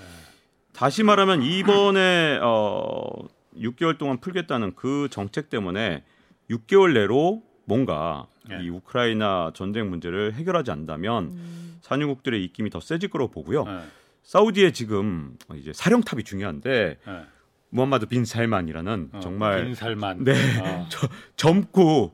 다시 0.74 1.02
말하면 1.02 1.42
이번에 1.42 2.38
어 2.42 3.04
6개월 3.56 3.98
동안 3.98 4.18
풀겠다는 4.20 4.72
그 4.74 5.08
정책 5.10 5.50
때문에 5.50 6.04
6개월 6.50 6.94
내로 6.94 7.42
뭔가 7.64 8.26
네. 8.48 8.58
이 8.62 8.68
우크라이나 8.68 9.52
전쟁 9.54 9.88
문제를 9.90 10.34
해결하지 10.34 10.70
않는다면 10.70 11.24
음. 11.24 11.78
산유국들의 11.82 12.42
입김이 12.44 12.70
더 12.70 12.80
세질 12.80 13.08
거라고 13.10 13.30
보고요. 13.30 13.64
네. 13.64 13.80
사우디에 14.22 14.72
지금 14.72 15.36
이제 15.56 15.72
사령탑이 15.72 16.22
중요한데 16.24 16.98
네. 17.06 17.20
무함마드 17.70 18.06
빈 18.06 18.24
살만이라는 18.24 19.10
어, 19.12 19.20
정말 19.20 19.64
빈 19.64 19.74
살만. 19.74 20.24
네. 20.24 20.32
어. 20.62 20.86
젊고 21.36 22.12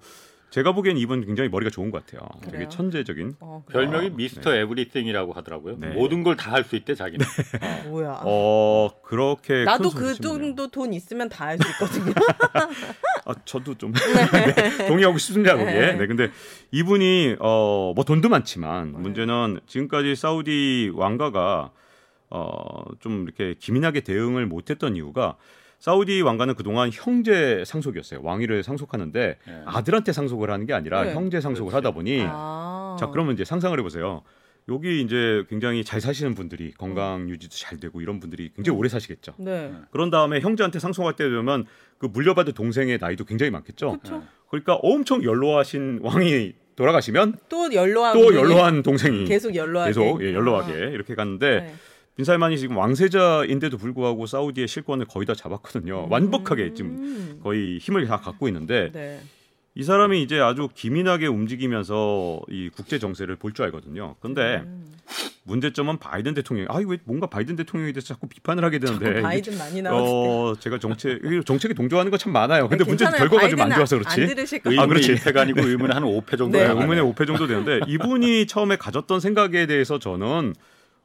제가 0.50 0.72
보기엔 0.72 0.96
이분 0.96 1.26
굉장히 1.26 1.50
머리가 1.50 1.68
좋은 1.70 1.90
것 1.90 2.06
같아요. 2.06 2.26
되게 2.40 2.52
그래요? 2.52 2.68
천재적인 2.70 3.34
어? 3.40 3.62
별명이 3.70 4.06
어, 4.06 4.10
미스터 4.10 4.54
에브리띵이라고 4.54 5.34
하더라고요. 5.34 5.76
네. 5.78 5.88
모든 5.88 6.22
걸 6.22 6.36
다 6.36 6.52
할 6.52 6.64
수 6.64 6.74
있대 6.76 6.94
자기는. 6.94 7.24
어. 7.60 7.88
뭐야? 7.88 8.20
어 8.24 8.88
그렇게 9.02 9.64
나도 9.64 9.90
큰 9.90 10.14
그. 10.14 10.20
정도 10.22 10.68
돈 10.68 10.94
있으면 10.94 11.28
다 11.28 11.44
할 11.48 11.58
수 11.58 11.68
있거든요. 11.72 12.14
아, 13.28 13.34
저도 13.44 13.74
좀 13.74 13.92
네, 14.56 14.88
동의하고 14.88 15.18
싶습니다 15.18 15.54
거기에. 15.54 15.72
네. 15.72 15.92
네, 15.96 16.06
근데 16.06 16.30
이분이 16.70 17.36
어, 17.40 17.92
뭐 17.94 18.02
돈도 18.04 18.30
많지만 18.30 18.92
문제는 18.92 19.60
지금까지 19.66 20.16
사우디 20.16 20.92
왕가가 20.94 21.70
어, 22.30 22.84
좀 23.00 23.24
이렇게 23.24 23.54
기민하게 23.58 24.00
대응을 24.00 24.46
못 24.46 24.70
했던 24.70 24.96
이유가 24.96 25.36
사우디 25.78 26.22
왕가는 26.22 26.54
그동안 26.54 26.90
형제 26.92 27.62
상속이었어요. 27.66 28.20
왕위를 28.22 28.62
상속하는데 28.62 29.36
네. 29.46 29.62
아들한테 29.66 30.12
상속을 30.12 30.50
하는 30.50 30.64
게 30.66 30.72
아니라 30.72 31.04
네. 31.04 31.14
형제 31.14 31.42
상속을 31.42 31.70
그렇지. 31.70 31.86
하다 31.86 31.94
보니 31.94 32.24
아. 32.26 32.96
자 32.98 33.08
그러면 33.08 33.34
이제 33.34 33.44
상상을 33.44 33.78
해 33.78 33.82
보세요. 33.82 34.22
여기 34.68 35.00
이제 35.00 35.44
굉장히 35.48 35.82
잘 35.82 36.00
사시는 36.00 36.34
분들이 36.34 36.72
건강 36.72 37.28
유지도 37.30 37.56
잘 37.56 37.78
되고 37.78 38.00
이런 38.00 38.20
분들이 38.20 38.50
굉장히 38.54 38.78
오래 38.78 38.88
사시겠죠. 38.88 39.34
네. 39.38 39.72
그런 39.90 40.10
다음에 40.10 40.40
형제한테 40.40 40.78
상속할 40.78 41.16
때 41.16 41.24
되면 41.24 41.64
그 41.96 42.06
물려받을 42.06 42.52
동생의 42.52 42.98
나이도 43.00 43.24
굉장히 43.24 43.50
많겠죠. 43.50 43.98
그렇죠. 44.02 44.22
그러니까 44.50 44.74
엄청 44.74 45.24
연로하신 45.24 46.00
왕이 46.02 46.52
돌아가시면 46.76 47.38
또 47.48 47.72
연로한 47.72 48.14
또 48.14 48.34
연로한 48.34 48.82
동생이 48.82 49.24
계속 49.24 49.54
연로하게 49.54 49.90
계속 49.90 50.22
예, 50.22 50.32
연로하게 50.32 50.72
아. 50.72 50.76
이렇게 50.76 51.14
갔는데 51.14 51.60
네. 51.60 51.74
빈살만이 52.16 52.58
지금 52.58 52.76
왕세자인데도 52.76 53.78
불구하고 53.78 54.26
사우디의 54.26 54.68
실권을 54.68 55.06
거의 55.06 55.24
다 55.24 55.34
잡았거든요. 55.34 56.08
완벽하게 56.10 56.74
지금 56.74 56.90
음. 56.90 57.40
거의 57.42 57.78
힘을 57.78 58.06
다 58.06 58.18
갖고 58.18 58.48
있는데 58.48 58.90
네. 58.92 59.20
이 59.78 59.84
사람이 59.84 60.20
이제 60.22 60.40
아주 60.40 60.68
기민하게 60.74 61.28
움직이면서 61.28 62.40
이 62.50 62.68
국제 62.68 62.98
정세를 62.98 63.36
볼 63.36 63.52
줄 63.52 63.64
알거든요. 63.66 64.16
근데 64.20 64.56
음. 64.66 64.92
문제점은 65.44 65.98
바이든 65.98 66.34
대통령. 66.34 66.66
아, 66.68 66.80
왜 66.84 66.98
뭔가 67.04 67.28
바이든 67.28 67.54
대통령에 67.54 67.92
대해서 67.92 68.08
자꾸 68.08 68.26
비판을 68.28 68.64
하게 68.64 68.80
되는데 68.80 69.22
바이든 69.22 69.56
많이 69.56 69.80
때. 69.80 69.88
어, 69.88 70.54
제가 70.58 70.78
정책 70.80 71.20
정책에 71.46 71.74
동조하는 71.74 72.10
거 72.10 72.18
참 72.18 72.32
많아요. 72.32 72.68
근데 72.68 72.82
문제. 72.84 73.04
결과가 73.06 73.48
좀 73.48 73.60
안 73.60 73.70
좋아서 73.72 73.96
안 73.96 74.02
그렇지. 74.02 74.26
들으실 74.34 74.62
거 74.62 74.70
아, 74.82 74.86
그렇지. 74.86 75.14
1패가 75.14 75.38
아니고 75.38 75.60
의문의 75.64 75.94
한 75.94 76.02
5패 76.02 76.36
정도. 76.36 76.58
네, 76.58 76.66
네. 76.66 76.74
의문의 76.80 77.02
5패 77.04 77.26
정도 77.28 77.46
되는데 77.46 77.78
이분이 77.86 78.48
처음에 78.48 78.76
가졌던 78.76 79.20
생각에 79.20 79.66
대해서 79.66 80.00
저는 80.00 80.54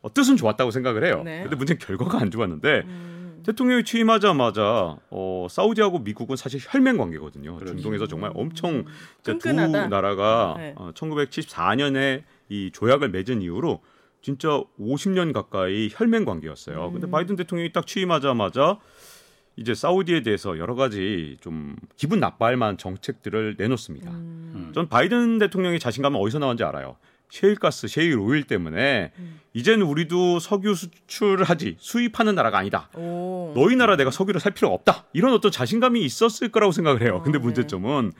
어, 0.01 0.13
뜻은 0.13 0.35
좋았다고 0.35 0.71
생각을 0.71 1.05
해요. 1.05 1.21
네. 1.23 1.41
근데 1.43 1.55
문제는 1.55 1.77
결과가 1.79 2.19
안 2.19 2.31
좋았는데 2.31 2.81
음. 2.85 3.22
대통령이 3.45 3.83
취임하자마자 3.83 4.97
어, 5.09 5.47
사우디하고 5.49 5.99
미국은 5.99 6.35
사실 6.35 6.59
혈맹 6.61 6.97
관계거든요. 6.97 7.55
그렇죠. 7.55 7.75
중동에서 7.75 8.07
정말 8.07 8.31
엄청 8.33 8.85
두 9.23 9.37
끈끈하다. 9.37 9.87
나라가 9.87 10.55
네. 10.57 10.73
어, 10.77 10.91
1974년에 10.93 12.23
이 12.49 12.71
조약을 12.73 13.09
맺은 13.09 13.41
이후로 13.41 13.81
진짜 14.21 14.63
50년 14.79 15.33
가까이 15.33 15.89
혈맹 15.91 16.25
관계였어요. 16.25 16.91
근데 16.91 17.07
음. 17.07 17.11
바이든 17.11 17.35
대통령이 17.35 17.73
딱 17.73 17.85
취임하자마자 17.85 18.79
이제 19.55 19.75
사우디에 19.75 20.23
대해서 20.23 20.57
여러 20.57 20.75
가지 20.75 21.37
좀 21.41 21.75
기분 21.95 22.19
나빠할 22.19 22.57
만한 22.57 22.77
정책들을 22.77 23.55
내놓습니다. 23.57 24.09
음. 24.11 24.51
음. 24.55 24.71
전 24.73 24.87
바이든 24.87 25.39
대통령의 25.39 25.79
자신감은 25.79 26.19
어디서 26.19 26.39
나왔는지 26.39 26.63
알아요. 26.63 26.97
셰일가스, 27.33 27.87
셰일 27.87 28.19
오일 28.19 28.43
때문에 28.43 29.11
음. 29.17 29.39
이제는 29.53 29.87
우리도 29.87 30.37
석유 30.39 30.75
수출하지 30.75 31.77
수입하는 31.79 32.35
나라가 32.35 32.59
아니다. 32.59 32.89
오. 32.95 33.53
너희 33.55 33.75
나라 33.75 33.95
내가 33.97 34.11
석유를 34.11 34.39
살 34.39 34.51
필요가 34.53 34.75
없다. 34.75 35.05
이런 35.13 35.33
어떤 35.33 35.51
자신감이 35.51 35.99
있었을 36.05 36.49
거라고 36.49 36.71
생각을 36.71 37.01
해요. 37.01 37.21
근데 37.23 37.39
아, 37.39 37.41
네. 37.41 37.45
문제점은 37.45 38.11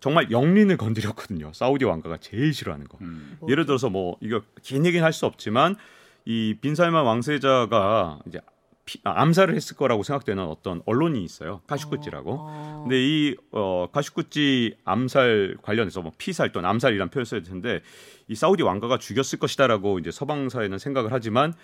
정말 0.00 0.30
역린을 0.30 0.78
건드렸거든요. 0.78 1.52
사우디 1.52 1.84
왕가가 1.84 2.16
제일 2.22 2.54
싫어하는 2.54 2.88
거. 2.88 2.96
음. 3.02 3.36
뭐죠? 3.40 3.52
예를 3.52 3.66
들어서 3.66 3.90
뭐 3.90 4.16
이거 4.22 4.40
긴 4.62 4.86
얘기는 4.86 5.04
할 5.04 5.12
수 5.12 5.26
없지만 5.26 5.76
이 6.24 6.56
빈살만 6.58 7.04
왕세자가 7.04 8.20
이제 8.26 8.40
피- 8.86 9.00
아, 9.04 9.22
암살을 9.22 9.54
했을 9.54 9.76
거라고 9.76 10.02
생각되는 10.02 10.42
어떤 10.44 10.82
언론이 10.86 11.22
있어요. 11.24 11.62
카슈끄지라고. 11.66 12.36
어. 12.38 12.80
근데 12.82 13.02
이 13.02 13.34
어, 13.52 13.88
카슈끄지 13.92 14.76
암살 14.84 15.56
관련해서 15.62 16.02
뭐 16.02 16.12
피살 16.18 16.52
또는 16.52 16.68
암살이란 16.68 17.08
표현을 17.10 17.24
써야 17.26 17.42
되는데 17.42 17.80
이 18.28 18.34
사우디 18.34 18.62
왕가가 18.62 18.98
죽였을 18.98 19.38
것이다라고 19.38 19.98
이제 19.98 20.10
서방 20.10 20.48
사회는 20.48 20.78
생각을 20.78 21.12
하지만 21.12 21.54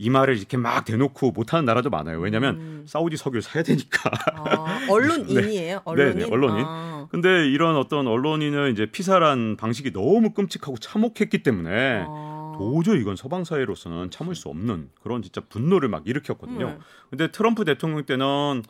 이 0.00 0.10
말을 0.10 0.36
이렇게 0.36 0.56
막 0.56 0.84
대놓고 0.84 1.32
못하는 1.32 1.64
나라도 1.64 1.90
많아요. 1.90 2.20
왜냐하면 2.20 2.54
음. 2.56 2.84
사우디 2.86 3.16
석유를 3.16 3.42
사야 3.42 3.64
되니까. 3.64 4.10
아, 4.36 4.86
언론인이에요. 4.88 5.80
언론인. 5.84 6.18
네, 6.18 6.24
네, 6.24 6.30
언론인. 6.32 6.64
아. 6.64 7.08
근데 7.10 7.48
이런 7.48 7.76
어떤 7.76 8.06
언론인을 8.06 8.70
이제 8.70 8.86
피살한 8.86 9.56
방식이 9.56 9.92
너무 9.92 10.30
끔찍하고 10.30 10.76
참혹했기 10.78 11.42
때문에 11.42 12.04
아. 12.06 12.27
도저히 12.58 13.00
이건 13.00 13.16
서방 13.16 13.44
사회로서는 13.44 14.10
참을 14.10 14.34
수 14.34 14.48
없는 14.48 14.90
그런 15.02 15.22
진짜 15.22 15.40
분노를 15.48 15.88
막 15.88 16.02
일으켰거든요. 16.06 16.66
음. 16.66 16.78
근데 17.10 17.30
트럼프 17.30 17.64
대통령 17.64 18.04
때는 18.04 18.62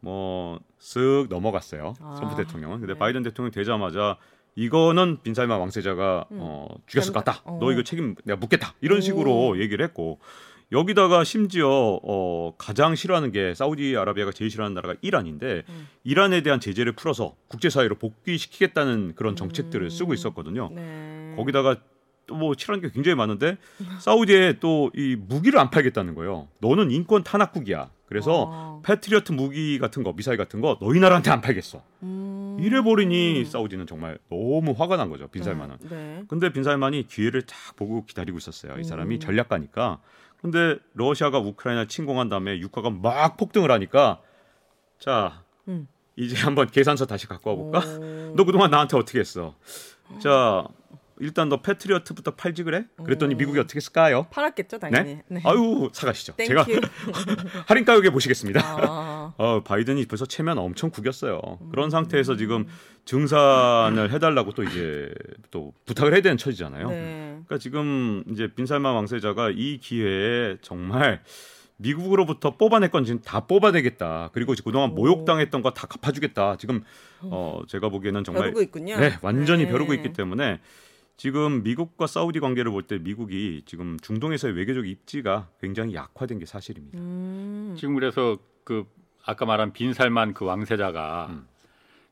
뭐 0.00 0.58
쓱 0.86 1.28
넘어갔어요. 1.28 1.94
아, 2.00 2.14
트럼프 2.16 2.36
대통령은. 2.36 2.80
근데 2.80 2.92
네. 2.94 2.98
바이든 2.98 3.22
대통령 3.22 3.50
되자마자 3.50 4.16
이거는 4.54 5.18
빈살만 5.22 5.58
왕세자가 5.58 6.26
음. 6.30 6.38
어, 6.40 6.68
죽였을 6.86 7.12
것 7.12 7.24
같다. 7.24 7.42
어. 7.44 7.58
너 7.60 7.72
이거 7.72 7.82
책임 7.82 8.14
내가 8.24 8.38
묻겠다. 8.38 8.74
이런 8.80 8.98
오. 8.98 9.00
식으로 9.00 9.60
얘기를 9.60 9.84
했고 9.84 10.18
여기다가 10.72 11.24
심지어 11.24 11.68
어, 12.02 12.54
가장 12.56 12.94
싫어하는 12.94 13.32
게 13.32 13.54
사우디아라비아가 13.54 14.32
제일 14.32 14.50
싫어하는 14.50 14.74
나라가 14.74 14.94
이란인데 15.00 15.62
음. 15.68 15.88
이란에 16.04 16.42
대한 16.42 16.60
제재를 16.60 16.92
풀어서 16.92 17.34
국제사회로 17.48 17.96
복귀시키겠다는 17.96 19.14
그런 19.14 19.36
정책들을 19.36 19.86
음. 19.86 19.90
쓰고 19.90 20.14
있었거든요. 20.14 20.70
네. 20.74 21.34
거기다가 21.36 21.76
또 21.76 21.80
뭐 22.28 22.54
싫어하는 22.56 22.86
게 22.86 22.92
굉장히 22.92 23.14
많은데 23.14 23.56
사우디에 24.00 24.58
또 24.60 24.90
이 24.94 25.16
무기를 25.16 25.58
안 25.58 25.70
팔겠다는 25.70 26.14
거예요. 26.14 26.48
너는 26.60 26.90
인권 26.90 27.22
탄압국이야. 27.22 27.90
그래서 28.06 28.50
아. 28.52 28.80
패트리어트 28.84 29.32
무기 29.32 29.78
같은 29.78 30.02
거, 30.04 30.12
미사일 30.12 30.38
같은 30.38 30.60
거 30.60 30.78
너희 30.80 31.00
나라한테 31.00 31.30
안 31.30 31.40
팔겠어. 31.40 31.82
음. 32.04 32.56
이래 32.60 32.80
버리니 32.80 33.44
사우디는 33.44 33.86
정말 33.86 34.18
너무 34.30 34.72
화가 34.76 34.96
난 34.96 35.10
거죠. 35.10 35.26
빈살만은. 35.28 35.76
네. 35.80 35.88
네. 35.88 36.22
근데 36.28 36.52
빈살만이 36.52 37.08
기회를 37.08 37.42
딱 37.42 37.56
보고 37.76 38.04
기다리고 38.04 38.38
있었어요. 38.38 38.78
이 38.78 38.84
사람이 38.84 39.16
음. 39.16 39.20
전략가니까. 39.20 40.00
근데 40.40 40.78
러시아가 40.94 41.38
우크라이나 41.40 41.86
침공한 41.86 42.28
다음에 42.28 42.58
유가가 42.58 42.90
막 42.90 43.36
폭등을 43.36 43.70
하니까 43.72 44.20
자 44.98 45.42
음. 45.66 45.88
이제 46.14 46.36
한번 46.36 46.68
계산서 46.68 47.06
다시 47.06 47.26
갖고 47.26 47.50
와볼까? 47.50 47.78
오. 47.80 48.32
너 48.36 48.44
그동안 48.44 48.70
나한테 48.70 48.96
어떻게 48.96 49.18
했어? 49.18 49.56
자 50.22 50.64
일단 51.18 51.48
너 51.48 51.62
패트리어트부터 51.62 52.32
팔지 52.32 52.62
그래? 52.64 52.84
그랬더니 53.02 53.34
음. 53.34 53.38
미국이 53.38 53.58
어떻게 53.58 53.80
쓸까요? 53.80 54.26
팔았겠죠, 54.30 54.78
당연히. 54.78 55.18
네. 55.28 55.40
아유 55.44 55.88
사가시죠. 55.92 56.34
제가 56.36 56.66
할인 57.66 57.84
가격에 57.84 58.10
보시겠습니다. 58.10 58.60
아. 58.62 59.34
어, 59.38 59.62
바이든이 59.62 60.06
벌써 60.06 60.26
체면 60.26 60.58
엄청 60.58 60.90
구겼어요. 60.90 61.40
그런 61.70 61.90
상태에서 61.90 62.36
지금 62.36 62.66
증산을 63.06 64.12
해달라고 64.12 64.52
또 64.52 64.62
이제 64.62 65.10
또 65.50 65.72
부탁을 65.86 66.12
해야 66.12 66.20
되는 66.22 66.36
처지잖아요. 66.36 66.88
네. 66.90 67.22
그러니까 67.46 67.58
지금 67.58 68.22
이제 68.30 68.48
빈살만 68.54 68.94
왕세자가 68.94 69.50
이 69.54 69.78
기회에 69.78 70.56
정말 70.60 71.22
미국으로부터 71.78 72.56
뽑아낼 72.56 72.90
건 72.90 73.04
지금 73.04 73.20
다 73.22 73.40
뽑아내겠다. 73.46 74.30
그리고 74.32 74.54
그동안 74.64 74.90
오. 74.90 74.94
모욕당했던 74.94 75.62
거 75.62 75.70
다 75.74 75.86
갚아주겠다. 75.86 76.56
지금 76.56 76.82
어 77.20 77.60
제가 77.68 77.88
보기에는 77.90 78.24
정말 78.24 78.44
벼르고 78.44 78.62
있군요. 78.62 78.98
네 78.98 79.12
완전히 79.22 79.64
네. 79.64 79.70
벼르고 79.70 79.92
있기 79.94 80.12
때문에 80.14 80.60
지금 81.16 81.62
미국과 81.62 82.06
사우디 82.06 82.40
관계를 82.40 82.70
볼 82.70 82.82
때 82.82 82.98
미국이 82.98 83.62
지금 83.66 83.98
중동에서의 84.00 84.54
외교적 84.54 84.86
입지가 84.86 85.48
굉장히 85.60 85.94
약화된 85.94 86.38
게 86.38 86.46
사실입니다. 86.46 86.98
음. 86.98 87.74
지금 87.78 87.94
그래서 87.94 88.38
그 88.64 88.84
아까 89.24 89.46
말한 89.46 89.72
빈살만 89.72 90.34
그 90.34 90.44
왕세자가 90.44 91.26
음. 91.30 91.46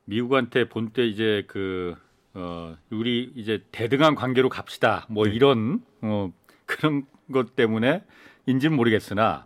미국한테 0.05 0.67
본때 0.67 1.05
이제 1.05 1.43
그 1.47 1.95
어, 2.33 2.75
우리 2.89 3.31
이제 3.35 3.63
대등한 3.71 4.15
관계로 4.15 4.49
갑시다. 4.49 5.05
뭐 5.09 5.25
네. 5.25 5.33
이런 5.33 5.81
어, 6.01 6.33
그런 6.65 7.05
것 7.31 7.55
때문에 7.55 8.03
인지는 8.47 8.75
모르겠으나 8.75 9.45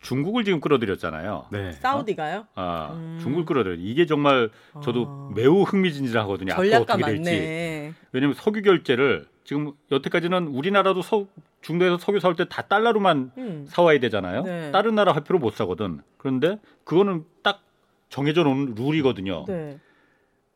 중국을 0.00 0.44
지금 0.44 0.60
끌어들였잖아요. 0.60 1.46
네. 1.50 1.72
사우디가요? 1.72 2.46
아, 2.54 2.90
음. 2.92 3.18
중국을 3.20 3.44
끌어들여. 3.44 3.76
이게 3.80 4.06
정말 4.06 4.50
저도 4.82 5.06
아. 5.08 5.32
매우 5.34 5.62
흥미진진하거든요. 5.62 6.52
앞으로 6.52 6.66
전략가 6.70 6.94
어떻게 6.94 7.04
될지. 7.04 7.30
맞네. 7.30 7.94
왜냐하면 8.12 8.34
석유 8.34 8.62
결제를 8.62 9.26
지금 9.44 9.72
여태까지는 9.90 10.48
우리나라도 10.48 11.02
서, 11.02 11.26
중도에서 11.62 11.98
석유 11.98 12.20
사올 12.20 12.36
때 12.36 12.44
다 12.44 12.62
달러로만 12.62 13.32
음. 13.38 13.66
사와야 13.68 13.98
되잖아요. 13.98 14.42
네. 14.44 14.70
다른 14.70 14.94
나라 14.94 15.12
화폐로 15.12 15.38
못 15.40 15.54
사거든. 15.54 16.00
그런데 16.16 16.58
그거는 16.84 17.24
딱 17.42 17.62
정해져 18.08 18.44
놓은 18.44 18.74
룰이거든요. 18.76 19.44
네. 19.48 19.78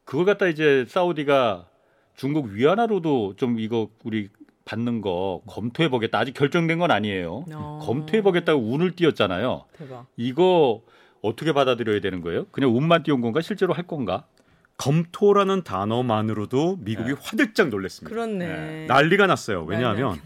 그걸 0.05 0.25
갖다 0.25 0.47
이제 0.47 0.85
사우디가 0.89 1.67
중국 2.15 2.47
위안화로도 2.51 3.35
좀 3.37 3.59
이거 3.59 3.89
우리 4.05 4.29
받는 4.65 5.01
거 5.01 5.43
검토해 5.47 5.89
보겠다. 5.89 6.19
아직 6.19 6.33
결정된 6.35 6.79
건 6.79 6.91
아니에요. 6.91 7.45
어. 7.53 7.81
검토해 7.83 8.23
보겠다고 8.23 8.61
운을 8.61 8.93
띄었잖아요. 8.93 9.65
대박. 9.77 10.07
이거 10.17 10.83
어떻게 11.21 11.53
받아들여야 11.53 12.01
되는 12.01 12.21
거예요? 12.21 12.47
그냥 12.51 12.77
운만 12.77 13.03
띄운 13.03 13.21
건가? 13.21 13.41
실제로 13.41 13.73
할 13.75 13.87
건가? 13.87 14.25
검토라는 14.79 15.63
단어만으로도 15.63 16.79
미국이 16.81 17.11
네. 17.11 17.17
화들짝 17.21 17.69
놀랐습니다. 17.69 18.13
그렇네. 18.13 18.47
네. 18.47 18.87
난리가 18.87 19.27
났어요. 19.27 19.65
왜냐하면 19.65 20.09
난리 20.11 20.21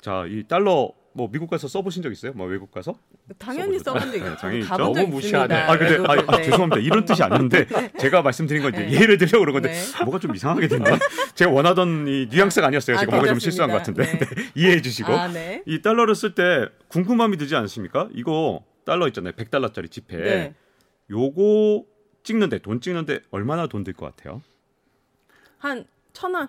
자 0.00 0.26
이 0.26 0.44
달러 0.48 0.90
뭐 1.14 1.28
미국 1.30 1.50
가서 1.50 1.68
써보신 1.68 2.02
적 2.02 2.10
있어요? 2.10 2.32
뭐 2.34 2.46
외국 2.46 2.70
가서? 2.70 2.94
당연히 3.38 3.78
써본 3.78 4.00
적 4.00 4.10
네, 4.12 4.16
있죠. 4.18 4.36
당연히 4.36 4.64
가본 4.64 4.86
있죠. 4.88 4.94
적 4.94 5.00
너무 5.02 5.14
무시하네. 5.16 5.54
아 5.54 5.76
근데 5.78 5.96
아. 6.06 6.24
아, 6.34 6.36
죄송합니다. 6.42 6.80
이런 6.80 7.04
뜻이 7.04 7.22
아니었는데 7.22 7.66
제가 8.00 8.22
말씀드린 8.22 8.62
건 8.62 8.72
이제 8.74 8.84
네. 8.86 8.92
예를 9.00 9.18
들려 9.18 9.38
그런 9.38 9.52
건데 9.52 9.72
네. 9.72 10.04
뭐가 10.04 10.18
좀 10.18 10.34
이상하게 10.34 10.68
됐나? 10.68 10.98
제가 11.34 11.50
원하던 11.50 12.08
이 12.08 12.28
뉘앙스가 12.30 12.66
아니었어요. 12.68 12.96
아, 12.96 13.00
제가 13.00 13.10
뭔가 13.12 13.28
좀. 13.28 13.38
실수한 13.38 13.70
것 13.70 13.76
같은데 13.78 14.04
네. 14.04 14.18
네, 14.18 14.26
이해해 14.54 14.80
주시고 14.80 15.12
아, 15.12 15.28
네. 15.28 15.62
이 15.66 15.82
달러를 15.82 16.14
쓸 16.14 16.34
때 16.34 16.66
궁금함이 16.88 17.36
들지 17.36 17.54
않으십니까? 17.56 18.08
이거 18.14 18.64
달러 18.86 19.06
있잖아요. 19.08 19.32
100달러짜리 19.34 19.90
지폐. 19.90 20.16
네. 20.16 20.54
요거 21.10 21.84
찍는데 22.24 22.58
돈 22.60 22.80
찍는데 22.80 23.20
얼마나 23.30 23.66
돈 23.66 23.84
들 23.84 23.92
것 23.94 24.06
같아요? 24.16 24.40
한 25.58 25.84
천 26.14 26.34
원. 26.34 26.48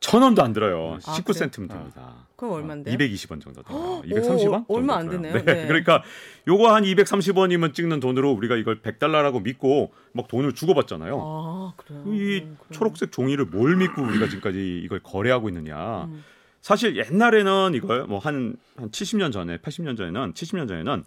천 0.00 0.22
원도 0.22 0.42
안 0.42 0.52
들어요. 0.52 0.98
아, 1.06 1.14
19센트면 1.16 1.68
됩니다. 1.70 2.26
그럼 2.36 2.52
얼마인데요? 2.54 2.96
220원 2.96 3.40
정도 3.40 3.62
돼요. 3.62 3.78
오, 3.78 4.02
230원? 4.02 4.66
얼마 4.68 4.96
안 4.96 5.08
되네요. 5.08 5.32
네. 5.44 5.66
그러니까 5.66 6.02
요거 6.46 6.74
한 6.74 6.82
230원이면 6.84 7.72
찍는 7.72 8.00
돈으로 8.00 8.30
우리가 8.32 8.56
이걸 8.56 8.82
100달러라고 8.82 9.42
믿고 9.42 9.92
막 10.12 10.28
돈을 10.28 10.52
주고받잖아요. 10.52 11.18
아, 11.18 11.72
그래요. 11.76 12.02
이 12.06 12.40
음, 12.40 12.56
그래요. 12.58 12.70
초록색 12.72 13.12
종이를 13.12 13.46
뭘 13.46 13.76
믿고 13.76 14.02
우리가 14.02 14.26
지금까지 14.28 14.82
이걸 14.84 15.00
거래하고 15.00 15.48
있느냐. 15.48 16.04
음. 16.04 16.22
사실 16.60 16.96
옛날에는 16.96 17.72
이걸 17.74 18.04
뭐한한 18.06 18.56
70년 18.78 19.32
전에 19.32 19.58
80년 19.58 19.96
전에는 19.96 20.32
70년 20.34 20.68
전에는 20.68 21.04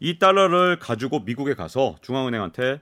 이 0.00 0.18
달러를 0.18 0.78
가지고 0.78 1.20
미국에 1.20 1.54
가서 1.54 1.96
중앙은행한테 2.02 2.80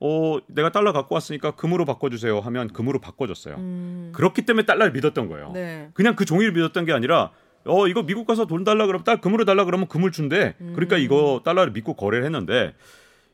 어 0.00 0.38
내가 0.48 0.70
달러 0.70 0.92
갖고 0.92 1.14
왔으니까 1.14 1.52
금으로 1.52 1.84
바꿔주세요 1.84 2.40
하면 2.40 2.68
금으로 2.72 3.00
바꿔줬어요. 3.00 3.56
음. 3.56 4.12
그렇기 4.14 4.42
때문에 4.42 4.66
달러를 4.66 4.92
믿었던 4.92 5.28
거예요. 5.28 5.52
네. 5.52 5.90
그냥 5.94 6.16
그 6.16 6.24
종이를 6.24 6.52
믿었던 6.52 6.84
게 6.84 6.92
아니라 6.92 7.30
어 7.64 7.86
이거 7.88 8.02
미국 8.02 8.26
가서 8.26 8.46
돈 8.46 8.64
달라 8.64 8.86
그러면 8.86 9.04
딸 9.04 9.20
금으로 9.20 9.44
달라 9.44 9.64
그러면 9.64 9.88
금을 9.88 10.12
준대. 10.12 10.54
그러니까 10.58 10.96
음. 10.96 11.00
이거 11.00 11.42
달러를 11.44 11.72
믿고 11.72 11.94
거래를 11.94 12.24
했는데 12.24 12.74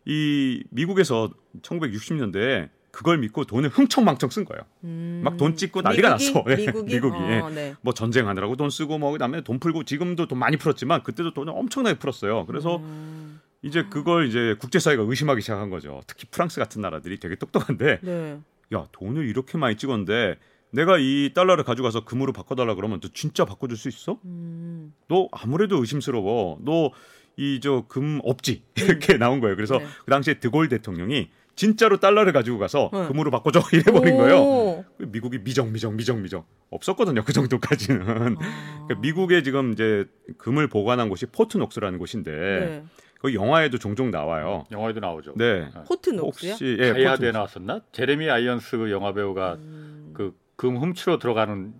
이 0.04 0.62
미국에서 0.70 1.30
1960년대에 1.62 2.68
그걸 2.92 3.18
믿고 3.18 3.44
돈을 3.44 3.68
흥청망청 3.70 4.30
쓴 4.30 4.44
거예요. 4.44 4.62
음. 4.84 5.20
막돈 5.24 5.56
찍고 5.56 5.82
난리가 5.82 6.16
미국이? 6.16 6.32
났어. 6.32 6.44
예, 6.50 6.56
미국이? 6.56 6.94
미국이. 6.94 7.18
예. 7.30 7.38
어, 7.40 7.50
네. 7.50 7.74
뭐 7.80 7.94
전쟁하느라고 7.94 8.56
돈 8.56 8.70
쓰고 8.70 8.98
뭐 8.98 9.12
그다음에 9.12 9.42
돈 9.42 9.58
풀고 9.60 9.84
지금도 9.84 10.26
돈 10.26 10.38
많이 10.38 10.56
풀었지만 10.56 11.02
그때도 11.02 11.32
돈을 11.32 11.52
엄청나게 11.56 11.98
풀었어요. 11.98 12.46
그래서 12.46 12.78
음. 12.78 13.29
이제 13.62 13.84
그걸 13.90 14.26
이제 14.26 14.56
국제사회가 14.58 15.02
의심하기 15.06 15.40
시작한 15.42 15.70
거죠. 15.70 16.00
특히 16.06 16.26
프랑스 16.30 16.58
같은 16.60 16.80
나라들이 16.80 17.18
되게 17.18 17.34
똑똑한데 17.36 17.98
네. 18.02 18.38
야 18.74 18.86
돈을 18.92 19.26
이렇게 19.28 19.58
많이 19.58 19.76
찍었는데 19.76 20.36
내가 20.70 20.98
이 20.98 21.32
달러를 21.34 21.64
가져가서 21.64 22.04
금으로 22.04 22.32
바꿔달라 22.32 22.74
그러면 22.74 23.00
너 23.00 23.08
진짜 23.12 23.44
바꿔줄 23.44 23.76
수 23.76 23.88
있어? 23.88 24.18
음. 24.24 24.94
너 25.08 25.28
아무래도 25.32 25.78
의심스러워. 25.78 26.58
너 26.64 26.90
이 27.36 27.60
저 27.60 27.86
금 27.88 28.20
없지 28.24 28.64
이렇게 28.76 29.16
나온 29.16 29.40
거예요. 29.40 29.56
그래서 29.56 29.78
네. 29.78 29.86
그 30.04 30.10
당시에 30.10 30.40
드골 30.40 30.68
대통령이 30.68 31.30
진짜로 31.54 31.98
달러를 31.98 32.32
가지고 32.32 32.58
가서 32.58 32.90
네. 32.92 33.06
금으로 33.08 33.30
바꿔줘 33.30 33.62
이래 33.72 33.82
버린 33.84 34.16
거예요. 34.16 34.36
오. 34.42 34.84
미국이 34.98 35.38
미정 35.38 35.72
미정 35.72 35.96
미정 35.96 36.22
미정 36.22 36.44
없었거든요. 36.70 37.22
그 37.24 37.32
정도까지는. 37.32 38.02
아. 38.02 38.14
그러니까 38.14 39.00
미국에 39.00 39.42
지금 39.42 39.72
이제 39.72 40.06
금을 40.38 40.66
보관한 40.68 41.08
곳이 41.08 41.26
포트녹스라는 41.26 41.98
곳인데 41.98 42.30
네. 42.30 42.84
그 43.20 43.34
영화에도 43.34 43.76
종종 43.78 44.10
나와요. 44.10 44.64
영화에도 44.72 45.00
나오죠. 45.00 45.34
네. 45.36 45.68
포트 45.86 46.10
녹스요? 46.10 46.52
혹시 46.52 46.76
예, 46.80 46.92
포트녹스. 46.92 47.24
나왔었나? 47.26 47.80
제레미 47.92 48.30
아이언스 48.30 48.78
그 48.78 48.90
영화 48.90 49.12
배우가 49.12 49.54
음. 49.58 50.14
그 50.56 50.65
금 50.65 50.78
훔치러 50.78 51.18
들어가는 51.18 51.74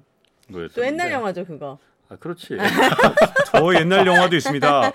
거였어요. 0.53 0.75
또 0.75 0.85
옛날 0.87 1.11
영화죠 1.11 1.47
그거. 1.47 1.79
아, 2.11 2.17
그렇지. 2.17 2.59
더 3.53 3.75
옛날 3.75 4.07
영화도 4.07 4.37
있습니다. 4.37 4.93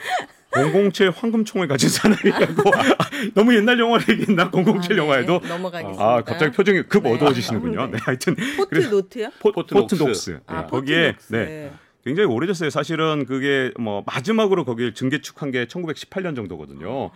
007 0.54 1.10
황금총을 1.10 1.68
가진 1.68 1.90
사나이라고 1.90 2.70
아, 2.76 2.82
너무 3.34 3.56
옛날 3.56 3.80
영화를 3.80 4.08
얘기했나 4.10 4.52
007 4.52 4.68
아, 4.70 4.80
네. 4.88 4.98
영화에도 4.98 5.40
넘어가겠습니다. 5.40 6.04
아 6.04 6.22
갑자기 6.22 6.52
표정이 6.56 6.84
급 6.84 7.04
네. 7.04 7.14
어두워지시는군요. 7.14 7.82
아, 7.82 7.86
네, 7.88 7.94
네. 7.94 7.98
하여튼 8.02 8.36
포트 8.56 8.76
노트요? 8.88 9.30
포, 9.40 9.52
포트녹스. 9.52 9.96
포트 9.96 10.04
녹스. 10.04 10.30
네. 10.32 10.40
아, 10.46 10.66
거기에 10.68 11.14
포트 11.14 11.26
네, 11.34 11.40
녹스. 11.72 11.85
굉장히 12.06 12.30
오래됐어요. 12.30 12.70
사실은 12.70 13.26
그게 13.26 13.72
뭐 13.80 14.04
마지막으로 14.06 14.64
거길 14.64 14.94
증개축한 14.94 15.50
게 15.50 15.66
1918년 15.66 16.36
정도거든요. 16.36 17.10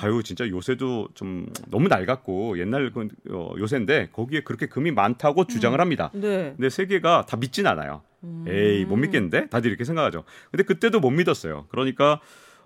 아유 0.00 0.22
진짜 0.22 0.48
요새도 0.48 1.08
좀 1.14 1.48
너무 1.68 1.88
낡았고 1.88 2.58
옛날 2.60 2.92
그, 2.92 3.08
어, 3.30 3.52
요새인데 3.58 4.10
거기에 4.12 4.42
그렇게 4.42 4.66
금이 4.66 4.92
많다고 4.92 5.46
주장을 5.48 5.78
합니다. 5.80 6.10
네. 6.14 6.52
근데 6.56 6.70
세계가 6.70 7.26
다 7.26 7.36
믿진 7.36 7.66
않아요. 7.66 8.02
음. 8.22 8.44
에이 8.48 8.84
못 8.84 8.96
믿겠는데 8.96 9.48
다들 9.48 9.68
이렇게 9.68 9.82
생각하죠. 9.82 10.22
근데 10.52 10.62
그때도 10.62 11.00
못 11.00 11.10
믿었어요. 11.10 11.66
그러니까 11.68 12.20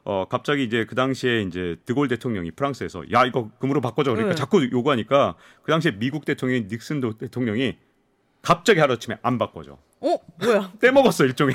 어 0.04 0.26
갑자기 0.28 0.64
이제 0.64 0.84
그 0.84 0.94
당시에 0.94 1.40
이제 1.42 1.76
드골 1.86 2.08
대통령이 2.08 2.50
프랑스에서 2.50 3.10
야 3.12 3.24
이거 3.24 3.50
금으로 3.58 3.80
바꿔줘 3.80 4.10
그러니까 4.10 4.34
네. 4.34 4.38
자꾸 4.38 4.62
요구하니까 4.70 5.34
그 5.62 5.72
당시에 5.72 5.92
미국 5.98 6.26
대통령이 6.26 6.66
닉슨 6.70 7.00
도- 7.00 7.16
대통령이 7.16 7.76
갑자기 8.42 8.80
하루아침에 8.80 9.16
안 9.22 9.38
바꿔줘. 9.38 9.78
어 10.02 10.16
뭐야? 10.40 10.72
떼먹었어 10.80 11.24
일종의 11.24 11.54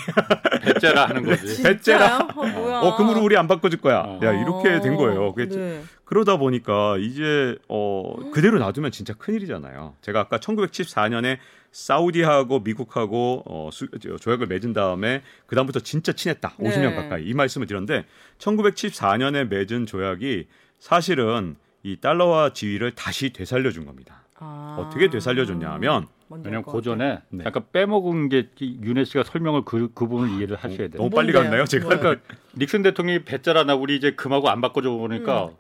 배째라 0.62 1.08
하는 1.08 1.24
거지. 1.24 1.64
배째라. 1.64 2.28
진짜요? 2.28 2.30
어, 2.36 2.46
뭐야? 2.46 2.80
어 2.82 2.96
금으로 2.96 3.22
우리 3.22 3.36
안 3.38 3.48
바꿔줄 3.48 3.82
거야. 3.82 4.02
어. 4.02 4.20
야 4.24 4.34
이렇게 4.34 4.82
된 4.82 4.96
거예요. 4.96 5.26
어, 5.26 5.34
그게 5.34 5.54
네. 5.54 5.82
그러다 6.06 6.38
보니까 6.38 6.98
이제 6.98 7.58
어 7.68 8.16
그대로 8.32 8.60
놔두면 8.60 8.92
진짜 8.92 9.14
큰 9.14 9.34
일이잖아요. 9.34 9.96
제가 10.02 10.20
아까 10.20 10.38
1974년에 10.38 11.40
사우디하고 11.72 12.60
미국하고 12.60 13.44
어 13.46 13.70
수, 13.72 13.88
저, 14.00 14.16
조약을 14.18 14.46
맺은 14.48 14.74
다음에 14.74 15.24
그 15.48 15.56
다음부터 15.56 15.80
진짜 15.80 16.14
친했다. 16.14 16.54
50년 16.60 16.90
네. 16.92 16.96
가까이 16.96 17.24
이 17.24 17.34
말씀을 17.34 17.66
드렸는데 17.66 18.06
1974년에 18.38 19.48
맺은 19.48 19.88
조약이 19.88 20.48
사실은 20.80 21.56
이 21.82 21.98
달러와 22.00 22.54
지위를 22.54 22.92
다시 22.92 23.32
되살려 23.34 23.72
준 23.72 23.86
겁니다. 23.86 24.24
아. 24.38 24.78
어떻게 24.80 25.10
되살려줬냐 25.10 25.72
하면 25.74 26.08
왜냐면. 26.30 26.64
고전에 26.64 27.22
네. 27.30 27.44
약간 27.46 27.66
빼먹은 27.72 28.30
게 28.30 28.50
윤혜 28.62 29.04
씨가 29.04 29.24
설명을 29.24 29.64
그, 29.64 29.92
그 29.94 30.08
부분을 30.08 30.38
이해를 30.38 30.58
하셔야 30.58 30.88
돼요. 30.88 30.98
너무 30.98 31.10
빨리? 31.10 31.32
갔나요, 31.32 31.66
제가? 31.66 31.86
뭐요? 31.86 32.00
그러니까 32.00 32.36
닉슨 32.58 32.82
대통령이 32.82 33.24
배째라 33.24 33.64
나 33.64 33.76
우리 33.76 33.96
이제 33.96 34.12
금하고 34.12 34.50
안 34.50 34.62
바꿔줘 34.62 34.90
보니까 34.92 35.52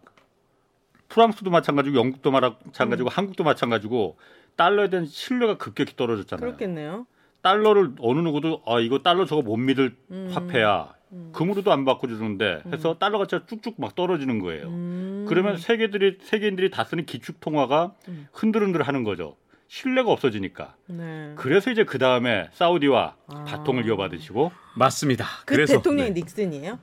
프랑스도 1.09 1.51
마찬가지고 1.51 1.95
영국도 1.97 2.31
마찬가지고 2.31 3.09
한국도 3.09 3.43
마찬가지고 3.43 4.17
달러에 4.55 4.89
대한 4.89 5.05
신뢰가 5.05 5.57
급격히 5.57 5.95
떨어졌잖아요. 5.95 6.45
그렇겠네요. 6.45 7.05
달러를 7.41 7.91
어느 7.99 8.19
누구도 8.21 8.63
아 8.65 8.79
이거 8.79 8.99
달러 8.99 9.25
저거 9.25 9.41
못 9.41 9.57
믿을 9.57 9.95
음. 10.09 10.31
화폐야. 10.33 10.95
음. 11.11 11.29
금으로도 11.33 11.71
안 11.71 11.85
바꿔주는데 11.85 12.63
해서 12.73 12.97
달러 12.97 13.19
가치가 13.19 13.45
쭉쭉 13.45 13.75
막 13.77 13.95
떨어지는 13.95 14.39
거예요. 14.39 14.67
음. 14.67 15.25
그러면 15.29 15.57
세계들이 15.57 16.17
세계인들이 16.21 16.71
다 16.71 16.83
쓰는 16.83 17.05
기축 17.05 17.39
통화가 17.39 17.93
음. 18.07 18.27
흔들흔들하는 18.33 19.03
거죠. 19.03 19.35
신뢰가 19.67 20.11
없어지니까. 20.11 20.75
네. 20.87 21.33
그래서 21.35 21.71
이제 21.71 21.83
그 21.83 21.97
다음에 21.97 22.49
사우디와 22.53 23.15
아. 23.27 23.43
바통을 23.45 23.85
이어받으시고 23.85 24.51
맞습니다. 24.75 25.25
그 25.45 25.55
그래서 25.55 25.77
대통령이 25.77 26.13
네. 26.13 26.21
닉슨이에요? 26.21 26.79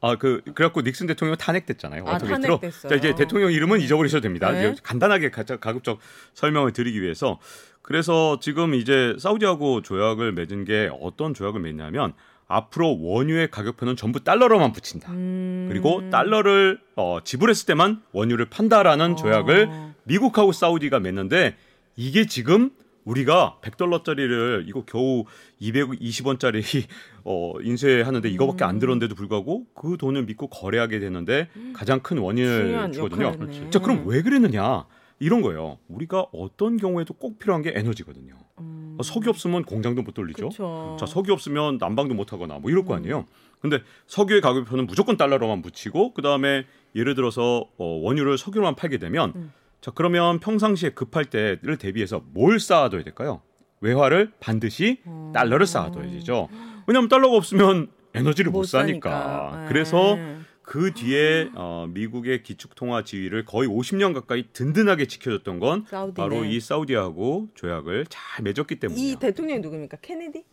아 0.00 0.16
그 0.16 0.42
그래갖고 0.54 0.82
닉슨 0.82 1.06
대통령 1.06 1.36
탄핵됐잖아요. 1.36 2.04
아, 2.06 2.12
어떻게 2.16 2.28
들어? 2.36 2.58
탄핵됐어요. 2.58 2.90
자 2.90 2.96
이제 2.96 3.14
대통령 3.14 3.50
이름은 3.50 3.80
잊어버리셔도 3.80 4.20
됩니다. 4.20 4.52
네. 4.52 4.74
간단하게 4.82 5.30
가, 5.30 5.42
가급적 5.42 5.98
설명을 6.34 6.72
드리기 6.72 7.00
위해서 7.00 7.40
그래서 7.82 8.38
지금 8.40 8.74
이제 8.74 9.14
사우디하고 9.18 9.82
조약을 9.82 10.32
맺은 10.32 10.64
게 10.64 10.90
어떤 11.00 11.34
조약을 11.34 11.60
맺냐면 11.60 12.12
앞으로 12.48 12.98
원유의 13.00 13.50
가격표는 13.50 13.96
전부 13.96 14.22
달러로만 14.22 14.72
붙인다. 14.72 15.10
음. 15.12 15.66
그리고 15.68 16.08
달러를 16.10 16.78
어, 16.94 17.18
지불했을 17.24 17.66
때만 17.66 18.02
원유를 18.12 18.46
판다라는 18.46 19.12
어. 19.12 19.16
조약을 19.16 19.70
미국하고 20.04 20.52
사우디가 20.52 21.00
맺는데 21.00 21.56
이게 21.96 22.26
지금 22.26 22.70
우리가 23.04 23.58
100달러짜리를 23.62 24.68
이거 24.68 24.84
겨우 24.84 25.24
220원짜리 25.60 26.62
어, 27.24 27.54
인쇄하는데 27.62 28.28
이거밖에 28.28 28.64
안 28.64 28.78
들었는데도 28.78 29.14
불구하고 29.14 29.66
그 29.74 29.96
돈을 29.96 30.24
믿고 30.24 30.48
거래하게 30.48 30.98
되는데 30.98 31.48
가장 31.72 32.00
큰 32.00 32.18
원인을 32.18 32.92
주거든요. 32.92 33.26
역할을 33.26 33.54
했네. 33.54 33.70
자, 33.70 33.78
그럼 33.78 34.04
왜 34.06 34.22
그랬느냐? 34.22 34.86
이런 35.18 35.40
거예요. 35.40 35.78
우리가 35.88 36.26
어떤 36.32 36.76
경우에도 36.76 37.14
꼭 37.14 37.38
필요한 37.38 37.62
게 37.62 37.72
에너지거든요. 37.74 38.34
음. 38.60 38.96
어, 38.98 39.02
석유 39.02 39.30
없으면 39.30 39.64
공장도 39.64 40.02
못 40.02 40.12
돌리죠. 40.12 40.50
그쵸. 40.50 40.96
자, 41.00 41.06
석유 41.06 41.32
없으면 41.32 41.78
난방도 41.78 42.14
못 42.14 42.32
하거나 42.32 42.58
뭐 42.58 42.70
이럴 42.70 42.84
거 42.84 42.94
음. 42.94 42.98
아니에요. 42.98 43.26
근데 43.60 43.80
석유의 44.08 44.42
가격표는 44.42 44.86
무조건 44.86 45.16
달러로만 45.16 45.62
붙이고 45.62 46.12
그다음에 46.12 46.66
예를 46.94 47.14
들어서 47.14 47.66
어, 47.78 47.84
원유를 48.02 48.36
석유로만 48.36 48.74
팔게 48.74 48.98
되면 48.98 49.32
음. 49.36 49.52
자, 49.80 49.90
그러면 49.94 50.40
평상시에 50.40 50.90
급할 50.90 51.26
때를 51.26 51.76
대비해서 51.76 52.22
뭘 52.32 52.58
쌓아둬야 52.58 53.02
될까요? 53.04 53.42
외화를 53.80 54.32
반드시 54.40 55.00
어. 55.04 55.32
달러를 55.34 55.66
쌓아둬야 55.66 56.10
되죠. 56.10 56.48
왜냐하면 56.86 57.08
달러가 57.08 57.36
없으면 57.36 57.88
에너지를 58.14 58.50
못, 58.50 58.60
못 58.60 58.64
사니까. 58.64 59.10
사니까. 59.10 59.60
네. 59.62 59.68
그래서 59.68 60.16
그 60.62 60.92
뒤에 60.92 61.50
어, 61.54 61.86
미국의 61.90 62.42
기축통화 62.42 63.04
지위를 63.04 63.44
거의 63.44 63.68
50년 63.68 64.14
가까이 64.14 64.46
든든하게 64.52 65.06
지켜줬던 65.06 65.60
건 65.60 65.84
사우디네. 65.88 66.14
바로 66.16 66.44
이 66.44 66.58
사우디하고 66.58 67.50
조약을 67.54 68.06
잘 68.08 68.42
맺었기 68.42 68.80
때문이에요. 68.80 69.12
이 69.12 69.16
대통령이 69.16 69.60
누굽니까? 69.60 69.98
케네디? 70.02 70.44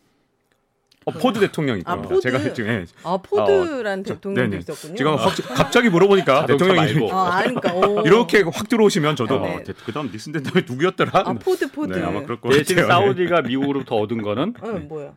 어, 1.05 1.11
포드 1.11 1.39
대통령이 1.39 1.79
있고요. 1.79 1.93
아, 1.95 2.01
포드. 2.01 2.21
제가 2.21 2.53
지금 2.53 2.69
예. 2.69 2.85
아 3.03 3.17
포드란 3.17 4.03
어, 4.09 4.33
네네. 4.33 4.57
있었군요. 4.57 4.95
지금 4.95 5.15
확, 5.15 5.33
갑자기 5.55 5.89
물어보니까 5.89 6.45
대통령이 6.45 6.79
말고. 6.93 7.13
아, 7.13 7.37
아니까 7.37 7.73
오. 7.73 8.01
이렇게 8.05 8.41
확 8.41 8.67
들어오시면 8.67 9.15
저도 9.15 9.39
네. 9.39 9.55
어, 9.55 9.63
대- 9.63 9.73
그다음 9.85 10.09
닉슨 10.11 10.33
대통령이 10.33 10.65
누구였더라? 10.69 11.11
아 11.13 11.33
포드 11.33 11.71
포드. 11.71 11.93
네, 11.93 12.03
아마 12.03 12.21
그럴 12.23 12.39
것 12.39 12.49
대신 12.49 12.75
같아요. 12.77 12.87
사우디가 12.91 13.41
미국으로부터 13.41 13.95
얻은 13.97 14.21
거는 14.21 14.53
어, 14.61 14.67
뭐야? 14.87 15.13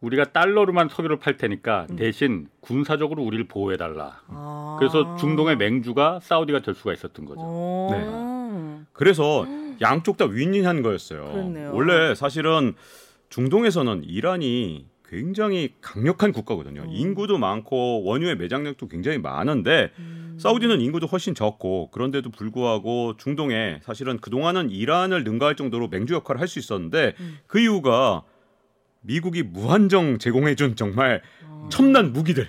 우리가 0.00 0.32
달러로만 0.32 0.88
석유를 0.88 1.18
팔 1.20 1.36
테니까 1.36 1.86
음. 1.90 1.96
대신 1.96 2.48
군사적으로 2.60 3.22
우리를 3.22 3.46
보호해 3.46 3.76
달라. 3.76 4.20
아. 4.26 4.76
그래서 4.80 5.16
중동의 5.16 5.56
맹주가 5.56 6.18
사우디가 6.22 6.60
될 6.62 6.74
수가 6.74 6.92
있었던 6.92 7.24
거죠. 7.24 7.40
어. 7.44 8.82
그래서 8.92 9.46
양쪽 9.80 10.16
다 10.16 10.24
윈윈한 10.26 10.82
거였어요. 10.82 11.30
그렇네요. 11.32 11.70
원래 11.72 12.14
사실은 12.16 12.74
중동에서는 13.30 14.02
이란이 14.04 14.86
굉장히 15.12 15.74
강력한 15.82 16.32
국가거든요. 16.32 16.84
음. 16.84 16.88
인구도 16.90 17.36
많고 17.36 18.02
원유의 18.04 18.38
매장력도 18.38 18.88
굉장히 18.88 19.18
많은데 19.18 19.90
음. 19.98 20.38
사우디는 20.40 20.80
인구도 20.80 21.06
훨씬 21.06 21.34
적고 21.34 21.90
그런데도 21.90 22.30
불구하고 22.30 23.18
중동에 23.18 23.80
사실은 23.82 24.18
그동안은 24.18 24.70
이란을 24.70 25.22
능가할 25.22 25.54
정도로 25.56 25.88
맹주 25.88 26.14
역할을 26.14 26.40
할 26.40 26.48
수 26.48 26.58
있었는데 26.58 27.14
음. 27.20 27.38
그 27.46 27.60
이유가 27.60 28.22
미국이 29.02 29.42
무한정 29.42 30.18
제공해준 30.18 30.76
정말 30.76 31.20
어. 31.44 31.68
첨단 31.70 32.14
무기들. 32.14 32.48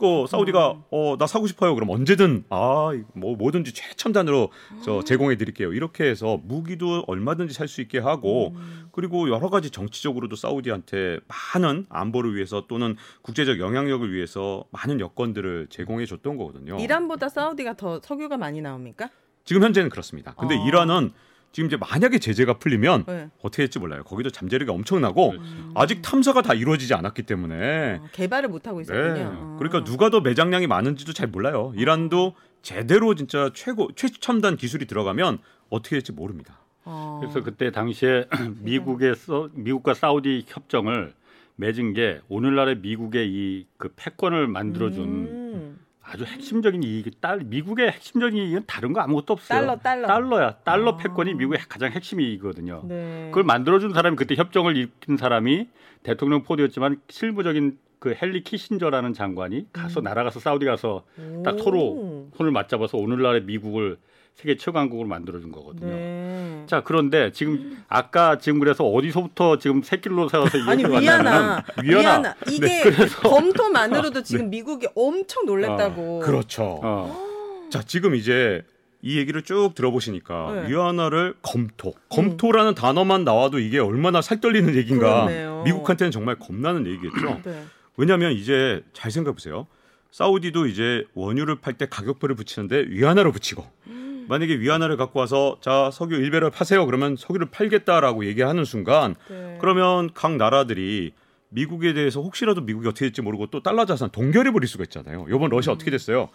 그 0.00 0.26
사우디가 0.28 0.84
어나 0.90 1.26
사고 1.26 1.46
싶어요. 1.46 1.74
그럼 1.74 1.90
언제든 1.90 2.44
아 2.48 2.90
뭐 3.14 3.36
뭐든지 3.36 3.74
최첨단으로 3.74 4.50
저 4.82 5.02
제공해 5.04 5.36
드릴게요. 5.36 5.72
이렇게 5.72 6.04
해서 6.04 6.40
무기도 6.42 7.04
얼마든지 7.06 7.54
살 7.54 7.68
수 7.68 7.80
있게 7.82 7.98
하고 7.98 8.48
음. 8.56 8.88
그리고 8.90 9.28
여러 9.28 9.48
가지 9.48 9.70
정치적으로도 9.70 10.34
사우디한테 10.34 11.20
많은 11.54 11.86
안보를 11.88 12.34
위해서 12.34 12.66
또는 12.66 12.96
국제적 13.22 13.60
영향력을 13.60 14.12
위해서 14.12 14.64
많은 14.72 14.98
여건들을 14.98 15.68
제공해 15.70 16.04
줬던 16.06 16.36
거거든요. 16.36 16.78
이란보다 16.80 17.28
사우디가 17.28 17.74
더 17.74 18.00
석유가 18.02 18.36
많이 18.38 18.60
나옵니까? 18.60 19.10
지금 19.44 19.62
현재는 19.62 19.90
그렇습니다. 19.90 20.34
근데 20.34 20.56
어. 20.56 20.66
이란은 20.66 21.12
지금 21.52 21.66
이제 21.66 21.76
만약에 21.76 22.18
제재가 22.18 22.58
풀리면 22.58 23.04
네. 23.06 23.28
어떻게 23.42 23.62
될지 23.64 23.78
몰라요. 23.78 24.04
거기도 24.04 24.30
잠재력이 24.30 24.70
엄청나고 24.70 25.30
그렇지. 25.30 25.48
아직 25.74 26.02
탐사가 26.02 26.42
다 26.42 26.54
이루어지지 26.54 26.94
않았기 26.94 27.22
때문에 27.24 27.98
어, 28.00 28.08
개발을 28.12 28.48
못 28.48 28.66
하고 28.68 28.78
네. 28.78 28.82
있었군요. 28.82 29.32
어. 29.36 29.56
그러니까 29.58 29.82
누가 29.84 30.10
더 30.10 30.20
매장량이 30.20 30.66
많은지도 30.68 31.12
잘 31.12 31.26
몰라요. 31.28 31.72
이란도 31.76 32.34
제대로 32.62 33.14
진짜 33.14 33.50
최고 33.54 33.88
최첨단 33.96 34.56
기술이 34.56 34.86
들어가면 34.86 35.38
어떻게 35.70 35.96
될지 35.96 36.12
모릅니다. 36.12 36.58
어. 36.84 37.18
그래서 37.20 37.42
그때 37.42 37.70
당시에 37.72 38.26
미국의 38.60 39.16
서, 39.16 39.48
미국과 39.54 39.94
사우디 39.94 40.44
협정을 40.46 41.14
맺은 41.56 41.92
게 41.94 42.20
오늘날의 42.28 42.78
미국의 42.78 43.28
이 43.28 43.66
그 43.76 43.92
패권을 43.96 44.46
만들어준 44.46 45.02
음. 45.04 45.78
아주 46.12 46.24
핵심적인 46.24 46.82
이익이 46.82 47.12
딸 47.20 47.40
미국의 47.44 47.92
핵심적인 47.92 48.36
이익은 48.36 48.64
다른 48.66 48.92
거 48.92 49.00
아무것도 49.00 49.32
없어요. 49.34 49.60
달러 49.60 49.76
달러. 49.76 50.08
달러야. 50.08 50.56
달러 50.64 50.90
아. 50.92 50.96
패권이 50.96 51.34
미국의 51.34 51.60
가장 51.68 51.92
핵심 51.92 52.20
이익이거든요. 52.20 52.82
네. 52.84 53.26
그걸 53.30 53.44
만들어준 53.44 53.92
사람이 53.92 54.16
그때 54.16 54.34
협정을 54.34 54.76
일으킨 54.76 55.16
사람이 55.16 55.68
대통령 56.02 56.42
포드였지만 56.42 57.00
실무적인 57.08 57.78
그 58.00 58.16
헨리 58.20 58.42
키신저라는 58.42 59.12
장관이 59.12 59.72
가서 59.72 60.00
음. 60.00 60.04
날아가서 60.04 60.40
사우디 60.40 60.64
가서 60.64 61.04
딱 61.44 61.54
오. 61.54 61.58
서로 61.58 62.28
손을 62.34 62.50
맞잡아서 62.50 62.98
오늘날의 62.98 63.42
미국을 63.42 63.98
세계 64.40 64.56
최강국으로 64.56 65.06
만들어준 65.08 65.52
거거든요. 65.52 65.94
네. 65.94 66.64
자 66.66 66.82
그런데 66.82 67.30
지금 67.32 67.82
아까 67.88 68.38
지금 68.38 68.58
그래서 68.58 68.84
어디서부터 68.84 69.58
지금 69.58 69.82
새길로 69.82 70.28
세워서 70.28 70.58
아니 70.66 70.82
위안화, 70.88 71.62
위안화 71.82 72.34
이게 72.48 72.66
네, 72.66 72.82
그래서- 72.84 73.20
검토만으로도 73.20 74.22
지금 74.24 74.48
미국이 74.50 74.86
엄청 74.94 75.44
놀랬다고. 75.46 76.20
그렇죠. 76.20 76.80
어, 76.82 77.66
자 77.70 77.82
지금 77.82 78.14
이제 78.14 78.62
이 79.02 79.18
얘기를 79.18 79.42
쭉 79.42 79.72
들어보시니까 79.74 80.52
네. 80.64 80.70
위안화를 80.70 81.34
검토, 81.42 81.92
검토라는 82.10 82.74
단어만 82.74 83.24
나와도 83.24 83.58
이게 83.58 83.78
얼마나 83.78 84.20
살떨리는 84.22 84.74
얘기인가. 84.76 85.24
그러네요. 85.26 85.62
미국한테는 85.64 86.10
정말 86.10 86.36
겁나는 86.38 86.86
얘기겠죠. 86.86 87.40
네. 87.44 87.64
왜냐하면 87.96 88.32
이제 88.32 88.82
잘 88.94 89.10
생각해 89.10 89.34
보세요. 89.34 89.66
사우디도 90.12 90.66
이제 90.66 91.04
원유를 91.14 91.56
팔 91.60 91.74
때 91.74 91.86
가격표를 91.88 92.34
붙이는데 92.34 92.86
위안화로 92.88 93.30
붙이고 93.32 93.64
음. 93.86 93.99
만약에 94.28 94.58
위안화를 94.58 94.96
갖고 94.96 95.20
와서 95.20 95.56
자 95.60 95.90
석유 95.92 96.18
1배럴 96.18 96.52
파세요 96.52 96.86
그러면 96.86 97.16
석유를 97.16 97.48
팔겠다라고 97.50 98.24
얘기하는 98.26 98.64
순간 98.64 99.14
네. 99.28 99.58
그러면 99.60 100.10
각 100.14 100.36
나라들이 100.36 101.12
미국에 101.50 101.92
대해서 101.92 102.20
혹시라도 102.20 102.60
미국이 102.60 102.88
어떻게 102.88 103.06
될지 103.06 103.22
모르고 103.22 103.48
또 103.48 103.62
달러 103.62 103.84
자산 103.84 104.10
동결해 104.10 104.52
버릴 104.52 104.68
수가 104.68 104.84
있잖아요. 104.84 105.26
이번 105.28 105.50
러시아 105.50 105.72
어떻게 105.72 105.90
됐어요? 105.90 106.28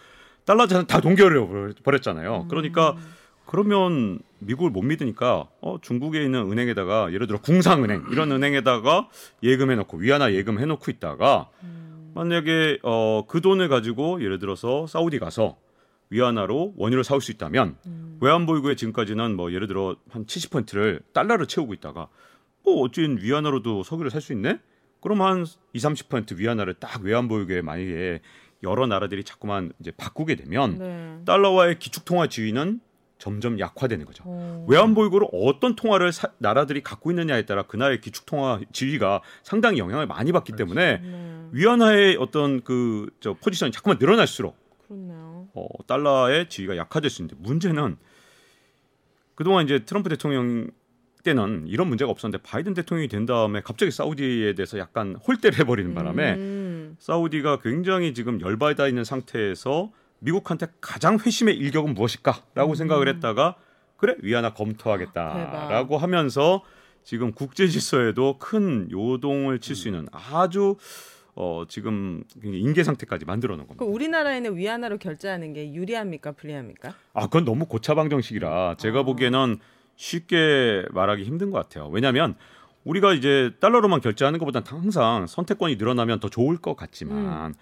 달러 0.45 0.67
자산 0.67 0.85
다 0.87 1.01
동결해 1.01 1.75
버렸잖아요. 1.83 2.47
그러니까 2.49 2.95
그러면 3.45 4.19
미국을 4.39 4.71
못 4.71 4.81
믿으니까 4.81 5.47
어, 5.61 5.77
중국에 5.81 6.23
있는 6.23 6.51
은행에다가 6.51 7.13
예를 7.13 7.27
들어 7.27 7.39
궁상은행 7.39 8.05
이런 8.11 8.31
은행에다가 8.31 9.07
예금해 9.43 9.75
놓고 9.75 9.97
위안화 9.97 10.33
예금해 10.33 10.65
놓고 10.65 10.91
있다가 10.91 11.49
만약에 12.13 12.79
어, 12.83 13.23
그 13.27 13.41
돈을 13.41 13.69
가지고 13.69 14.21
예를 14.23 14.39
들어서 14.39 14.87
사우디 14.87 15.19
가서 15.19 15.57
위안화로 16.09 16.73
원유를 16.77 17.03
사올 17.03 17.21
수 17.21 17.31
있다면 17.31 17.77
외환보유고에 18.21 18.75
지금까지는 18.75 19.35
뭐 19.35 19.51
예를 19.51 19.67
들어 19.67 19.95
한 20.09 20.25
70%를 20.25 21.01
달러로 21.13 21.45
채우고 21.45 21.73
있다가 21.73 22.07
뭐 22.63 22.81
어쨌든 22.81 23.17
위안화로도 23.21 23.83
석유를 23.83 24.11
살 24.11 24.21
수 24.21 24.33
있네? 24.33 24.59
그럼 25.01 25.21
한 25.21 25.45
2, 25.73 25.77
30% 25.79 26.37
위안화를 26.37 26.75
딱 26.75 27.01
외환보유고에 27.03 27.61
만약에 27.61 28.21
여러 28.63 28.87
나라들이 28.87 29.23
자꾸만 29.23 29.71
이제 29.79 29.91
바꾸게 29.91 30.35
되면 30.35 30.77
네. 30.79 31.19
달러와의 31.25 31.77
기축통화 31.77 32.27
지위는 32.27 32.79
점점 33.19 33.59
약화되는 33.59 34.05
거죠. 34.05 34.23
어. 34.25 34.65
외환보유고를 34.67 35.27
어떤 35.33 35.75
통화를 35.75 36.11
사- 36.11 36.31
나라들이 36.39 36.81
갖고 36.81 37.11
있느냐에 37.11 37.45
따라 37.45 37.63
그 37.63 37.77
나라의 37.77 38.01
기축통화 38.01 38.61
지위가 38.71 39.21
상당히 39.43 39.77
영향을 39.79 40.07
많이 40.07 40.31
받기 40.31 40.53
때문에 40.53 40.97
네. 40.97 41.47
위안화의 41.51 42.17
어떤 42.19 42.61
그 42.61 43.09
저 43.19 43.33
포지션이 43.33 43.71
자꾸만 43.71 43.97
늘어날수록 43.99 44.57
그렇네요. 44.87 45.24
어, 45.55 45.67
달러의 45.87 46.49
지위가 46.49 46.77
약화될 46.77 47.09
수 47.09 47.21
있는데 47.21 47.41
문제는 47.41 47.97
그동안 49.35 49.65
이제 49.65 49.85
트럼프 49.85 50.09
대통령 50.09 50.69
때는 51.23 51.65
이런 51.67 51.87
문제가 51.87 52.11
없었는데 52.11 52.43
바이든 52.43 52.75
대통령이 52.75 53.07
된 53.07 53.25
다음에 53.25 53.61
갑자기 53.61 53.91
사우디에 53.91 54.53
대해서 54.53 54.77
약간 54.77 55.15
홀대를 55.15 55.59
해버리는 55.59 55.93
바람에 55.95 56.33
음. 56.35 56.95
사우디가 56.99 57.59
굉장히 57.59 58.13
지금 58.13 58.39
열받아 58.39 58.87
있는 58.87 59.03
상태에서 59.03 59.91
미국한테 60.19 60.67
가장 60.79 61.17
회심의 61.17 61.55
일격은 61.57 61.93
무엇일까라고 61.95 62.73
음. 62.73 62.75
생각을 62.75 63.07
했다가 63.07 63.55
그래 63.97 64.15
위안화 64.19 64.53
검토하겠다라고 64.53 65.97
하면서 65.97 66.63
지금 67.03 67.33
국제 67.33 67.67
질서에도 67.67 68.37
큰 68.39 68.89
요동을 68.91 69.59
칠 69.59 69.75
수 69.75 69.87
있는 69.87 70.07
아주 70.11 70.75
어 71.35 71.65
지금 71.67 72.23
인계 72.41 72.83
상태까지 72.83 73.25
만들어 73.25 73.55
놓은 73.57 73.67
겁니다. 73.67 73.85
그 73.85 73.91
우리나라에는 73.91 74.55
위안화로 74.55 74.97
결제하는 74.97 75.51
게 75.53 75.73
유리합니까 75.73 76.31
불리합니까? 76.31 76.95
아, 77.13 77.25
그건 77.25 77.43
너무 77.43 77.65
고차방 77.65 78.09
정식이라 78.09 78.75
제가 78.77 78.99
아. 78.99 79.03
보기에는 79.03 79.57
쉽게 79.97 80.85
말하기 80.91 81.23
힘든 81.23 81.51
것 81.51 81.57
같아요. 81.57 81.89
왜냐하면 81.89 82.35
우리가 82.85 83.13
이제 83.13 83.51
달러로만 83.59 83.99
결제하는 83.99 84.39
것보다 84.39 84.61
항상 84.65 85.27
선택권이 85.27 85.75
늘어나면 85.75 86.19
더 86.21 86.29
좋을 86.29 86.57
것 86.57 86.75
같지만 86.75 87.47
음. 87.47 87.53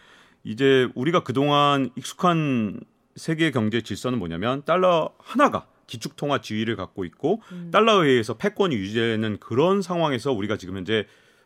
이제 0.43 0.87
우리가 0.93 1.23
그동안 1.23 1.89
익숙한 1.95 2.79
세계 3.15 3.49
경제 3.51 3.81
질서는 3.81 4.19
뭐냐면 4.19 4.63
달러 4.65 5.13
하나가 5.17 5.67
기축 5.87 6.15
통화 6.15 6.41
지위를 6.41 6.75
갖고 6.75 7.05
있고 7.05 7.41
음. 7.51 7.69
달러에 7.71 8.09
의해서 8.09 8.35
패권이 8.35 8.75
유지되는 8.75 9.37
그런 9.39 9.81
상황에서 9.81 10.31
우리가 10.31 10.57
지금 10.57 10.77
현재 10.77 11.05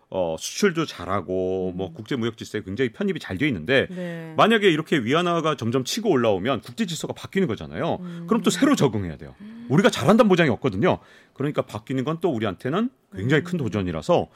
어, 0.09 0.35
수출도 0.39 0.85
잘하고 0.85 1.73
뭐 1.75 1.91
국제 1.91 2.15
무역 2.15 2.37
질서에 2.37 2.61
굉장히 2.61 2.91
편입이 2.93 3.19
잘돼 3.19 3.45
있는데 3.47 3.87
네. 3.89 4.33
만약에 4.37 4.69
이렇게 4.69 4.97
위안화가 4.99 5.55
점점 5.55 5.83
치고 5.83 6.09
올라오면 6.09 6.61
국제 6.61 6.85
질서가 6.85 7.13
바뀌는 7.13 7.47
거잖아요. 7.47 7.97
그럼 8.27 8.41
또 8.41 8.49
새로 8.49 8.75
적응해야 8.75 9.17
돼요. 9.17 9.35
우리가 9.67 9.89
잘한다는 9.89 10.29
보장이 10.29 10.49
없거든요. 10.49 10.99
그러니까 11.33 11.61
바뀌는 11.61 12.03
건 12.03 12.17
또 12.19 12.29
우리한테는 12.31 12.89
굉장히 13.15 13.43
큰 13.43 13.57
도전이라서 13.57 14.27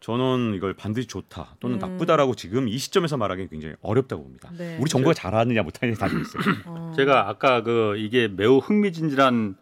저는 0.00 0.54
이걸 0.54 0.74
반드시 0.74 1.06
좋다 1.06 1.56
또는 1.60 1.76
음. 1.76 1.78
나쁘다라고 1.78 2.34
지금 2.34 2.66
이 2.66 2.76
시점에서 2.78 3.16
말하기는 3.18 3.50
굉장히 3.50 3.74
어렵다고 3.82 4.22
봅니다. 4.22 4.50
네. 4.56 4.78
우리 4.80 4.88
정부가 4.88 5.12
잘하느냐 5.14 5.62
못하느냐 5.62 5.96
다르고 5.96 6.20
있어요. 6.22 6.42
어. 6.66 6.92
제가 6.96 7.28
아까 7.28 7.62
그 7.62 7.96
이게 7.98 8.26
매우 8.26 8.58
흥미진진한 8.58 9.56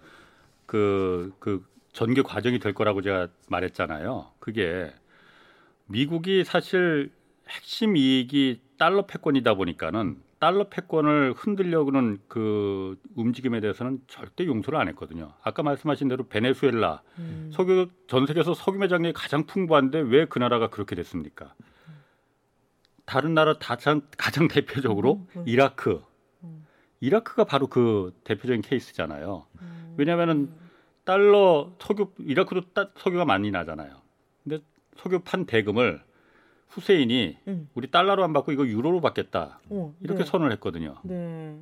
그, 0.66 1.32
그 1.40 1.64
전개 1.92 2.22
과정이 2.22 2.58
될 2.58 2.72
거라고 2.72 3.02
제가 3.02 3.28
말했잖아요. 3.48 4.28
그게 4.38 4.92
미국이 5.88 6.44
사실 6.44 7.10
핵심 7.48 7.96
이익이 7.96 8.60
달러 8.78 9.06
패권이다 9.06 9.54
보니까는 9.54 10.22
달러 10.38 10.68
패권을 10.68 11.32
흔들려고는 11.36 12.18
그 12.28 12.96
움직임에 13.16 13.60
대해서는 13.60 14.00
절대 14.06 14.46
용서를 14.46 14.78
안 14.78 14.86
했거든요. 14.88 15.32
아까 15.42 15.62
말씀하신 15.64 16.06
대로 16.08 16.28
베네수엘라 16.28 17.02
음. 17.18 17.50
석유 17.52 17.88
전 18.06 18.26
세계에서 18.26 18.54
석유 18.54 18.78
매장량이 18.78 19.14
가장 19.14 19.46
풍부한데 19.46 19.98
왜 20.00 20.26
그 20.26 20.38
나라가 20.38 20.68
그렇게 20.70 20.94
됐습니까? 20.94 21.54
다른 23.04 23.34
나라 23.34 23.54
가장 23.54 24.02
가장 24.16 24.46
대표적으로 24.46 25.26
음, 25.34 25.40
음. 25.40 25.44
이라크. 25.46 26.02
음. 26.44 26.66
이라크가 27.00 27.44
바로 27.44 27.66
그 27.66 28.14
대표적인 28.22 28.62
케이스잖아요. 28.62 29.46
음. 29.62 29.94
왜냐하면은 29.96 30.50
달러 31.04 31.72
석유 31.80 32.12
이라크도 32.18 32.60
따, 32.74 32.90
석유가 32.96 33.24
많이 33.24 33.50
나잖아요. 33.50 34.02
근데 34.98 35.02
석유 35.02 35.20
판 35.20 35.46
대금을 35.46 36.00
후세인이 36.68 37.38
음. 37.48 37.68
우리 37.74 37.90
달러로 37.90 38.24
안 38.24 38.32
받고 38.32 38.52
이거 38.52 38.66
유로로 38.66 39.00
받겠다 39.00 39.60
어, 39.70 39.94
이렇게 40.00 40.24
네. 40.24 40.24
선언을 40.30 40.52
했거든요. 40.54 40.96
네. 41.04 41.56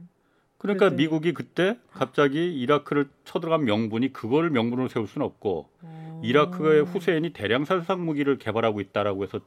그러니까 0.59 0.89
그랬더니- 0.91 0.97
미국이 0.97 1.32
그때 1.34 1.78
갑자기 1.93 2.55
이라크를 2.61 3.09
쳐들어간 3.24 3.64
명분이 3.64 4.12
그걸 4.12 4.51
명분으로 4.51 4.89
세울 4.89 5.07
수는 5.07 5.24
없고 5.26 5.68
어. 5.82 6.20
이라크의 6.24 6.82
후세인이 6.84 7.30
대량 7.34 7.64
살상 7.64 8.05
무기를 8.05 8.39
개발하고 8.39 8.80
있다라고 8.80 9.22
해서 9.22 9.39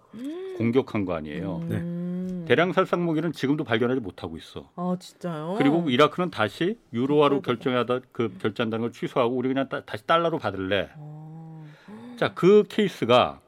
공격한 0.58 1.06
거 1.06 1.14
아니에요. 1.16 1.58
음. 1.72 2.46
대량 2.48 2.74
살상 2.74 3.04
무기는 3.06 3.32
지금도 3.32 3.64
발견하지 3.64 4.02
못하고 4.02 4.38
있어. 4.38 4.70
아 4.76 4.96
진짜요? 5.00 5.56
그리고 5.58 5.90
이라크는 5.90 6.30
다시 6.32 6.80
유로화로. 6.94 7.42
결정하다 7.42 8.00
그 8.12 8.36
결제한다는 8.40 8.82
걸 8.84 8.92
취소하고 8.92 9.36
우리 9.36 9.50
그냥 9.50 9.68
따- 9.68 9.84
다시 9.84 10.06
달러로 10.08 10.38
받을래. 10.40 10.90
어. 10.96 11.66
자, 12.18 12.34
그 12.34 12.64
케이스가 12.68 13.40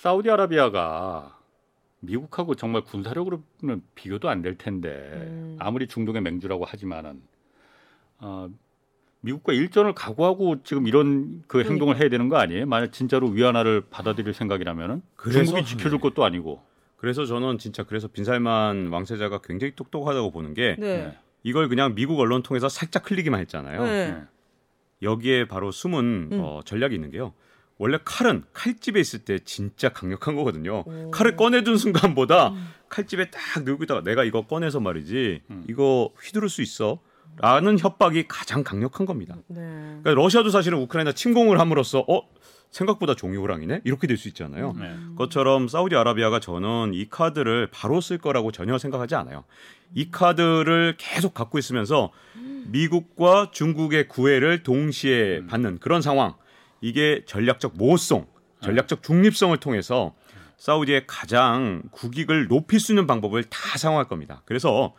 사우디아라비아가 0.00 1.36
미국하고 2.00 2.54
정말 2.54 2.80
군사력으로는 2.82 3.82
비교도 3.94 4.30
안 4.30 4.40
될 4.40 4.56
텐데 4.56 4.88
음. 4.88 5.56
아무리 5.60 5.86
중동의 5.86 6.22
맹주라고 6.22 6.64
하지만은 6.64 7.20
어, 8.18 8.48
미국과 9.20 9.52
일전을 9.52 9.92
각오하고 9.92 10.62
지금 10.62 10.86
이런 10.86 11.42
그 11.42 11.48
그러니까. 11.48 11.72
행동을 11.72 12.00
해야 12.00 12.08
되는 12.08 12.30
거 12.30 12.38
아니에요? 12.38 12.64
만약 12.64 12.92
진짜로 12.92 13.28
위안화를 13.28 13.82
받아들일 13.90 14.32
생각이라면은 14.32 15.02
그래서- 15.16 15.44
중국이 15.44 15.66
지켜줄 15.66 16.00
것도 16.00 16.24
아니고. 16.24 16.62
그래서 16.96 17.26
저는 17.26 17.58
진짜 17.58 17.82
그래서 17.82 18.08
빈살만 18.08 18.88
왕세자가 18.88 19.40
굉장히 19.42 19.74
똑똑하다고 19.76 20.30
보는 20.30 20.54
게 20.54 20.76
네. 20.78 21.14
이걸 21.42 21.68
그냥 21.68 21.94
미국 21.94 22.18
언론 22.20 22.42
통해서 22.42 22.70
살짝 22.70 23.10
흘리기만 23.10 23.38
했잖아요. 23.40 23.84
네. 23.84 24.10
네. 24.12 24.22
여기에 25.02 25.46
바로 25.48 25.70
숨은 25.70 26.28
음. 26.32 26.40
어, 26.40 26.60
전략이 26.64 26.94
있는 26.94 27.10
게요. 27.10 27.34
원래 27.80 27.98
칼은 28.04 28.44
칼집에 28.52 29.00
있을 29.00 29.20
때 29.20 29.38
진짜 29.38 29.88
강력한 29.88 30.36
거거든요. 30.36 30.84
오. 30.86 31.10
칼을 31.10 31.34
꺼내둔 31.34 31.78
순간보다 31.78 32.48
음. 32.48 32.68
칼집에 32.90 33.30
딱 33.30 33.64
넣고 33.64 33.84
있다가 33.84 34.02
내가 34.02 34.22
이거 34.22 34.46
꺼내서 34.46 34.80
말이지 34.80 35.40
음. 35.48 35.64
이거 35.66 36.10
휘두를 36.22 36.50
수 36.50 36.60
있어. 36.60 37.00
라는 37.38 37.78
협박이 37.78 38.28
가장 38.28 38.62
강력한 38.64 39.06
겁니다. 39.06 39.34
네. 39.46 39.60
그러니까 39.62 40.12
러시아도 40.12 40.50
사실은 40.50 40.78
우크라이나 40.80 41.12
침공을 41.12 41.58
함으로써 41.58 42.04
어 42.06 42.28
생각보다 42.70 43.14
종이 43.14 43.38
호랑이네 43.38 43.80
이렇게 43.84 44.06
될 44.06 44.18
수 44.18 44.28
있잖아요. 44.28 44.74
네. 44.78 44.94
것처럼 45.16 45.66
사우디아라비아가 45.66 46.38
저는 46.38 46.90
이 46.92 47.08
카드를 47.08 47.68
바로 47.72 48.02
쓸 48.02 48.18
거라고 48.18 48.52
전혀 48.52 48.76
생각하지 48.76 49.14
않아요. 49.14 49.44
이 49.94 50.10
카드를 50.10 50.96
계속 50.98 51.32
갖고 51.32 51.58
있으면서 51.58 52.10
미국과 52.66 53.52
중국의 53.52 54.08
구애를 54.08 54.64
동시에 54.64 55.38
음. 55.38 55.46
받는 55.46 55.78
그런 55.78 56.02
상황. 56.02 56.34
이게 56.80 57.22
전략적 57.26 57.74
모호성, 57.76 58.26
전략적 58.62 59.02
중립성을 59.02 59.56
통해서 59.58 60.14
사우디의 60.58 61.04
가장 61.06 61.82
국익을 61.90 62.48
높일 62.48 62.80
수 62.80 62.92
있는 62.92 63.06
방법을 63.06 63.44
다 63.44 63.78
사용할 63.78 64.06
겁니다. 64.06 64.42
그래서 64.44 64.94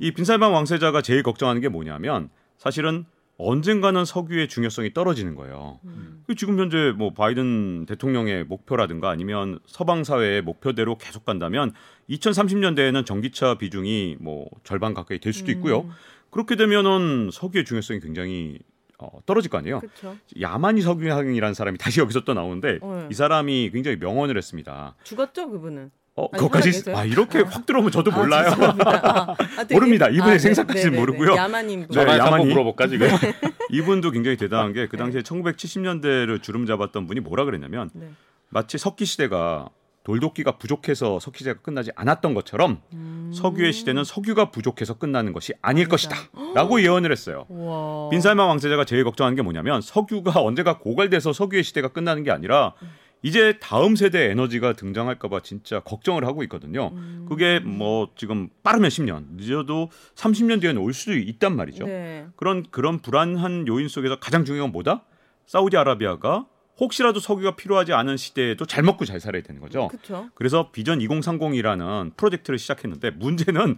이 0.00 0.10
빈살만 0.10 0.50
왕세자가 0.52 1.00
제일 1.02 1.22
걱정하는 1.22 1.60
게 1.60 1.68
뭐냐면 1.68 2.28
사실은 2.58 3.04
언젠가는 3.38 4.04
석유의 4.04 4.48
중요성이 4.48 4.94
떨어지는 4.94 5.34
거예요. 5.34 5.78
음. 5.84 6.22
그 6.26 6.34
지금 6.34 6.58
현재 6.58 6.92
뭐 6.96 7.12
바이든 7.12 7.84
대통령의 7.86 8.44
목표라든가 8.44 9.10
아니면 9.10 9.58
서방 9.66 10.04
사회의 10.04 10.40
목표대로 10.40 10.96
계속 10.96 11.24
간다면 11.24 11.72
2030년대에는 12.08 13.04
전기차 13.04 13.58
비중이 13.58 14.16
뭐 14.20 14.48
절반 14.64 14.94
가까이 14.94 15.18
될 15.18 15.32
수도 15.34 15.52
있고요. 15.52 15.82
음. 15.82 15.90
그렇게 16.30 16.56
되면은 16.56 17.30
석유의 17.32 17.66
중요성이 17.66 18.00
굉장히 18.00 18.58
어, 18.98 19.20
떨어질 19.26 19.50
거 19.50 19.58
아니에요. 19.58 19.80
그렇죠. 19.80 20.16
야만이 20.40 20.80
석유향이라는 20.82 21.54
사람이 21.54 21.78
다시 21.78 22.00
여기서 22.00 22.20
또 22.20 22.32
나오는데 22.34 22.78
네. 22.82 23.08
이 23.10 23.14
사람이 23.14 23.70
굉장히 23.72 23.96
명언을 23.98 24.36
했습니다. 24.36 24.94
죽었죠 25.04 25.50
그분은. 25.50 25.90
어, 26.18 26.28
아니, 26.32 26.38
그것까지? 26.42 26.90
아 26.94 27.04
이렇게 27.04 27.40
확 27.40 27.66
들어오면 27.66 27.90
저도 27.90 28.10
몰라요. 28.10 28.46
아, 28.46 28.50
죄송합니다. 28.50 28.90
아, 28.90 29.30
아, 29.32 29.36
되게- 29.64 29.74
모릅니다. 29.74 30.08
이분의 30.08 30.32
네, 30.32 30.38
생사까지는 30.38 30.90
네, 30.92 30.96
네, 30.96 30.98
모르고요. 30.98 31.30
네. 31.32 31.36
야만인 31.36 31.86
분. 31.88 32.04
네, 32.06 32.16
야만이. 32.18 32.46
물어볼까 32.46 32.86
지금? 32.88 33.06
이분도 33.70 34.12
굉장히 34.12 34.38
대단한 34.38 34.72
게 34.72 34.86
그 34.88 34.96
당시에 34.96 35.20
1970년대를 35.20 36.42
주름 36.42 36.64
잡았던 36.64 37.06
분이 37.06 37.20
뭐라 37.20 37.44
그랬냐면 37.44 37.90
네. 37.92 38.08
마치 38.48 38.78
석기 38.78 39.04
시대가 39.04 39.68
돌도끼가 40.06 40.52
부족해서 40.58 41.18
석기 41.18 41.40
시대가 41.40 41.60
끝나지 41.60 41.90
않았던 41.96 42.32
것처럼 42.34 42.80
음. 42.92 43.32
석유의 43.34 43.72
시대는 43.72 44.04
석유가 44.04 44.52
부족해서 44.52 44.94
끝나는 44.94 45.32
것이 45.32 45.52
아닐 45.60 45.86
아니다. 45.86 45.90
것이다 45.90 46.16
라고 46.54 46.80
예언을 46.80 47.10
했어요. 47.10 47.44
와. 47.48 48.08
빈살만 48.10 48.46
왕세자가 48.46 48.84
제일 48.84 49.02
걱정하는 49.02 49.34
게 49.34 49.42
뭐냐면 49.42 49.80
석유가 49.80 50.40
언제가 50.40 50.78
고갈돼서 50.78 51.32
석유의 51.32 51.64
시대가 51.64 51.88
끝나는 51.88 52.22
게 52.22 52.30
아니라 52.30 52.74
이제 53.22 53.58
다음 53.58 53.96
세대 53.96 54.30
에너지가 54.30 54.74
등장할까봐 54.74 55.40
진짜 55.40 55.80
걱정을 55.80 56.24
하고 56.24 56.44
있거든요. 56.44 56.92
음. 56.94 57.26
그게 57.28 57.58
뭐 57.58 58.10
지금 58.14 58.48
빠르면 58.62 58.90
10년, 58.90 59.24
늦어도 59.32 59.90
30년 60.14 60.60
뒤에는 60.60 60.80
올 60.80 60.92
수도 60.92 61.14
있단 61.14 61.56
말이죠. 61.56 61.84
네. 61.84 62.28
그런 62.36 62.64
그런 62.70 63.00
불안한 63.00 63.66
요인 63.66 63.88
속에서 63.88 64.20
가장 64.20 64.44
중요한 64.44 64.68
건 64.68 64.72
뭐다? 64.72 65.04
사우디아라비아가 65.46 66.46
혹시라도 66.78 67.20
석유가 67.20 67.56
필요하지 67.56 67.92
않은 67.92 68.16
시대에도 68.16 68.66
잘 68.66 68.84
먹고 68.84 69.04
잘 69.04 69.20
살아야 69.20 69.42
되는 69.42 69.60
거죠. 69.60 69.88
그렇죠. 69.88 70.28
그래서 70.34 70.70
비전 70.72 70.98
2030이라는 70.98 72.16
프로젝트를 72.16 72.58
시작했는데 72.58 73.10
문제는 73.12 73.76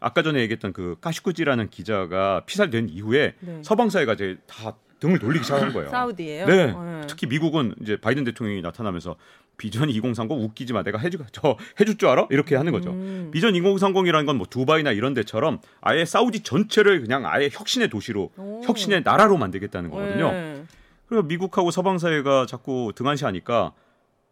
아까 0.00 0.22
전에 0.22 0.40
얘기했던 0.40 0.72
그 0.72 0.96
까시쿠지라는 1.00 1.70
기자가 1.70 2.42
피살된 2.46 2.88
이후에 2.88 3.34
네. 3.40 3.60
서방 3.62 3.90
사회가 3.90 4.14
이제 4.14 4.38
다 4.46 4.74
등을 5.00 5.18
돌리기 5.18 5.44
시작한 5.44 5.72
거예요. 5.72 5.90
사우디예요. 5.90 6.46
네. 6.46 6.72
어, 6.74 7.02
특히 7.08 7.26
미국은 7.26 7.74
이제 7.82 7.96
바이든 7.96 8.24
대통령이 8.24 8.62
나타나면서 8.62 9.16
비전 9.56 9.90
2030 9.90 10.30
웃기지 10.38 10.72
마. 10.72 10.82
내가 10.84 10.98
해주 10.98 11.18
저 11.32 11.56
해줄 11.80 11.98
줄 11.98 12.08
알아? 12.08 12.28
이렇게 12.30 12.54
하는 12.56 12.72
거죠. 12.72 12.90
음. 12.90 13.30
비전 13.32 13.54
2030이라는 13.54 14.24
건 14.26 14.36
뭐 14.38 14.46
두바이나 14.48 14.92
이런 14.92 15.14
데처럼 15.14 15.60
아예 15.80 16.04
사우디 16.04 16.40
전체를 16.44 17.00
그냥 17.02 17.26
아예 17.26 17.48
혁신의 17.52 17.90
도시로 17.90 18.30
오. 18.36 18.60
혁신의 18.64 19.02
나라로 19.04 19.36
만들겠다는 19.36 19.90
거거든요. 19.90 20.30
네. 20.32 20.62
그리고 21.08 21.22
미국하고 21.24 21.70
서방 21.70 21.98
사회가 21.98 22.46
자꾸 22.46 22.92
등한시하니까 22.94 23.72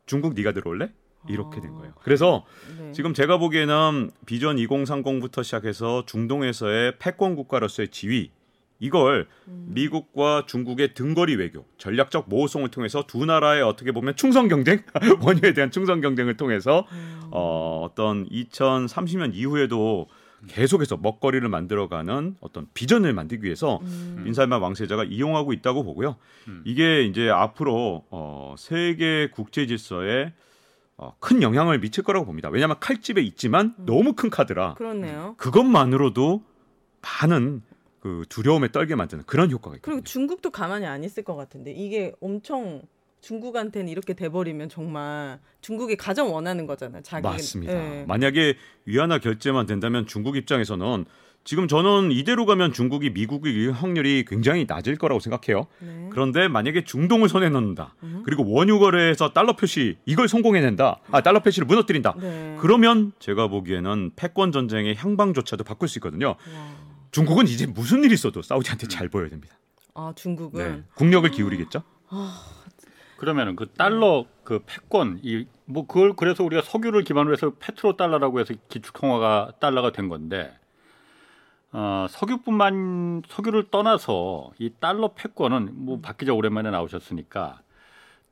중국 0.07 0.35
네가 0.35 0.53
들어올래? 0.53 0.91
이렇게 1.29 1.61
된 1.61 1.74
거예요. 1.74 1.93
그래서 2.03 2.45
네. 2.79 2.93
지금 2.93 3.12
제가 3.12 3.39
보기에는 3.39 4.11
비전 4.27 4.57
2030부터 4.57 5.43
시작해서 5.43 6.05
중동에서의 6.07 6.99
패권 6.99 7.35
국가로서의 7.35 7.89
지위 7.89 8.31
이걸 8.79 9.27
음. 9.49 9.70
미국과 9.70 10.45
중국의 10.47 10.95
등거리 10.95 11.35
외교, 11.35 11.64
전략적 11.79 12.29
모호성을 12.29 12.68
통해서 12.70 13.05
두 13.07 13.24
나라의 13.24 13.62
어떻게 13.62 13.91
보면 13.91 14.16
충성 14.16 14.49
경쟁, 14.49 14.83
원유에 15.22 15.55
대한 15.55 15.70
충성 15.70 16.01
경쟁을 16.01 16.37
통해서 16.37 16.87
음. 16.93 17.22
어, 17.31 17.87
어떤 17.91 18.29
2030년 18.29 19.35
이후에도 19.35 20.09
계속해서 20.49 20.97
먹거리를 20.99 21.49
만들어가는 21.49 22.37
어떤 22.41 22.66
비전을 22.74 23.12
만들기 23.12 23.45
위해서 23.45 23.78
음. 23.82 24.22
빈살만 24.24 24.61
왕세자가 24.61 25.05
이용하고 25.05 25.53
있다고 25.53 25.82
보고요. 25.82 26.16
음. 26.49 26.62
이게 26.64 27.03
이제 27.03 27.28
앞으로 27.28 28.05
어, 28.11 28.55
세계 28.59 29.28
국제 29.30 29.66
질서에 29.66 30.32
어, 30.99 31.14
큰 31.18 31.43
영향을 31.43 31.80
미칠 31.80 32.05
거라고 32.05 32.26
봅니다. 32.26 32.49
왜냐하면 32.49 32.78
칼집에 32.80 33.20
있지만 33.22 33.74
음. 33.78 33.87
너무 33.87 34.14
큰 34.14 34.30
카드라 34.30 34.74
그렇네요. 34.74 35.34
그것만으로도 35.39 36.43
많은 37.03 37.62
그 38.01 38.24
두려움에 38.28 38.70
떨게 38.70 38.95
만드는 38.95 39.24
그런 39.26 39.51
효과가 39.51 39.78
그리고 39.82 39.99
있거든요. 39.99 40.05
중국도 40.05 40.51
가만히 40.51 40.87
안 40.87 41.03
있을 41.03 41.24
것 41.24 41.34
같은데 41.34 41.72
이게 41.72 42.12
엄청 42.20 42.82
중국한테는 43.27 43.89
이렇게 43.89 44.14
돼버리면 44.14 44.68
정말 44.68 45.41
중국이 45.61 45.97
가장 45.97 46.33
원하는 46.33 46.66
거잖아요. 46.66 47.03
자기 47.03 47.24
맞습니다. 47.24 47.72
예. 47.72 48.05
만약에 48.07 48.55
위안화 48.85 49.18
결제만 49.18 49.66
된다면 49.66 50.07
중국 50.07 50.37
입장에서는 50.37 51.05
지금 51.43 51.66
저는 51.66 52.12
이대로 52.12 52.47
가면 52.47 52.72
중국이 52.72 53.07
이길 53.07 53.72
확률이 53.72 54.24
굉장히 54.27 54.64
낮을 54.68 54.97
거라고 54.97 55.20
생각해요. 55.20 55.66
네. 55.81 56.09
그런데 56.11 56.47
만약에 56.47 56.85
중동을 56.85 57.29
손에 57.29 57.49
넣는다. 57.49 57.95
음. 58.05 58.22
그리고 58.24 58.49
원유 58.49 58.79
거래에서 58.79 59.33
달러 59.33 59.55
표시 59.55 59.97
이걸 60.07 60.29
성공해낸다. 60.29 61.01
아 61.11 61.22
달러 61.22 61.41
표시를 61.41 61.66
무너뜨린다. 61.66 62.14
네. 62.20 62.57
그러면 62.61 63.12
제가 63.18 63.49
보기에는 63.49 64.12
패권 64.14 64.53
전쟁의 64.53 64.97
향방조차도 64.97 65.64
바꿀 65.64 65.89
수 65.89 65.99
있거든요. 65.99 66.29
와. 66.29 66.37
중국은 67.11 67.49
이제 67.49 67.66
무슨 67.66 68.05
일이 68.05 68.14
있어도 68.14 68.43
사우디한테 68.43 68.87
잘 68.87 69.09
보여야 69.09 69.29
됩니다. 69.29 69.57
아 69.95 70.12
중국은 70.14 70.64
네. 70.64 70.83
국력을 70.95 71.29
기울이겠죠. 71.29 71.83
그러면은 73.17 73.57
그 73.57 73.67
달러 73.73 74.27
그 74.45 74.61
패권 74.67 75.21
이 75.23 75.47
뭐 75.67 75.87
그걸 75.87 76.14
그래서 76.14 76.45
우리가 76.45 76.62
석유를 76.62 77.03
기반으로 77.05 77.33
해서 77.33 77.53
페트로 77.59 77.97
달러라고 77.97 78.41
해서 78.41 78.55
기축 78.69 78.95
통화가 78.95 79.55
달러가 79.61 79.91
된 79.91 80.09
건데 80.09 80.57
어, 81.73 82.07
석유뿐만 82.09 83.23
석유를 83.29 83.71
떠나서 83.71 84.53
이 84.59 84.71
달러 84.81 85.12
패권은 85.14 85.85
뭐 85.85 86.01
박 86.01 86.17
기자 86.19 86.33
오랜만에 86.33 86.71
나오셨으니까 86.71 87.61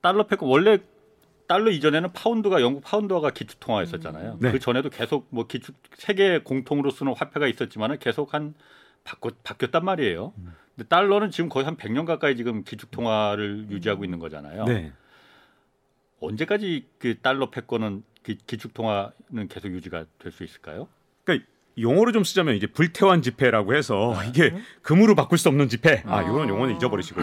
달러 0.01 0.27
패권 0.27 0.49
원래 0.49 0.79
달러 1.49 1.71
이전에는 1.71 2.13
파운드가 2.13 2.63
영국 2.63 2.83
파운드화가 2.85 3.31
기축 3.31 3.61
통화였었잖아요. 3.61 4.39
네. 4.41 4.53
그 4.53 4.59
전에도 4.61 4.89
계속 4.89 5.27
뭐 5.31 5.47
기축 5.47 5.75
세계 5.95 6.39
공통으로 6.39 6.91
쓰는 6.91 7.15
화폐가 7.15 7.47
있었지만은 7.49 7.99
계속 7.99 8.33
한 8.33 8.55
바꿔 9.03 9.31
바뀌었단 9.43 9.85
말이에요. 9.85 10.33
근데 10.77 10.89
달러는 10.89 11.31
지금 11.31 11.49
거의 11.49 11.65
한 11.67 11.77
100년 11.77 12.05
가까이 12.07 12.37
지금 12.37 12.65
기축 12.65 12.91
통화를 12.91 13.67
유지하고 13.71 14.05
있는 14.05 14.19
거잖아요. 14.19 14.65
네. 14.65 14.93
언제까지 16.21 16.87
그 16.99 17.17
달러 17.21 17.51
패권은 17.51 18.03
기, 18.23 18.39
기축 18.47 18.73
통화는 18.75 19.49
계속 19.49 19.69
유지가 19.73 20.05
될 20.19 20.33
수 20.33 20.43
있을까요? 20.45 20.89
그러니까 21.25 21.47
용어로 21.79 22.13
좀 22.13 22.23
쓰자면 22.25 22.55
이제 22.55 22.67
불태환 22.69 23.21
지폐라고 23.21 23.75
해서 23.75 24.15
이게 24.29 24.55
금으로 24.83 25.15
바꿀 25.17 25.39
수 25.39 25.49
없는 25.49 25.69
지폐. 25.69 26.05
아, 26.07 26.19
아. 26.19 26.23
이런 26.23 26.49
용어는 26.49 26.77
잊어버리시고. 26.77 27.21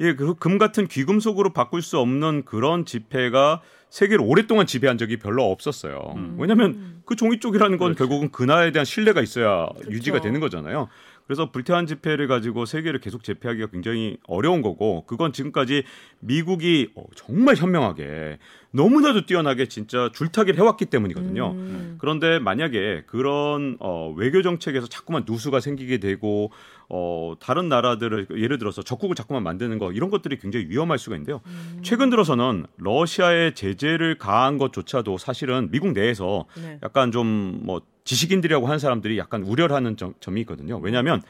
예, 0.00 0.14
그 0.14 0.34
금 0.34 0.56
같은 0.58 0.86
귀금속으로 0.88 1.52
바꿀 1.52 1.82
수 1.82 1.98
없는 1.98 2.44
그런 2.46 2.86
지폐가 2.86 3.60
세계를 3.90 4.24
오랫동안 4.24 4.66
지배한 4.66 4.96
적이 4.98 5.18
별로 5.18 5.50
없었어요. 5.50 6.14
음. 6.16 6.36
왜냐하면 6.38 7.02
그 7.04 7.14
종이 7.14 7.38
쪽이라는 7.40 7.76
건 7.76 7.94
그렇지. 7.94 7.98
결국은 7.98 8.30
그 8.30 8.42
나라에 8.42 8.72
대한 8.72 8.84
신뢰가 8.86 9.20
있어야 9.20 9.66
그쵸. 9.76 9.90
유지가 9.90 10.20
되는 10.20 10.40
거잖아요. 10.40 10.88
그래서 11.30 11.52
불태환 11.52 11.86
지폐를 11.86 12.26
가지고 12.26 12.64
세계를 12.64 12.98
계속 12.98 13.22
제패하기가 13.22 13.68
굉장히 13.68 14.16
어려운 14.26 14.62
거고 14.62 15.04
그건 15.06 15.32
지금까지 15.32 15.84
미국이 16.18 16.90
어, 16.96 17.04
정말 17.14 17.54
현명하게 17.54 18.40
너무나도 18.72 19.26
뛰어나게 19.26 19.66
진짜 19.66 20.10
줄타기를 20.12 20.58
해왔기 20.58 20.86
때문이거든요. 20.86 21.52
음. 21.52 21.94
그런데 22.00 22.40
만약에 22.40 23.04
그런 23.06 23.76
어, 23.78 24.12
외교 24.16 24.42
정책에서 24.42 24.88
자꾸만 24.88 25.22
누수가 25.24 25.60
생기게 25.60 25.98
되고 25.98 26.50
어, 26.88 27.34
다른 27.38 27.68
나라들을 27.68 28.26
예를 28.36 28.58
들어서 28.58 28.82
적국을 28.82 29.14
자꾸만 29.14 29.44
만드는 29.44 29.78
거 29.78 29.92
이런 29.92 30.10
것들이 30.10 30.36
굉장히 30.36 30.66
위험할 30.68 30.98
수가 30.98 31.14
있는데요. 31.14 31.42
최근 31.82 32.10
들어서는 32.10 32.66
러시아의 32.76 33.54
제재를 33.54 34.18
가한 34.18 34.58
것조차도 34.58 35.16
사실은 35.16 35.68
미국 35.70 35.92
내에서 35.92 36.46
네. 36.60 36.80
약간 36.82 37.12
좀뭐 37.12 37.82
지식인들이라고 38.14 38.66
하는 38.66 38.78
사람들이 38.80 39.18
약간 39.18 39.42
우려를 39.44 39.76
하는 39.76 39.96
점, 39.96 40.14
점이 40.18 40.40
있거든요. 40.40 40.78
왜냐하면 40.78 41.22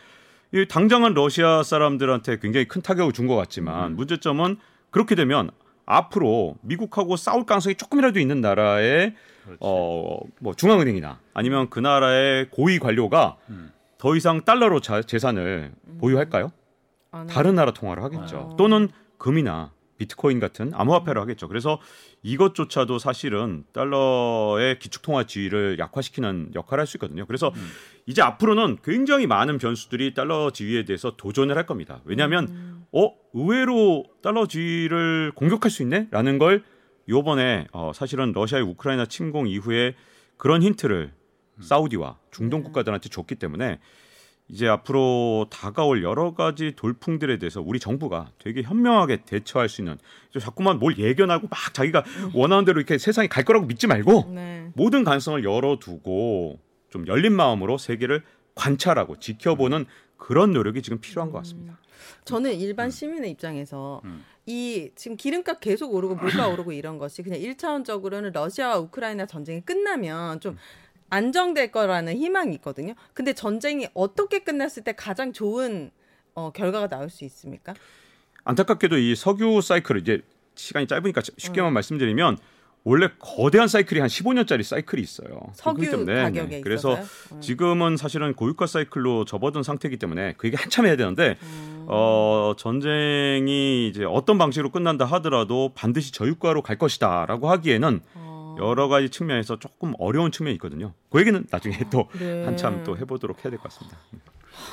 이 0.53 0.65
당장은 0.67 1.13
러시아 1.13 1.63
사람들한테 1.63 2.39
굉장히 2.39 2.67
큰 2.67 2.81
타격을 2.81 3.13
준 3.13 3.27
것 3.29 3.37
같지만 3.37 3.97
문제점은 3.97 4.57
그렇게 4.91 5.15
되면 5.15 5.51
앞으로 5.85 6.57
미국하고 6.63 7.17
싸울 7.17 7.45
가능성이 7.45 7.75
조금이라도 7.75 8.19
있는 8.19 8.41
나라의 8.41 9.15
그렇지. 9.45 9.59
어뭐 9.61 10.55
중앙은행이나 10.57 11.19
아니면 11.35 11.69
그 11.69 11.81
나라의 11.81 12.49
고위 12.51 12.79
관료가 12.79 13.37
음. 13.51 13.73
더 13.99 14.17
이상 14.17 14.43
달러로 14.45 14.81
자, 14.81 15.03
재산을 15.03 15.73
보유할까요? 15.99 16.51
안 17.13 17.27
다른 17.27 17.55
나라 17.57 17.73
통화를 17.73 18.03
하겠죠. 18.05 18.51
아. 18.53 18.57
또는 18.57 18.89
금이나 19.19 19.71
비트코인 20.01 20.41
같은 20.41 20.73
암호화폐를 20.73 21.21
하겠죠. 21.21 21.47
그래서 21.47 21.79
이것조차도 22.23 22.99
사실은 22.99 23.65
달러의 23.75 24.79
기축 24.79 25.03
통화 25.03 25.25
지위를 25.25 25.79
약화시키는 25.79 26.53
역할을 26.55 26.81
할 26.81 26.87
수 26.87 26.97
있거든요. 26.97 27.27
그래서 27.27 27.53
음. 27.55 27.69
이제 28.07 28.23
앞으로는 28.23 28.79
굉장히 28.83 29.27
많은 29.27 29.59
변수들이 29.59 30.15
달러 30.15 30.51
지위에 30.51 30.85
대해서 30.87 31.17
도전을 31.17 31.57
할 31.57 31.67
겁니다. 31.67 32.01
왜냐하면 32.07 32.49
음. 32.49 32.85
어 32.93 33.13
의외로 33.35 34.07
달러 34.23 34.47
지위를 34.47 35.33
공격할 35.35 35.71
수 35.71 35.83
있네라는 35.83 36.39
걸 36.39 36.65
요번에 37.09 37.67
어, 37.73 37.93
사실은 37.95 38.33
러시아의 38.33 38.65
우크라이나 38.65 39.05
침공 39.05 39.49
이후에 39.49 39.95
그런 40.39 40.63
힌트를 40.63 41.13
사우디와 41.61 42.19
중동 42.31 42.61
네. 42.61 42.65
국가들한테 42.65 43.11
줬기 43.11 43.35
때문에 43.35 43.79
이제 44.53 44.67
앞으로 44.67 45.47
다가올 45.49 46.03
여러 46.03 46.35
가지 46.35 46.73
돌풍들에 46.75 47.39
대해서 47.39 47.61
우리 47.61 47.79
정부가 47.79 48.33
되게 48.39 48.63
현명하게 48.63 49.25
대처할 49.25 49.69
수 49.69 49.81
있는 49.81 49.97
자꾸만 50.41 50.79
뭘 50.81 50.99
예견하고 50.99 51.47
막 51.49 51.73
자기가 51.73 52.05
원하는 52.35 52.65
대로 52.65 52.81
이렇게 52.81 52.99
세상이 52.99 53.29
갈 53.29 53.45
거라고 53.45 53.67
믿지 53.67 53.87
말고 53.87 54.33
네. 54.35 54.71
모든 54.75 55.05
가능성을 55.05 55.45
열어두고 55.45 56.59
좀 56.91 57.07
열린 57.07 57.33
마음으로 57.33 57.79
세계를 57.79 58.25
관찰하고 58.57 59.21
지켜보는 59.21 59.87
그런 60.17 60.53
노력이 60.53 60.83
지금 60.83 61.01
필요한 61.01 61.31
것 61.31 61.39
같습니다. 61.39 61.79
저는 62.25 62.55
일반 62.55 62.91
시민의 62.91 63.31
입장에서 63.31 64.01
음. 64.05 64.25
이 64.47 64.91
지금 64.97 65.17
기름값 65.17 65.61
계속 65.61 65.95
오르고 65.95 66.17
물가 66.17 66.49
오르고 66.49 66.73
이런 66.73 66.99
것이 66.99 67.23
그냥 67.23 67.39
일차원적으로는 67.41 68.33
러시아와 68.33 68.79
우크라이나 68.79 69.27
전쟁이 69.27 69.61
끝나면 69.61 70.41
좀 70.41 70.57
안정될 71.11 71.73
거라는 71.73 72.17
희망이 72.17 72.55
있거든요. 72.55 72.95
근데 73.13 73.33
전쟁이 73.33 73.89
어떻게 73.95 74.39
끝났을 74.39 74.85
때 74.85 74.93
가장 74.93 75.33
좋은 75.33 75.91
어, 76.35 76.53
결과가 76.53 76.89
나올 76.89 77.11
수 77.11 77.25
있습니까? 77.25 77.75
안타깝게도 78.45 78.97
이 78.99 79.15
석유 79.15 79.61
사이클을 79.61 80.01
이제 80.01 80.23
시간이 80.55 80.87
짧으니까 80.87 81.21
음. 81.21 81.35
쉽게만 81.37 81.73
말씀드리면 81.73 82.39
원래 82.83 83.09
거대한 83.19 83.69
사이클이 83.69 84.01
한 84.01 84.09
15년짜리 84.09 84.63
사이클이 84.63 85.03
있어요. 85.03 85.53
석유 85.53 85.91
때문에, 85.91 86.23
가격에 86.23 86.49
네. 86.49 86.61
그래서? 86.63 86.97
음. 87.33 87.41
지금은 87.41 87.99
사실은 87.99 88.33
고유가 88.35 88.67
사이클로 88.67 89.27
접어든 89.27 89.63
상태이기 89.63 89.99
때문에 89.99 90.35
그 90.39 90.47
얘기 90.47 90.57
한참 90.57 90.87
해야 90.87 90.97
되는데 90.97 91.37
음. 91.43 91.85
어, 91.89 92.55
전쟁이 92.57 93.89
이제 93.89 94.05
어떤 94.05 94.39
방식으로 94.39 94.71
끝난다 94.71 95.05
하더라도 95.05 95.73
반드시 95.75 96.13
저유가로 96.13 96.63
갈 96.63 96.79
것이다라고 96.79 97.51
하기에는 97.51 98.01
어. 98.15 98.30
여러 98.61 98.89
가지 98.89 99.09
측면에서 99.11 99.59
조금 99.59 99.95
어려운 99.99 100.31
측면이 100.31 100.55
있거든요. 100.57 100.93
그 101.11 101.21
얘기는 101.21 101.45
나중에 101.51 101.79
또 101.91 102.09
네. 102.19 102.45
한참 102.45 102.85
또 102.85 102.97
해보도록 102.97 103.39
해야 103.45 103.51
될 103.51 103.59
것 103.59 103.65
같습니다. 103.65 103.99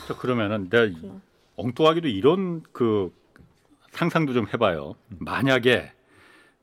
자, 0.07 0.15
그러면은 0.17 0.69
내가 0.69 0.85
이- 0.85 1.11
엉뚱하기도 1.55 2.07
이런 2.07 2.63
그 2.71 3.11
상상도 3.91 4.33
좀 4.33 4.45
해봐요. 4.53 4.95
만약에 5.07 5.91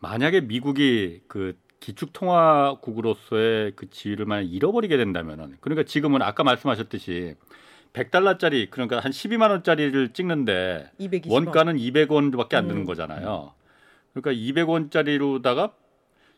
만약에 0.01 0.43
미국이 0.43 1.23
그 1.27 1.57
기축 1.81 2.13
통화국으로서의 2.13 3.73
그 3.77 3.91
지위를 3.91 4.27
만약 4.27 4.43
잃어버리게 4.43 4.97
된다면은 4.97 5.57
그러니까 5.61 5.85
지금은 5.85 6.23
아까 6.23 6.45
말씀하셨듯이 6.45 7.35
100달러짜리 7.93 8.71
그러니까 8.71 9.01
한 9.01 9.13
12만 9.13 9.51
원짜리를 9.51 10.13
찍는데 10.13 10.91
220원. 11.01 11.31
원가는 11.31 11.77
200원밖에 11.77 12.55
안 12.55 12.67
드는 12.69 12.83
음. 12.83 12.87
거잖아요. 12.87 13.53
그러니까 14.13 14.33
200원짜리로다가 14.33 15.73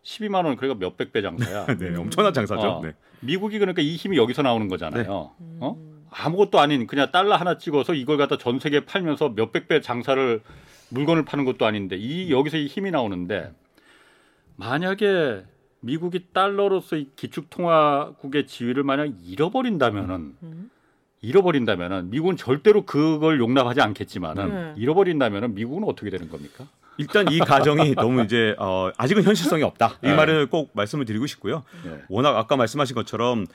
12만 0.06 0.44
원 0.44 0.56
그러니까 0.56 0.78
몇백 0.78 1.12
배 1.12 1.20
장사야. 1.20 1.66
네, 1.78 1.96
엄청난 1.96 2.32
장사죠. 2.32 2.62
어. 2.62 2.80
네. 2.80 2.94
미국이 3.20 3.58
그러니까 3.58 3.82
이 3.82 3.96
힘이 3.96 4.16
여기서 4.16 4.42
나오는 4.42 4.68
거잖아요. 4.68 5.32
음. 5.40 5.58
어? 5.60 5.76
아무것도 6.10 6.60
아닌 6.60 6.86
그냥 6.86 7.10
달러 7.10 7.34
하나 7.34 7.58
찍어서 7.58 7.92
이걸 7.92 8.16
갖다 8.16 8.38
전 8.38 8.60
세계에 8.60 8.84
팔면서 8.84 9.30
몇백 9.30 9.66
배 9.66 9.80
장사를 9.80 10.40
물건을 10.90 11.24
파는 11.24 11.44
것도 11.44 11.66
아닌데 11.66 11.96
이 11.96 12.30
여기서 12.30 12.56
이 12.56 12.66
힘이 12.66 12.92
나오는데 12.92 13.52
만약에 14.54 15.44
미국이 15.80 16.28
달러로서 16.32 16.96
이 16.96 17.10
기축 17.16 17.50
통화국의 17.50 18.46
지위를 18.46 18.84
만약 18.84 19.12
잃어버린다면은 19.24 20.36
음. 20.42 20.70
잃어버린다면은 21.20 22.10
미국은 22.10 22.36
절대로 22.36 22.86
그걸 22.86 23.40
용납하지 23.40 23.80
않겠지만은 23.80 24.48
네. 24.48 24.74
잃어버린다면은 24.80 25.54
미국은 25.54 25.84
어떻게 25.84 26.10
되는 26.10 26.28
겁니까? 26.28 26.66
일단 26.98 27.30
이 27.30 27.38
가정이 27.38 27.94
너무 27.94 28.22
이제 28.22 28.54
어, 28.58 28.90
아직은 28.96 29.22
현실성이 29.22 29.62
없다. 29.62 29.98
이 30.02 30.06
네. 30.08 30.14
말을 30.14 30.46
꼭 30.46 30.70
말씀을 30.74 31.04
드리고 31.04 31.26
싶고요. 31.26 31.62
네. 31.84 32.02
워낙 32.08 32.36
아까 32.36 32.56
말씀하신 32.56 32.94
것처럼 32.94 33.46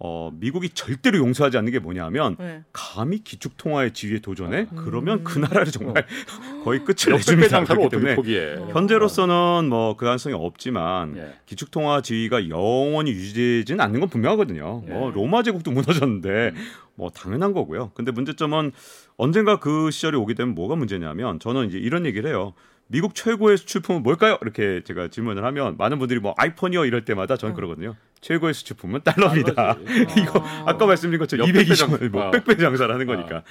어, 0.00 0.30
미국이 0.32 0.68
절대로 0.68 1.18
용서하지 1.18 1.58
않는 1.58 1.72
게 1.72 1.80
뭐냐면 1.80 2.36
네. 2.38 2.62
감히 2.72 3.18
기축 3.24 3.56
통화의 3.56 3.92
지위에 3.94 4.20
도전해 4.20 4.68
음. 4.70 4.76
그러면 4.76 5.24
그 5.24 5.40
나라를 5.40 5.72
정말 5.72 6.06
거의 6.64 6.84
끝을 6.84 7.14
내줍니다. 7.14 7.64
그렇기 7.64 7.88
때문에 7.88 8.14
포기해? 8.14 8.54
어. 8.58 8.68
현재로서는 8.74 9.68
뭐 9.68 9.96
그 9.96 10.04
가능성이 10.04 10.36
없지만 10.36 11.16
예. 11.16 11.34
기축 11.46 11.72
통화 11.72 12.00
지위가 12.00 12.48
영원히 12.48 13.10
유지되지는 13.10 13.80
않는 13.80 13.98
건 13.98 14.08
분명하거든요. 14.08 14.84
뭐 14.86 15.10
예. 15.10 15.14
로마 15.14 15.42
제국도 15.42 15.72
무너졌는데 15.72 16.52
뭐 16.94 17.10
당연한 17.10 17.52
거고요. 17.52 17.90
근데 17.94 18.12
문제점은 18.12 18.70
언젠가 19.16 19.58
그 19.58 19.90
시절이 19.90 20.16
오게 20.16 20.34
되면 20.34 20.54
뭐가 20.54 20.76
문제냐면 20.76 21.40
저는 21.40 21.66
이제 21.68 21.78
이런 21.78 22.06
얘기를 22.06 22.30
해요. 22.30 22.54
미국 22.90 23.14
최고의 23.14 23.58
수출품은 23.58 24.02
뭘까요? 24.02 24.38
이렇게 24.40 24.82
제가 24.82 25.08
질문을 25.08 25.44
하면 25.44 25.76
많은 25.76 25.98
분들이 25.98 26.20
뭐 26.20 26.34
아이폰이요 26.38 26.86
이럴 26.86 27.04
때마다 27.04 27.36
저는 27.36 27.54
그러거든요. 27.54 27.94
최고의 28.22 28.54
수출품은 28.54 29.02
달러입니다. 29.04 29.76
이거 30.18 30.40
아. 30.40 30.64
아까 30.66 30.86
말씀드린 30.86 31.20
것처럼 31.20 31.46
역백배 31.46 31.70
220원, 31.70 31.76
장- 32.00 32.10
뭐 32.10 32.24
어. 32.26 32.30
100배 32.30 32.58
장사를 32.58 32.92
하는 32.92 33.06
거니까. 33.06 33.42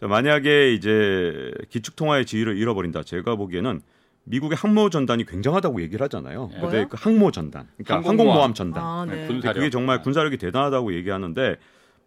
자, 0.00 0.06
만약에 0.06 0.72
이제 0.72 1.52
기축 1.68 1.94
통화의 1.94 2.24
지위를 2.24 2.56
잃어버린다. 2.56 3.02
제가 3.02 3.36
보기에는 3.36 3.82
미국의 4.24 4.56
항모 4.56 4.88
전단이 4.90 5.26
굉장하다고 5.26 5.82
얘기를 5.82 6.02
하잖아요. 6.04 6.50
예. 6.56 6.60
근데? 6.60 6.86
그 6.88 6.96
항모 6.98 7.30
전단, 7.30 7.68
그러니까 7.76 7.96
항공모함. 7.96 8.18
항공모함 8.18 8.54
전단. 8.54 8.82
아, 8.82 9.04
네, 9.08 9.28
네. 9.28 9.52
그게 9.52 9.70
정말 9.70 10.00
군사력이 10.02 10.38
대단하다고 10.38 10.94
얘기하는데 10.94 11.56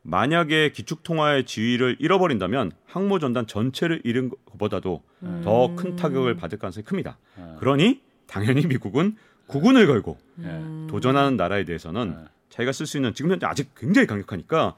만약에 0.02 0.72
기축 0.72 1.04
통화의 1.04 1.46
지위를 1.46 1.98
잃어버린다면 2.00 2.72
항모 2.86 3.20
전단 3.20 3.48
전체를 3.48 4.02
잃은 4.04 4.30
것보다도 4.30 5.04
음. 5.24 5.42
더큰 5.44 5.96
타격을 5.96 6.36
받을 6.36 6.58
가능성이 6.58 6.84
큽니다. 6.86 7.18
예. 7.38 7.56
그러니 7.60 8.02
당연히 8.28 8.66
미국은 8.66 9.16
국군을 9.48 9.88
걸고 9.88 10.18
음. 10.40 10.88
도전하는 10.90 11.38
나라에 11.38 11.66
대해서는 11.66 12.16
예. 12.18 12.28
자기가 12.50 12.72
쓸 12.72 12.86
수 12.86 12.98
있는 12.98 13.14
지금 13.14 13.32
현재 13.32 13.46
아직 13.46 13.70
굉장히 13.76 14.08
강력하니까 14.08 14.76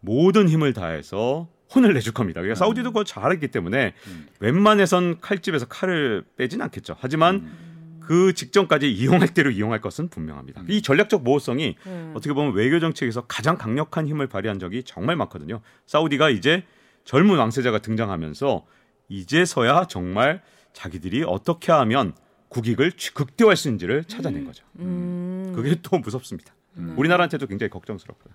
모든 0.00 0.48
힘을 0.48 0.72
다해서 0.72 1.48
혼을 1.74 1.94
내줄 1.94 2.12
겁니다. 2.12 2.40
그러니까 2.40 2.58
사우디도 2.58 2.90
그걸 2.90 3.04
잘했기 3.04 3.48
때문에 3.48 3.94
음. 4.06 4.26
웬만해선 4.40 5.20
칼집에서 5.20 5.66
칼을 5.66 6.24
빼진 6.36 6.60
않겠죠. 6.62 6.96
하지만 6.98 7.36
음. 7.36 7.73
그 8.06 8.34
직전까지 8.34 8.90
이용할 8.92 9.28
대로 9.28 9.50
이용할 9.50 9.80
것은 9.80 10.08
분명합니다. 10.08 10.62
음. 10.62 10.66
이 10.68 10.82
전략적 10.82 11.22
모호성이 11.22 11.76
네. 11.84 12.10
어떻게 12.14 12.32
보면 12.32 12.54
외교 12.54 12.78
정책에서 12.80 13.22
가장 13.26 13.56
강력한 13.56 14.06
힘을 14.06 14.26
발휘한 14.26 14.58
적이 14.58 14.82
정말 14.84 15.16
많거든요. 15.16 15.60
사우디가 15.86 16.30
이제 16.30 16.64
젊은 17.04 17.36
왕세자가 17.36 17.78
등장하면서 17.78 18.66
이제서야 19.08 19.86
정말 19.86 20.42
자기들이 20.72 21.24
어떻게 21.26 21.72
하면 21.72 22.14
국익을 22.48 22.92
극대화할 23.14 23.56
수 23.56 23.68
있는지를 23.68 24.04
찾아낸 24.04 24.44
거죠. 24.44 24.64
음. 24.78 25.52
그게 25.54 25.76
또 25.82 25.98
무섭습니다. 25.98 26.54
음. 26.76 26.94
우리나라한테도 26.96 27.46
굉장히 27.46 27.70
걱정스럽고요. 27.70 28.34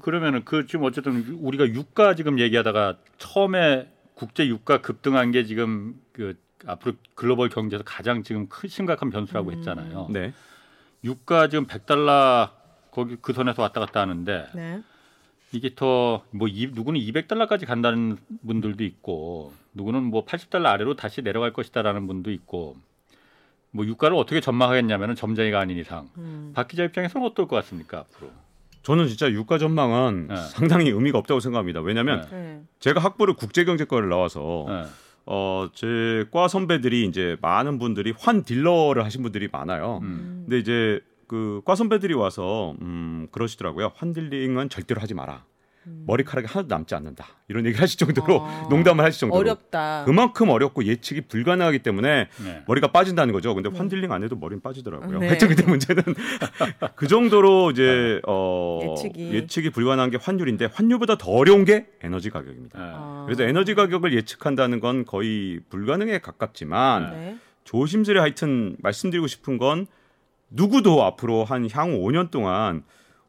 그러면은 0.00 0.44
그 0.44 0.66
지금 0.66 0.84
어쨌든 0.84 1.24
우리가 1.40 1.66
유가 1.68 2.14
지금 2.14 2.38
얘기하다가 2.38 2.98
처음에 3.16 3.90
국제 4.14 4.46
유가 4.46 4.80
급등한 4.80 5.30
게 5.30 5.44
지금 5.44 5.94
그 6.12 6.36
앞으로 6.66 6.94
글로벌 7.14 7.48
경제에서 7.48 7.84
가장 7.84 8.22
지금 8.22 8.48
큰 8.48 8.68
심각한 8.68 9.10
변수라고 9.10 9.50
음. 9.50 9.58
했잖아요. 9.58 10.08
네. 10.10 10.32
유가 11.04 11.48
지금 11.48 11.66
100달러 11.66 12.50
거기 12.90 13.16
그 13.20 13.32
선에서 13.32 13.62
왔다 13.62 13.80
갔다 13.80 14.00
하는데 14.00 14.46
네. 14.54 14.82
이게 15.52 15.74
더 15.74 16.22
뭐 16.30 16.48
누구는 16.48 17.00
200달러까지 17.00 17.66
간다는 17.66 18.18
분들도 18.46 18.84
있고 18.84 19.52
누구는 19.74 20.04
뭐 20.04 20.24
80달러 20.24 20.66
아래로 20.66 20.96
다시 20.96 21.22
내려갈 21.22 21.52
것이다라는 21.52 22.06
분도 22.06 22.30
있고 22.32 22.76
뭐 23.70 23.86
유가를 23.86 24.16
어떻게 24.16 24.40
전망하겠냐면은 24.40 25.14
점쟁이가 25.14 25.60
아닌 25.60 25.78
이상 25.78 26.08
음. 26.18 26.52
박 26.54 26.68
기자 26.68 26.84
입장에서는 26.84 27.26
어떨 27.26 27.46
것 27.48 27.56
같습니까 27.56 27.98
앞으로? 28.00 28.30
저는 28.82 29.06
진짜 29.08 29.30
유가 29.30 29.58
전망은 29.58 30.28
네. 30.28 30.36
상당히 30.36 30.90
의미가 30.90 31.18
없다고 31.18 31.40
생각합니다. 31.40 31.80
왜냐하면 31.80 32.26
네. 32.30 32.36
네. 32.36 32.62
제가 32.80 33.00
학부를 33.00 33.34
국제경제과를 33.34 34.08
나와서 34.08 34.64
네. 34.68 34.84
어, 35.30 35.68
제 35.74 36.24
과 36.32 36.48
선배들이 36.48 37.04
이제 37.04 37.36
많은 37.42 37.78
분들이 37.78 38.12
환 38.18 38.42
딜러를 38.44 39.04
하신 39.04 39.22
분들이 39.22 39.48
많아요. 39.52 40.00
음. 40.02 40.44
근데 40.46 40.58
이제 40.58 41.00
그 41.26 41.60
과 41.64 41.74
선배들이 41.74 42.14
와서 42.14 42.74
음, 42.80 43.28
그러시더라고요. 43.30 43.92
환 43.94 44.14
딜링은 44.14 44.70
절대로 44.70 45.00
하지 45.02 45.12
마라. 45.14 45.44
머리카락이 45.84 46.46
하나도 46.46 46.74
남지 46.74 46.94
않는다. 46.94 47.26
이런 47.48 47.64
얘기를 47.64 47.82
하실 47.82 47.98
정도로 47.98 48.42
아. 48.42 48.66
농담을 48.70 49.04
하실 49.04 49.20
정도로 49.20 49.38
어렵다. 49.40 50.04
그만큼 50.04 50.50
어렵고 50.50 50.84
예측이 50.84 51.22
불가능하기 51.22 51.80
때문에 51.80 52.28
네. 52.44 52.62
머리가 52.66 52.88
빠진다는 52.88 53.32
거죠. 53.32 53.54
근데 53.54 53.70
환딜링 53.70 54.12
안 54.12 54.22
해도 54.22 54.36
머리는 54.36 54.60
빠지더라고요. 54.60 55.18
네. 55.18 55.28
하여튼 55.28 55.48
근데 55.48 55.64
문제는 55.64 56.02
그 56.96 57.08
정도로 57.08 57.70
이제 57.70 58.20
어 58.26 58.80
예측이. 58.82 59.34
예측이 59.34 59.70
불가능한 59.70 60.10
게 60.10 60.18
환율인데 60.20 60.66
환율보다 60.72 61.16
더 61.16 61.30
어려운 61.30 61.64
게 61.64 61.86
에너지 62.02 62.30
가격입니다. 62.30 62.78
네. 62.78 62.84
아. 62.94 63.22
그래서 63.26 63.44
에너지 63.44 63.74
가격을 63.74 64.12
예측한다는 64.14 64.80
건 64.80 65.04
거의 65.04 65.60
불가능에 65.70 66.18
가깝지만 66.18 67.10
네. 67.12 67.38
조심스레 67.64 68.20
하여튼 68.20 68.76
말씀드리고 68.80 69.26
싶은 69.26 69.58
건 69.58 69.86
누구도 70.50 71.02
앞으로 71.04 71.44
한 71.44 71.68
향후 71.70 71.98
5년 71.98 72.30
동안 72.30 72.82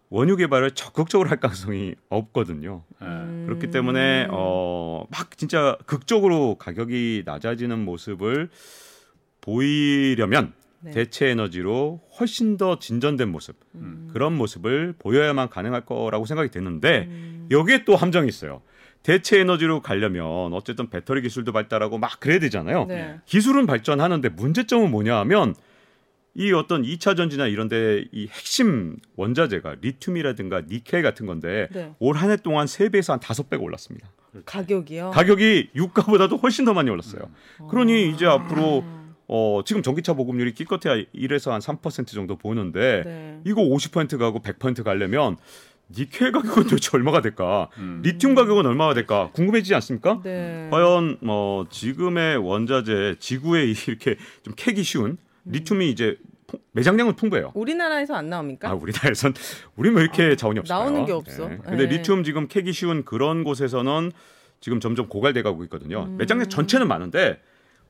원유 0.10 0.38
개발을 0.38 0.72
적극적으로 0.72 1.30
할 1.30 1.40
가능성이 1.40 1.96
없거든요. 2.10 2.84
네. 3.00 3.08
음. 3.08 3.44
그렇기 3.46 3.70
때문에 3.70 4.28
어, 4.32 5.06
막 5.12 5.38
진짜 5.38 5.78
극적으로 5.86 6.56
가격이 6.56 7.24
낮아지는 7.26 7.80
모습을 7.86 8.50
보이려면 9.42 10.54
네. 10.82 10.92
대체 10.92 11.28
에너지로 11.28 12.02
훨씬 12.20 12.58
더 12.58 12.80
진전된 12.80 13.30
모습 13.30 13.56
음. 13.76 14.10
그런 14.12 14.36
모습을 14.36 14.96
보여야만 14.98 15.50
가능할 15.50 15.86
거라고 15.86 16.26
생각이 16.26 16.50
되는데 16.50 17.08
음. 17.10 17.48
여기에 17.52 17.84
또 17.86 17.96
함정이 17.96 18.28
있어요. 18.28 18.62
대체 19.04 19.40
에너지로 19.40 19.82
가려면 19.82 20.54
어쨌든 20.54 20.90
배터리 20.90 21.22
기술도 21.22 21.52
발달하고 21.52 21.98
막 21.98 22.20
그래야 22.20 22.40
되잖아요. 22.40 22.86
네. 22.86 23.20
기술은 23.26 23.66
발전하는데 23.66 24.30
문제점은 24.30 24.92
뭐냐 24.92 25.18
하면 25.20 25.56
이 26.36 26.52
어떤 26.54 26.84
2차 26.84 27.18
전지나 27.18 27.48
이런데 27.48 28.06
이 28.12 28.28
핵심 28.28 28.98
원자재가 29.16 29.78
리튬이라든가 29.82 30.62
니켈 30.70 31.02
같은 31.02 31.26
건데 31.26 31.68
네. 31.72 31.94
올한 32.00 32.32
해 32.32 32.38
동안 32.38 32.66
3배에서 32.66 33.12
한 33.12 33.20
5배가 33.20 33.62
올랐습니다. 33.62 34.10
가격이요. 34.46 35.12
가격이 35.12 35.70
유가보다도 35.76 36.38
훨씬 36.38 36.66
더 36.66 36.74
많이 36.74 36.90
올랐어요. 36.90 37.24
그러니 37.70 37.94
아. 37.94 38.14
이제 38.14 38.26
앞으로 38.26 38.84
어, 39.28 39.62
지금 39.64 39.84
전기차 39.84 40.14
보급률이 40.14 40.54
기껏해야 40.54 41.04
1에서 41.16 41.52
한 41.52 41.62
3% 41.62 42.08
정도 42.08 42.36
보는데 42.36 43.04
네. 43.06 43.42
이거 43.46 43.62
50% 43.62 44.18
가고 44.18 44.42
100% 44.42 44.84
가려면 44.84 45.38
니켈 45.92 46.32
가격은 46.32 46.64
도대체 46.64 46.90
얼마가 46.94 47.22
될까? 47.22 47.70
음. 47.78 48.02
리튬 48.04 48.36
가격은 48.36 48.66
얼마가 48.66 48.94
될까? 48.94 49.30
궁금해지지 49.34 49.74
않습니까? 49.76 50.22
네. 50.24 50.68
과연 50.72 51.18
뭐 51.22 51.68
지금의 51.70 52.38
원자재 52.38 53.16
지구에 53.20 53.66
이렇게 53.88 54.18
좀 54.44 54.54
캐기 54.56 54.84
쉬운 54.84 55.18
리튬이 55.52 55.90
이제 55.90 56.18
풍- 56.48 56.60
매장량은 56.72 57.16
풍부해요. 57.16 57.52
우리나라에서 57.54 58.16
안 58.16 58.30
나옵니까? 58.30 58.70
아, 58.70 58.74
우리나라에선 58.74 59.34
우리 59.76 59.90
왜 59.90 60.02
이렇게 60.02 60.36
자원이 60.36 60.60
없을까요? 60.60 60.84
나오는 60.86 61.06
게 61.06 61.12
없어. 61.12 61.48
근데 61.48 61.88
네. 61.88 61.98
리튬 61.98 62.24
지금 62.24 62.48
캐기 62.48 62.72
쉬운 62.74 63.04
그런 63.06 63.44
곳에서는 63.44 64.12
지금 64.62 64.80
점점 64.80 65.08
고갈돼 65.08 65.42
가고 65.42 65.64
있거든요. 65.66 66.06
음. 66.06 66.18
매장량 66.18 66.50
전체는 66.50 66.88
많은데 66.88 67.42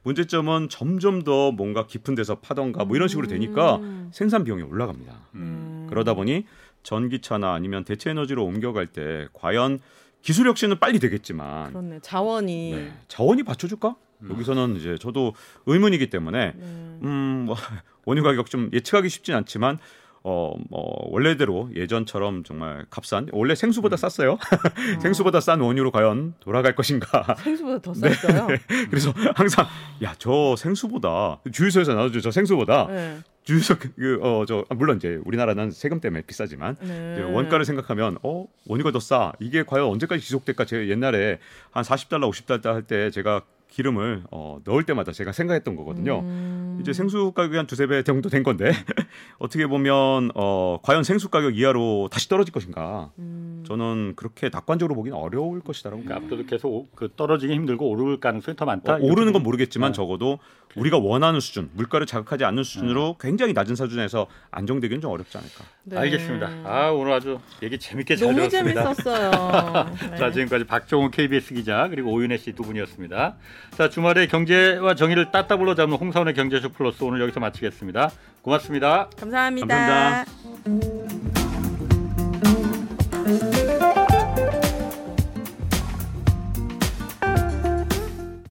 문제점은 0.03 0.70
점점 0.70 1.24
더 1.24 1.51
뭔가 1.51 1.86
깊은 1.88 2.16
데서 2.16 2.36
파던가 2.39 2.86
뭐 2.86 2.95
이런 2.95 3.07
식으로 3.07 3.28
되니까 3.28 3.78
음. 3.78 4.10
생산 4.14 4.43
비용이 4.43 4.64
올라갑니다. 4.64 5.14
음. 5.36 5.88
그러다 5.89 6.14
보니 6.14 6.45
전기차나 6.84 7.53
아니면 7.53 7.84
대체 7.84 8.10
에너지로 8.12 8.45
옮겨갈 8.45 8.88
때 8.88 9.28
과연 9.34 9.80
기술 10.22 10.47
혁신은 10.47 10.80
빨리 10.80 10.99
되겠지만 10.99 11.70
그렇네. 11.72 11.99
자원이. 12.01 12.72
네, 12.76 12.91
자원이 13.07 13.43
받쳐줄까? 13.43 13.95
음. 14.22 14.30
여기서는 14.32 14.76
이제 14.76 14.97
저도 14.99 15.34
의문이기 15.65 16.09
때문에 16.09 16.53
네. 16.55 16.61
음, 17.03 17.43
뭐, 17.45 17.55
원유 18.05 18.24
가격 18.24 18.49
좀 18.49 18.70
예측하기 18.74 19.07
쉽진 19.09 19.36
않지만 19.36 19.80
어, 20.22 20.53
뭐 20.70 21.09
원래대로 21.11 21.70
예전처럼 21.74 22.43
정말 22.43 22.86
값싼 22.89 23.30
원래 23.32 23.55
생수보다 23.55 23.95
쌌어요. 23.95 24.38
생수보다 25.01 25.39
싼 25.39 25.61
원유로 25.61 25.91
과연 25.91 26.34
돌아갈 26.41 26.76
것인가? 26.76 27.36
생수보다 27.39 27.80
더 27.80 27.93
네. 27.93 28.09
쌌어요. 28.13 28.47
그래서 28.89 29.13
항상 29.36 29.65
야 30.03 30.13
저 30.20 30.55
생수보다 30.57 31.39
주유소에서 31.53 31.93
나눠줘 31.93 32.20
저 32.20 32.32
생수보다 32.32 32.88
네. 32.88 33.20
주유소 33.45 33.78
그어저 33.80 34.65
물론 34.76 34.97
이제 34.97 35.20
우리나라는 35.24 35.72
세금 35.72 36.01
때문에 36.01 36.24
비싸지만 36.24 36.76
네. 36.82 37.22
원가를 37.22 37.63
생각하면 37.63 38.17
어 38.22 38.45
원유가 38.67 38.91
더 38.91 38.99
싸. 38.99 39.32
이게 39.39 39.63
과연 39.63 39.86
언제까지 39.88 40.22
지속될까? 40.22 40.65
제가 40.65 40.88
옛날에 40.89 41.39
한 41.72 41.84
40달러, 41.86 42.30
50달러 42.30 42.74
할 42.74 42.84
때 42.84 43.09
제가 43.09 43.43
기름을 43.70 44.24
어, 44.32 44.59
넣을 44.65 44.84
때마다 44.84 45.11
제가 45.11 45.32
생각했던 45.32 45.76
거거든요. 45.76 46.20
음. 46.20 46.78
이제 46.82 46.91
생수 46.93 47.32
가격이 47.34 47.55
한 47.55 47.67
두세 47.67 47.88
배 47.88 48.03
정도 48.03 48.30
된 48.30 48.43
건데 48.43 48.72
어떻게 49.38 49.67
보면 49.67 50.32
어, 50.36 50.80
과연 50.82 51.03
생수 51.03 51.30
가격 51.30 51.57
이하로 51.57 52.09
다시 52.11 52.28
떨어질 52.30 52.51
것인가? 52.53 53.11
음. 53.20 53.63
저는 53.67 54.13
그렇게 54.15 54.49
낙관적으로 54.51 54.95
보기는 54.95 55.15
어려울 55.17 55.61
것이다라고 55.61 56.03
그러니까. 56.03 56.26
앞으로도 56.26 56.47
계속 56.49 56.70
오- 56.74 56.88
그 56.95 57.09
떨어지기 57.15 57.53
힘들고 57.53 57.88
오를 57.88 58.20
가능성이 58.20 58.55
더 58.57 58.65
많다. 58.65 58.95
어, 58.95 58.99
오르는 59.01 59.34
건 59.34 59.43
모르겠지만 59.43 59.91
네. 59.91 59.95
적어도 59.95 60.39
우리가 60.76 60.97
원하는 60.97 61.39
수준, 61.39 61.70
물가를 61.74 62.05
자극하지 62.05 62.45
않는 62.45 62.63
수준으로 62.63 63.17
네. 63.20 63.28
굉장히 63.28 63.53
낮은 63.53 63.76
수준에서 63.76 64.28
안정되기는 64.51 65.01
좀 65.01 65.11
어렵지 65.11 65.38
않을까. 65.38 65.63
네. 65.84 65.97
알겠습니다. 65.97 66.49
아 66.63 66.89
오늘 66.91 67.11
아주 67.13 67.39
얘기 67.63 67.78
재밌게 67.80 68.15
잘 68.15 68.28
너무 68.36 68.47
들었습니다. 68.47 68.93
재밌었어요. 68.93 69.95
네. 70.11 70.17
자 70.17 70.32
지금까지 70.32 70.65
박종훈 70.65 71.11
KBS 71.11 71.53
기자 71.55 71.88
그리고 71.89 72.11
오윤혜 72.11 72.38
씨 72.38 72.53
두 72.53 72.63
분이었습니다. 72.63 73.36
자 73.78 73.89
주말에 73.89 74.28
경제와 74.28 74.95
정의를 74.95 75.32
따따블로 75.32 75.76
잡는 75.76 75.97
홍사원의 75.97 76.34
경제쇼 76.36 76.70
플러스 76.70 77.03
오늘 77.03 77.22
여기서 77.22 77.39
마치겠습니다. 77.39 78.11
고맙습니다. 78.41 79.09
감사합니다. 79.20 80.26
감사합니다. 80.26 81.39